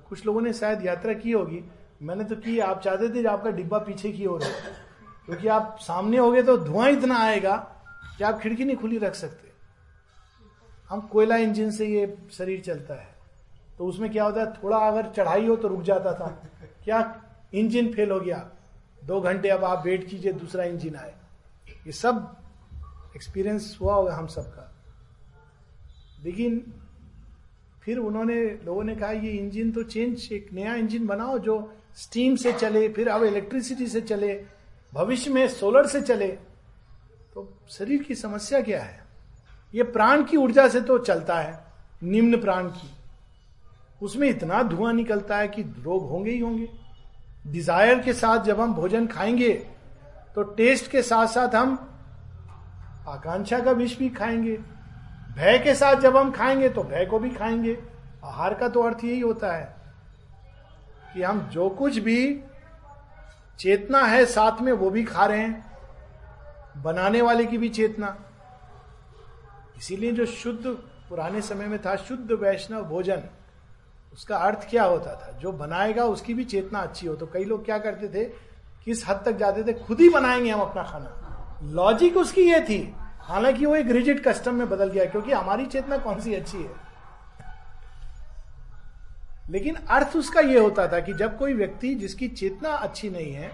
[0.10, 1.64] कुछ लोगों ने शायद यात्रा की होगी।
[2.02, 4.50] मैंने तो की, आप चाहते थे आपका डिब्बा पीछे की ओर हो।
[5.26, 7.58] क्योंकि आप सामने हो गए तो धुआँ इतना आएगा
[8.18, 9.50] कि आप खिड़की नहीं खुली रख सकते।
[10.90, 13.16] हम कोयला इंजन से ये शरीर चलता है।
[13.78, 14.54] तो उसमें क्या होता है?
[14.54, 16.28] थोड़ा अगर चढ़ाई हो तो रुक जाता था।
[16.84, 17.22] क्या?
[17.54, 18.50] इंजन फेल हो गया।
[19.06, 21.16] दो घंटे अब आप वेट कीजिए, दूसरा इंजन आए।
[21.88, 22.38] ये सब
[23.16, 24.76] एक्सपीरियंस हुआ होगा हम सबका।
[26.24, 26.74] लेकिन
[27.84, 32.36] फिर उन्होंने, लोगों ने कहा, ये इंजन तो चेंज एक नया इंजन बनाओ जो स्टीम
[32.36, 34.45] से चले, फिर अब इलेक्ट्रिसिटी से चले,
[34.93, 36.28] भविष्य में सोलर से चले।
[37.34, 39.06] तो शरीर की समस्या क्या है?
[39.76, 41.64] ये प्राण की ऊर्जा से तो चलता है,
[42.04, 42.91] निम्न प्राण की।
[44.02, 46.79] उसमें इतना धुआँ निकलता है कि रोग होंगे ही होंगे।
[47.46, 49.54] डिज़ायर के साथ जब हम भोजन खाएँगे
[50.36, 51.78] तो टेस्ट के साथ साथ हम
[53.08, 54.58] आकांक्षा का विष भी खाएँगे।
[55.36, 57.78] भय के साथ जब हम खाएँगे तो भय को भी खाएँगे।
[58.24, 59.76] आहार का तो अर्थ यही होता है
[61.14, 62.44] कि हम जो कुछ भी
[63.60, 68.16] चेतना है साथ में, वो भी खा रहे हैं। बनाने वाले की भी चेतना।
[69.78, 70.68] इसीलिए जो शुद्ध,
[71.10, 73.24] पुराने समय में था शुद्ध वैष्णव भोजन
[74.14, 75.38] उसका अर्थ क्या होता था?
[75.39, 78.26] जो बनाएगा उसकी भी चेतना अच्छी हो। तो कई लोग क्या करते थे?
[78.86, 79.74] किस हद तक जाते थे?
[79.74, 81.16] खुद ही बनाएँगे हम अपना खाना।
[81.64, 85.97] लॉजिक उसकी ये थी। हालाँकि वो एक रिजिड कस्टम में बदल गया, क्योंकि हमारी चेतना
[85.97, 86.89] कौन सी अच्छी है?
[89.49, 93.51] लेकिन अर्थ उसका यह होता था कि जब कोई व्यक्ति जिसकी चेतना अच्छी नहीं है,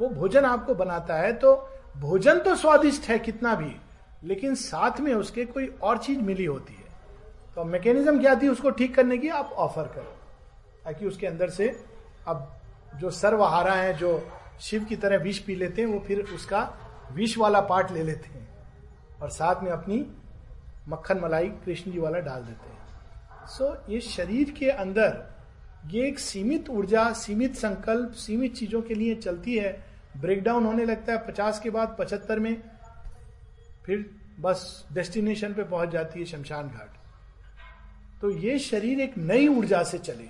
[0.00, 3.76] वो भोजन आपको बनाता है तो भोजन तो स्वादिष्ट है कितना भी,
[4.24, 6.81] लेकिन साथ में उसके कोई और चीज़ मिली होती है।
[7.56, 10.14] तो मैकेनिज्म क्या थी उसको ठीक करने की आप ऑफ़र करो।
[10.84, 11.68] ताकि उसके अंदर से
[12.28, 12.60] अब
[12.96, 14.10] जो सर्वहारा है जो
[14.60, 16.60] शिव की तरह विष पी लेते हैं वो फिर उसका
[17.12, 18.48] विष वाला पार्ट ले लेते हैं।
[19.22, 20.06] और साथ में अपनी
[20.88, 25.22] मक्खन मलाई कृष्ण जी वाला डाल देते हैं। सो so, ये शरीर के अंदर
[25.90, 29.72] ये एक सीमित ऊर्जा सीमित संकल्प सीमित चीज़ों के लिए चलती है।
[30.16, 32.62] ब्रेकडाउन होने लगता है पचास के बाद पचहत्तर में
[33.86, 37.01] फिर बस डेस्टिनेशन पे पहुँच जाती है शमशान घाट।
[38.22, 40.28] तो ये शरीर एक नई ऊर्जा से चले,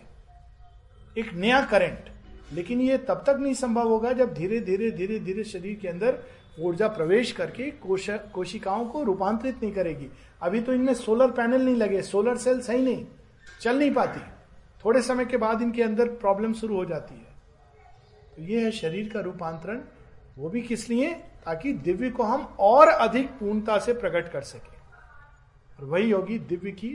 [1.17, 2.11] एक नया करंट
[2.53, 6.19] लेकिन ये तब तक नहीं संभव होगा जब धीरे धीरे धीरे धीरे शरीर के अंदर
[6.61, 10.09] ऊर्जा प्रवेश करके कोशिकाओं को रूपांतरित नहीं करेगी।
[10.43, 13.07] अभी तो इनमें सोलर पैनल नहीं लगे सोलर सेल सही नहीं,
[13.61, 14.21] चल नहीं पाती।
[14.85, 17.31] थोड़े समय के बाद इनके अंदर प्रॉब्लम शुरू हो जाती है।
[18.37, 19.81] तो ये है शरीर का रूपांतरण,
[20.39, 21.13] वो भी किस लिए?
[21.45, 24.77] ताकि दिव्य को हम और अधिक पूर्णता से प्रकट कर सके।
[25.79, 26.89] और वही होगी दिव्य की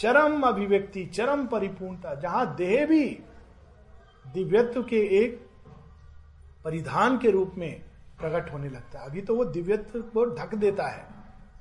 [0.00, 3.04] चरम अभिव्यक्ति, चरम परिपूर्णता, जहाँ देह भी
[4.26, 5.46] दिव्यत्व के एक
[6.64, 7.82] परिधान के रूप में
[8.20, 11.06] प्रकट होने लगता है। अभी तो वो दिव्यत्व को ढक देता है।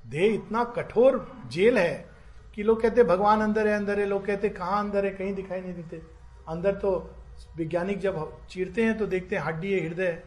[0.08, 2.10] देह इतना कठोर जेल है
[2.56, 5.12] कि लोग कहते भगवान अंदर है अंदर है। लोग कहते कहाँ अंदर है?
[5.12, 6.02] कहीं दिखाई नहीं देते।
[6.50, 7.16] अंदर तो
[7.58, 10.24] वैज्ञानिक जब चीरते हैं तो देखते हैं, हड्डी है, हृदय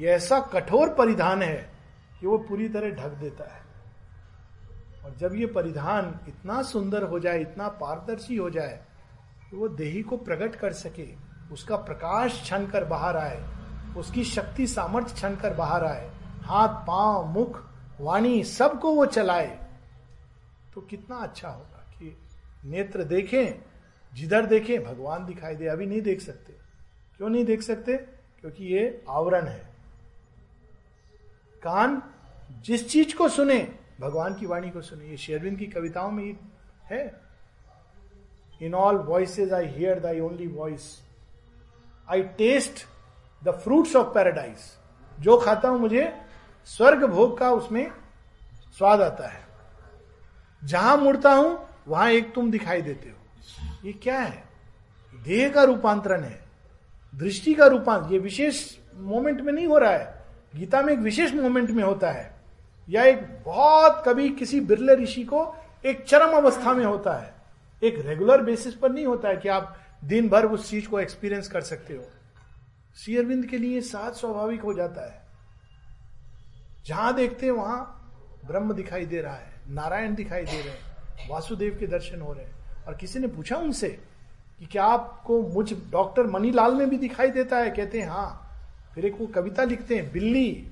[0.00, 1.70] ये ऐसा कठोर परिधान है
[2.20, 3.59] कि वो पूरी तरह ढक देता है।
[5.04, 8.84] और जब ये परिधान इतना सुंदर हो जाए, इतना पारदर्शी हो जाए
[9.50, 11.08] तो वो देही को प्रकट कर सके,
[11.52, 13.40] उसका प्रकाश छन कर बाहर आए,
[13.96, 16.10] उसकी शक्ति सामर्थ्य छन कर बाहर आए,
[16.42, 17.62] हाथ, पाँव, मुख,
[18.00, 19.66] वाणी सबको वो चलाए
[20.74, 22.16] तो कितना अच्छा होगा कि
[22.64, 23.64] नेत्र देखें,
[24.14, 26.52] जिधर देखें, भगवान दिखाई दे। अभी नहीं देख सकते।
[27.16, 27.96] क्यों नहीं देख सकते?
[28.40, 29.74] क्योंकि ये आवरण है।
[31.62, 32.02] कान
[32.62, 36.36] जिस चीज़ को सुने भगवान की वाणी को सुनिए। शेरविंद की कविताओं में
[36.84, 37.20] है
[38.62, 41.02] in all voices I hear thy only voice
[42.08, 42.86] I taste
[43.44, 44.58] the fruits of paradise
[45.20, 46.12] जो खाता हूँ मुझे,
[46.64, 47.90] स्वर्ग भोग का उसमें
[48.78, 49.40] स्वाद आता है।
[50.64, 54.44] जहाँ मुड़ता हूँ, वहाँ एक तुम दिखाई देते हो। ये क्या है?
[55.14, 56.40] देह का रूपांतरण है।
[57.14, 60.24] दृष्टि का रूपांतर ये विशेष मोमेंट में नहीं हो रहा है।
[60.56, 62.39] गीता में एक विशेष मोमेंट में होता है।
[62.90, 65.56] या एक बहुत कभी किसी बिरले ऋषि को
[65.86, 67.34] एक चरम अवस्था में होता है।
[67.82, 71.48] एक रेगुलर बेसिस पर नहीं होता है कि आप दिन भर उस चीज़ को एक्सपीरियंस
[71.48, 72.04] कर सकते हो।
[72.96, 75.22] श्री के लिए साथ स्वाभाविक हो जाता है।
[76.86, 77.96] जहाँ देखते हैं वहाँ
[78.46, 80.78] ब्रह्म दिखाई दे रहा है, नारायण दिखाई दे रहे हैं,
[81.30, 82.52] वासुदेव के दर्शन हो रहे हैं।
[82.88, 83.88] और किसी ने पूछा उनसे
[84.58, 87.70] कि क्या आपको मुझ डॉक्टर मनीलाल में भी दिखाई देता है?
[87.70, 88.46] कहते हैं हाँ।
[88.94, 90.68] फिर एक वो कविता लिखते हैं, बिल्ली।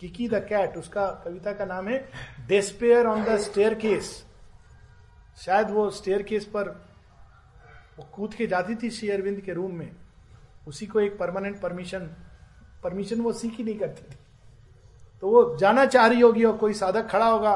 [0.00, 1.98] किकी द कैट उसका कविता का नाम है
[2.48, 4.12] despair on the staircase
[5.36, 6.68] शायद वो स्टेयर केस पर
[7.98, 9.90] वो कूद के जाती थी श्री अरविंद के रूम में।
[10.68, 12.06] उसी को एक परमानेंट परमिशन
[12.84, 14.16] परमिशन वो सीख ही नहीं करती थी।
[15.22, 17.54] तो वो जाना चाह रही होगी और कोई साधक खड़ा होगा।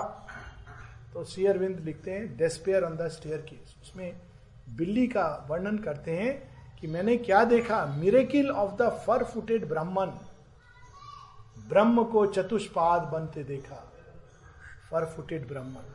[1.15, 4.13] तो श्री अरविंद लिखते हैं despair on the staircase उसमें
[4.77, 6.33] बिल्ली का वर्णन करते हैं
[6.81, 7.85] कि मैंने क्या देखा?
[7.97, 10.11] Miracle of the fur footed Brahmin.
[11.65, 13.77] ब्रह्म को चतुष्पाद बनते देखा,
[14.91, 15.93] फर फुटेड ब्राह्मण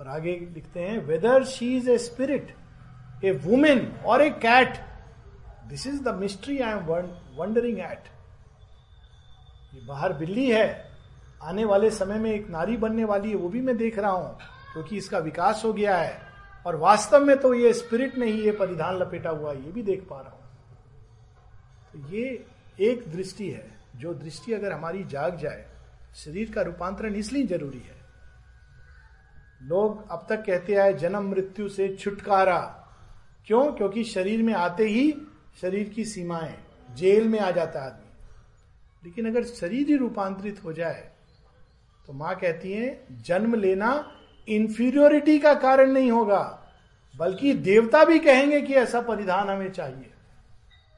[0.00, 2.54] और आगे लिखते हैं whether she is a spirit
[3.24, 4.78] a woman or a cat
[5.68, 6.84] this is the mystery I am
[7.36, 8.08] wondering at
[9.86, 10.90] बाहर बिल्ली है,
[11.42, 14.36] आने वाले समय में एक नारी बनने वाली है, वो भी मैं देख रहा हूँ,
[14.72, 16.20] क्योंकि इसका विकास हो गया है।
[16.66, 20.20] और वास्तव में तो ये स्पिरिट नहीं ये परिधान लपेटा हुआ ये भी देख पा
[20.20, 20.40] रहा हूँ।
[21.92, 22.44] तो ये
[22.80, 25.66] एक दृष्टि है। जो दृष्टि अगर हमारी जाग जाए,
[26.14, 27.96] शरीर का रूपांतरण इसलिए ज़रूरी है।
[29.62, 32.60] लोग अब तक कहते आए, जन्म मृत्यु से छुटकारा।
[33.46, 33.72] क्यों?
[33.72, 35.14] क्योंकि शरीर में आते ही
[35.60, 36.58] शरीर की सीमाएँ,
[36.94, 38.00] जेल में आ जाता आदमी।
[39.04, 41.10] लेकिन अगर शरीर ही रूपांतरित हो जाए
[42.06, 44.10] तो माँ कहती है, जन्म लेना
[44.48, 46.42] इंफीरियोरिटी का कारण नहीं होगा,
[47.16, 50.10] बल्कि देवता भी कहेंगे कि ऐसा परिधान हमें चाहिए।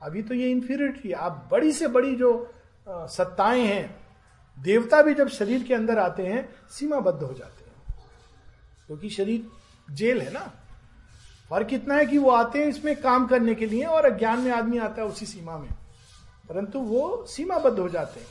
[0.03, 2.53] अभी तो ये इंफीरियोरिटी आप बड़ी से बड़ी जो
[2.89, 4.07] सत्ताएँ हैं,
[4.59, 7.99] देवता भी जब शरीर के अंदर आते हैं, सीमाबद्ध हो जाते हैं।
[8.87, 9.49] क्योंकि तो शरीर
[9.91, 10.53] जेल है ना।
[11.51, 14.53] फ़र्क इतना है कि वो आते हैं इसमें काम करने के लिए और अज्ञान में
[14.53, 15.69] आदमी आता है उसी सीमा में।
[16.49, 18.27] परंतु वो सीमाबद्ध हो जाते हैं।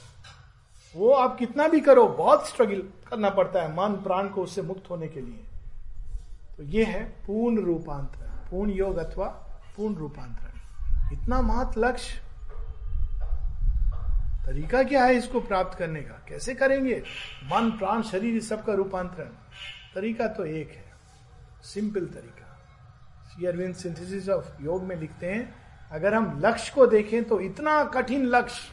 [0.95, 4.89] वो आप कितना भी करो, बहुत स्ट्रगल करना पड़ता है मन, प्राण को उससे मुक्त
[4.89, 5.43] होने के लिए।
[6.57, 9.27] तो ये है पूर्ण रूपांतरण, पूर्ण योग अथवा
[9.77, 10.51] पूर्ण रूपांतरण।
[11.13, 12.24] इतना महत लक्ष्य
[14.45, 16.25] तरीका क्या है इसको प्राप्त करने का?
[16.27, 17.03] कैसे करेंगे?
[17.43, 19.29] मन, प्राण, शरीर इस सब का रूपांतरण।
[19.95, 20.93] तरीका तो एक है।
[21.63, 22.41] सिंपल तरीका।
[23.33, 27.83] श्री अरविंद सिंथेसिस ऑफ़ योग में लिखते हैं, अगर हम लक्ष्य को देखें तो इतना
[27.83, 28.71] कठिन लक्ष्य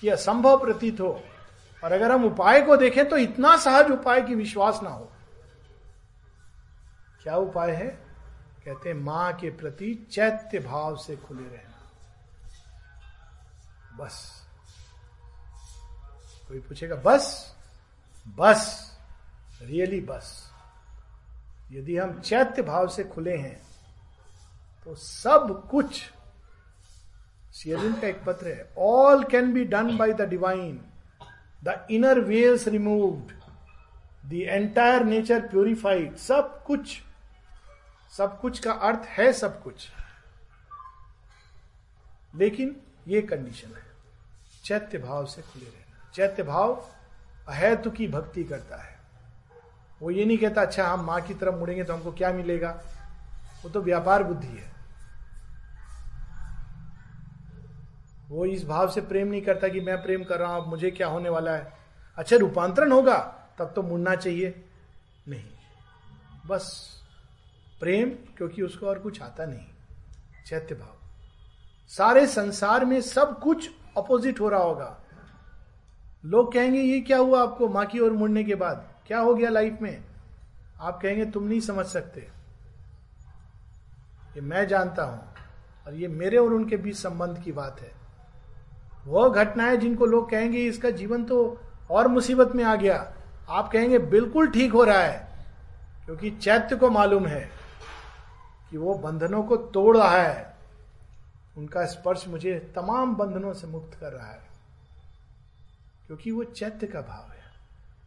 [0.00, 1.24] कि असंभव प्रतीत हो,
[1.84, 5.12] और अगर हम उपाय को देखें तो इतना सहज उपाय की विश्वास ना हो।
[7.22, 7.86] क्या उपाय है?
[8.64, 11.92] कहते हैं, माँ के प्रति चैत्य भाव से खुले रहना।
[13.96, 14.43] बस।
[16.48, 17.54] कोई पूछेगा, बस
[18.26, 18.96] बस
[19.62, 20.50] रियली बस।
[21.72, 23.60] यदि हम चैत्य भाव से खुले हैं
[24.86, 26.02] तो सब कुछ
[27.56, 30.80] का एक पत्र है। All can be done by the divine
[31.62, 33.32] the inner veils removed
[34.30, 37.00] the entire nature purified सब कुछ
[38.12, 39.88] सब कुछ का अर्थ है सब कुछ।
[42.34, 42.76] लेकिन
[43.08, 43.82] ये कंडीशन है।
[44.64, 45.83] चैत्य भाव से खुले रहना
[46.14, 46.86] चैत्य भाव
[47.48, 48.98] अहेतु की भक्ति करता है।
[50.02, 52.70] वो ये नहीं कहता अच्छा हम माँ की तरफ़ मुड़ेंगे तो हमको क्या मिलेगा?
[53.64, 54.72] वो तो व्यापार बुद्धि है।
[58.28, 60.90] वो इस भाव से प्रेम नहीं करता कि मैं प्रेम कर रहा हूँ, अब मुझे
[60.90, 61.72] क्या होने वाला है?
[62.16, 63.18] अच्छा रूपांतरण होगा,
[63.58, 64.64] तब तो मुड़ना चाहिए।
[65.28, 65.44] नहीं।
[66.46, 66.90] बस
[67.80, 69.66] प्रेम, क्योंकि उसको और कुछ आता नहीं।
[70.46, 70.96] चैत्य भाव
[71.88, 75.03] सारे संसार में सब कुछ अपोजिट हो रहा होगा।
[76.24, 78.86] लोग कहेंगे, ये क्या हुआ आपको माँ की ओर मुड़ने के बाद?
[79.06, 80.04] क्या हो गया लाइफ में?
[80.80, 82.20] आप कहेंगे, तुम नहीं समझ सकते।
[84.36, 85.20] ये मैं जानता हूँ
[85.86, 87.90] और ये मेरे और उनके बीच संबंध की बात है।
[89.06, 91.60] वह घटनाएँ जिनको लोग कहेंगे इसका जीवन तो
[91.90, 92.96] और मुसीबत में आ गया।
[93.48, 95.28] आप कहेंगे, बिल्कुल ठीक हो रहा है,
[96.06, 97.48] क्योंकि चैत्य को मालूम है
[98.70, 100.56] कि वो बंधनों को तोड़ रहा है।
[101.56, 104.53] उनका स्पर्श मुझे तमाम बंधनों से मुक्त कर रहा है।
[106.06, 107.44] क्योंकि वो चैत्य का भाव है।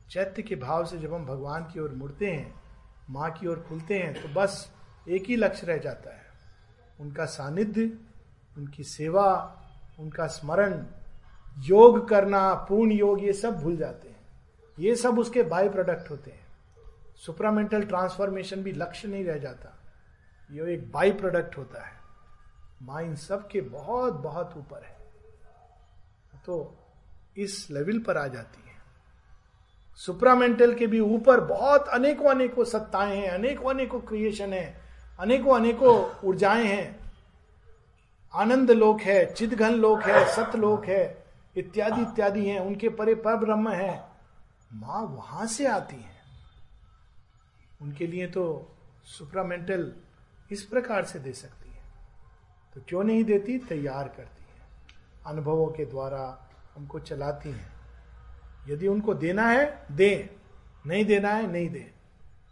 [0.10, 2.61] चैत्य के भाव से जब हम भगवान की ओर मुड़ते हैं,
[3.10, 4.72] माँ की ओर खुलते हैं तो बस
[5.10, 6.26] एक ही लक्ष्य रह जाता है।
[6.99, 7.98] उनका सानिध्य,
[8.57, 9.61] उनकी सेवा,
[9.99, 10.86] उनका स्मरण,
[11.60, 14.28] योग करना, पूर्ण योग, ये सब भूल जाते हैं।
[14.80, 16.48] ये सब उसके बाय प्रोडक्ट होते हैं।
[17.15, 19.80] सुपरामेंटल ट्रांसफॉर्मेशन भी लक्ष्य नहीं रह जाता।
[20.52, 21.94] ये एक बाई प्रोडक्ट होता है।
[22.82, 24.98] माँ इन सब के बहुत बहुत ऊपर है।
[26.45, 26.84] तो
[27.38, 28.76] इस लेवल पर आ जाती है।
[29.96, 34.82] सुप्रामेंटल के भी ऊपर बहुत अनेकों अनेकों सत्ताएँ हैं, अनेकों अनेकों क्रिएशन है,
[35.20, 37.14] अनेकों अनेकों ऊर्जाएँ हैं।
[38.34, 41.24] आनंद लोक है चिदघन लोक है सतलोक है,
[41.58, 44.10] इत्यादि इत्यादि हैं, उनके परे पर ब्रह्म है।
[44.74, 46.18] माँ वहाँ से आती है।
[47.82, 49.94] उनके लिए तो सुप्रामेंटल
[50.52, 51.82] इस प्रकार से दे सकती है।
[52.74, 53.58] तो क्यों नहीं देती?
[53.58, 54.68] तैयार करती है।
[55.26, 56.47] अनुभवों के द्वारा
[56.78, 57.72] हमको चलाती हैं।
[58.68, 60.38] यदि उनको देना है, दे।
[60.86, 61.91] नहीं देना है, नहीं दे।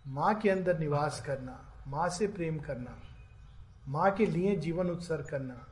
[0.07, 2.95] माँ के अंदर निवास करना, माँ से प्रेम करना,
[3.88, 5.65] माँ के लिए जीवन उत्सर्ग करना,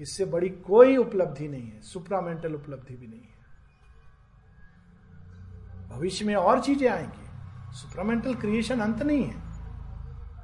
[0.00, 3.32] इससे बड़ी कोई उपलब्धि नहीं है सुप्रामेंटल उपलब्धि भी नहीं है।
[5.88, 9.42] भविष्य में और चीज़ें आएँगी। सुप्रामेंटल क्रिएशन अंत नहीं है।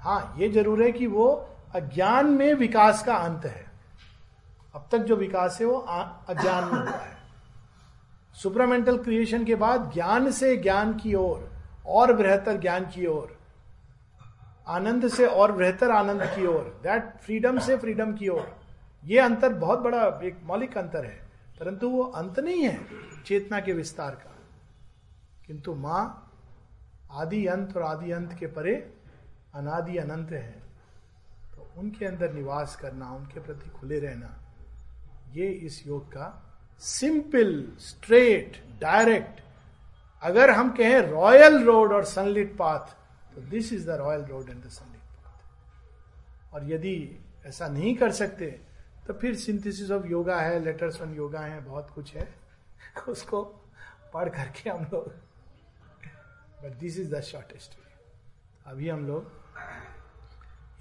[0.01, 1.28] हाँ ये ज़रूर है कि वो
[1.74, 3.66] अज्ञान में विकास का अंत है।
[4.74, 7.20] अब तक जो विकास है वो अज्ञान में हुआ है।
[8.35, 11.51] सुप्रामेंटल क्रिएशन के बाद ज्ञान से ज्ञान की ओर,
[11.86, 13.36] और बेहतर ज्ञान की ओर,
[14.69, 18.57] आनंद से और बेहतर आनंद की ओर दैट फ्रीडम से फ्रीडम की ओर।
[19.05, 21.19] ये अंतर बहुत बड़ा, एक मौलिक अंतर है,
[21.61, 22.81] परंतु वो अंत नहीं है
[23.27, 24.36] चेतना के विस्तार का।
[25.47, 26.32] किंतु माँ,
[27.12, 28.74] आदि अंत और आदि अंत के परे
[29.55, 30.51] अनादि अनंत है।
[31.55, 34.31] तो उनके अंदर निवास करना, उनके प्रति खुले रहना,
[35.32, 36.49] ये इस योग का
[36.81, 39.40] सिंपल, स्ट्रेट, डायरेक्ट।
[40.23, 44.65] अगर हम कहें रॉयल रोड और सनलिट पाथ तो this is the royal road and
[44.65, 46.55] the sunlit path.
[46.55, 48.47] और यदि ऐसा नहीं कर सकते
[49.07, 52.35] तो फिर सिंथेसिस ऑफ़ योगा है लेटर्स ऑन योगा है, बहुत कुछ है।
[53.09, 53.43] उसको
[54.15, 55.09] पढ़ करके हम लोग।
[56.65, 57.93] But this is the shortest way
[58.66, 59.32] अभी हम लोग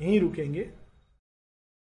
[0.02, 0.74] यहीं रुकेंगे।